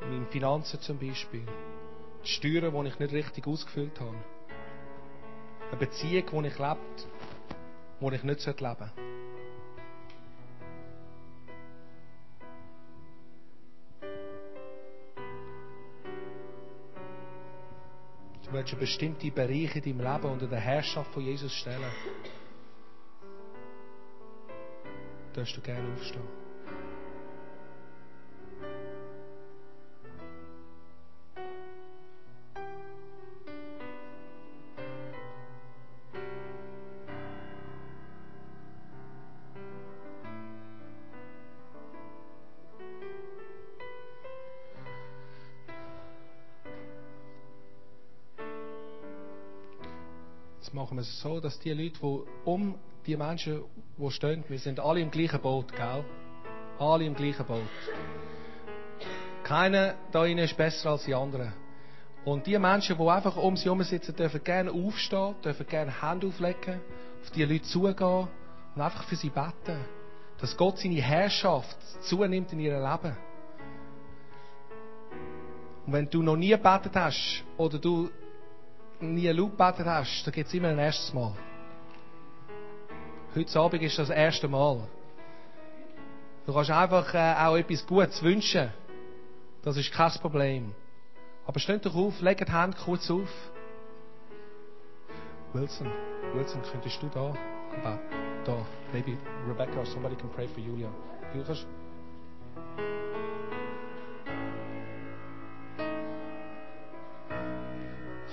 In 0.00 0.08
meinen 0.08 0.26
Finanzen 0.28 0.80
zum 0.80 0.98
Beispiel. 0.98 1.44
Die 2.24 2.28
Steuern, 2.28 2.72
die 2.72 2.88
ich 2.88 2.98
nicht 2.98 3.12
richtig 3.12 3.46
ausgefüllt 3.46 4.00
habe. 4.00 4.16
Eine 5.68 5.78
Beziehung, 5.78 6.42
die 6.42 6.48
ich 6.48 6.58
lebe, 6.58 6.78
die 8.00 8.14
ich 8.14 8.22
nicht 8.22 8.46
leben 8.46 8.56
sollte. 8.64 9.09
Du 18.60 18.66
willst 18.66 18.78
bestimmte 18.78 19.30
Bereiche 19.30 19.78
in 19.78 19.98
deinem 19.98 20.12
Leben 20.12 20.32
unter 20.32 20.46
der 20.46 20.60
Herrschaft 20.60 21.14
von 21.14 21.24
Jesus 21.24 21.50
stellen. 21.50 21.80
Darfst 25.32 25.56
du 25.56 25.62
gerne 25.62 25.90
aufstehen. 25.94 26.49
Es 51.00 51.20
so, 51.20 51.40
dass 51.40 51.58
die 51.58 51.72
Leute, 51.72 51.98
die 52.00 52.20
um 52.44 52.74
die 53.06 53.16
Menschen, 53.16 53.62
die 53.98 54.10
stehen, 54.10 54.44
wir 54.48 54.58
sind 54.58 54.80
alle 54.80 55.00
im 55.00 55.10
gleichen 55.10 55.40
Boot, 55.40 55.72
gell? 55.72 56.04
Alle 56.78 57.04
im 57.04 57.14
gleichen 57.14 57.44
Boot. 57.44 57.62
Keiner 59.42 59.94
da 60.12 60.24
innen 60.24 60.44
ist 60.44 60.56
besser 60.56 60.90
als 60.90 61.04
die 61.04 61.14
anderen. 61.14 61.52
Und 62.24 62.46
die 62.46 62.58
Menschen, 62.58 62.98
die 62.98 63.08
einfach 63.08 63.36
um 63.36 63.56
sie 63.56 63.64
herum 63.64 63.82
sitzen, 63.82 64.14
dürfen 64.14 64.44
gerne 64.44 64.70
aufstehen, 64.70 65.34
dürfen 65.42 65.66
gerne 65.66 66.02
Hände 66.02 66.26
auflegen, 66.26 66.80
auf 67.22 67.30
die 67.30 67.44
Leute 67.44 67.64
zugehen 67.64 68.28
und 68.74 68.82
einfach 68.82 69.04
für 69.04 69.16
sie 69.16 69.30
beten. 69.30 69.78
Dass 70.40 70.56
Gott 70.56 70.78
seine 70.78 71.00
Herrschaft 71.00 71.76
zunimmt 72.02 72.52
in 72.52 72.60
ihrem 72.60 72.82
Leben. 72.82 73.16
Und 75.86 75.92
wenn 75.92 76.10
du 76.10 76.22
noch 76.22 76.36
nie 76.36 76.50
gebetet 76.50 76.92
hast 76.94 77.44
oder 77.56 77.78
du 77.78 78.10
nie 79.00 79.28
laut 79.28 79.50
gebetet 79.50 79.86
hast, 79.86 80.26
dann 80.26 80.32
gibt 80.32 80.48
es 80.48 80.54
immer 80.54 80.68
ein 80.68 80.78
erstes 80.78 81.12
Mal. 81.12 81.32
Heute 83.34 83.60
Abend 83.60 83.82
ist 83.82 83.98
das 83.98 84.10
erste 84.10 84.48
Mal. 84.48 84.80
Du 86.46 86.52
kannst 86.52 86.70
einfach 86.70 87.14
äh, 87.14 87.34
auch 87.46 87.56
etwas 87.56 87.86
Gutes 87.86 88.22
wünschen. 88.22 88.72
Das 89.62 89.76
ist 89.76 89.92
kein 89.92 90.10
Problem. 90.12 90.74
Aber 91.46 91.60
steht 91.60 91.84
doch 91.86 91.94
auf, 91.94 92.20
legt 92.20 92.48
die 92.48 92.52
Hände 92.52 92.76
kurz 92.84 93.10
auf. 93.10 93.28
Wilson, 95.52 95.90
Wilson, 96.34 96.62
könntest 96.70 97.02
du 97.02 97.08
da? 97.08 97.34
Da. 98.44 98.66
Maybe 98.92 99.16
Rebecca 99.48 99.84
somebody 99.84 100.16
can 100.16 100.30
pray 100.30 100.48
for 100.48 100.60
Julia. 100.60 100.88
Du 101.32 101.44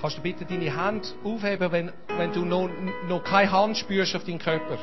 kannst. 0.01 0.17
Du 0.17 0.21
bitte 0.21 0.45
deine 0.45 0.85
Hände 0.85 1.07
aufheben, 1.23 1.71
wenn, 1.71 1.91
wenn 2.17 2.31
du 2.31 2.45
noch, 2.45 2.69
noch 3.07 3.23
keine 3.23 3.51
Hand 3.51 3.77
spürst 3.77 4.15
auf 4.15 4.23
deinen 4.23 4.39
Körper? 4.39 4.77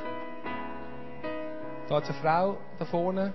Da 1.88 1.98
ist 1.98 2.08
eine 2.08 2.18
Frau 2.20 2.58
da 2.78 2.84
vorne. 2.84 3.34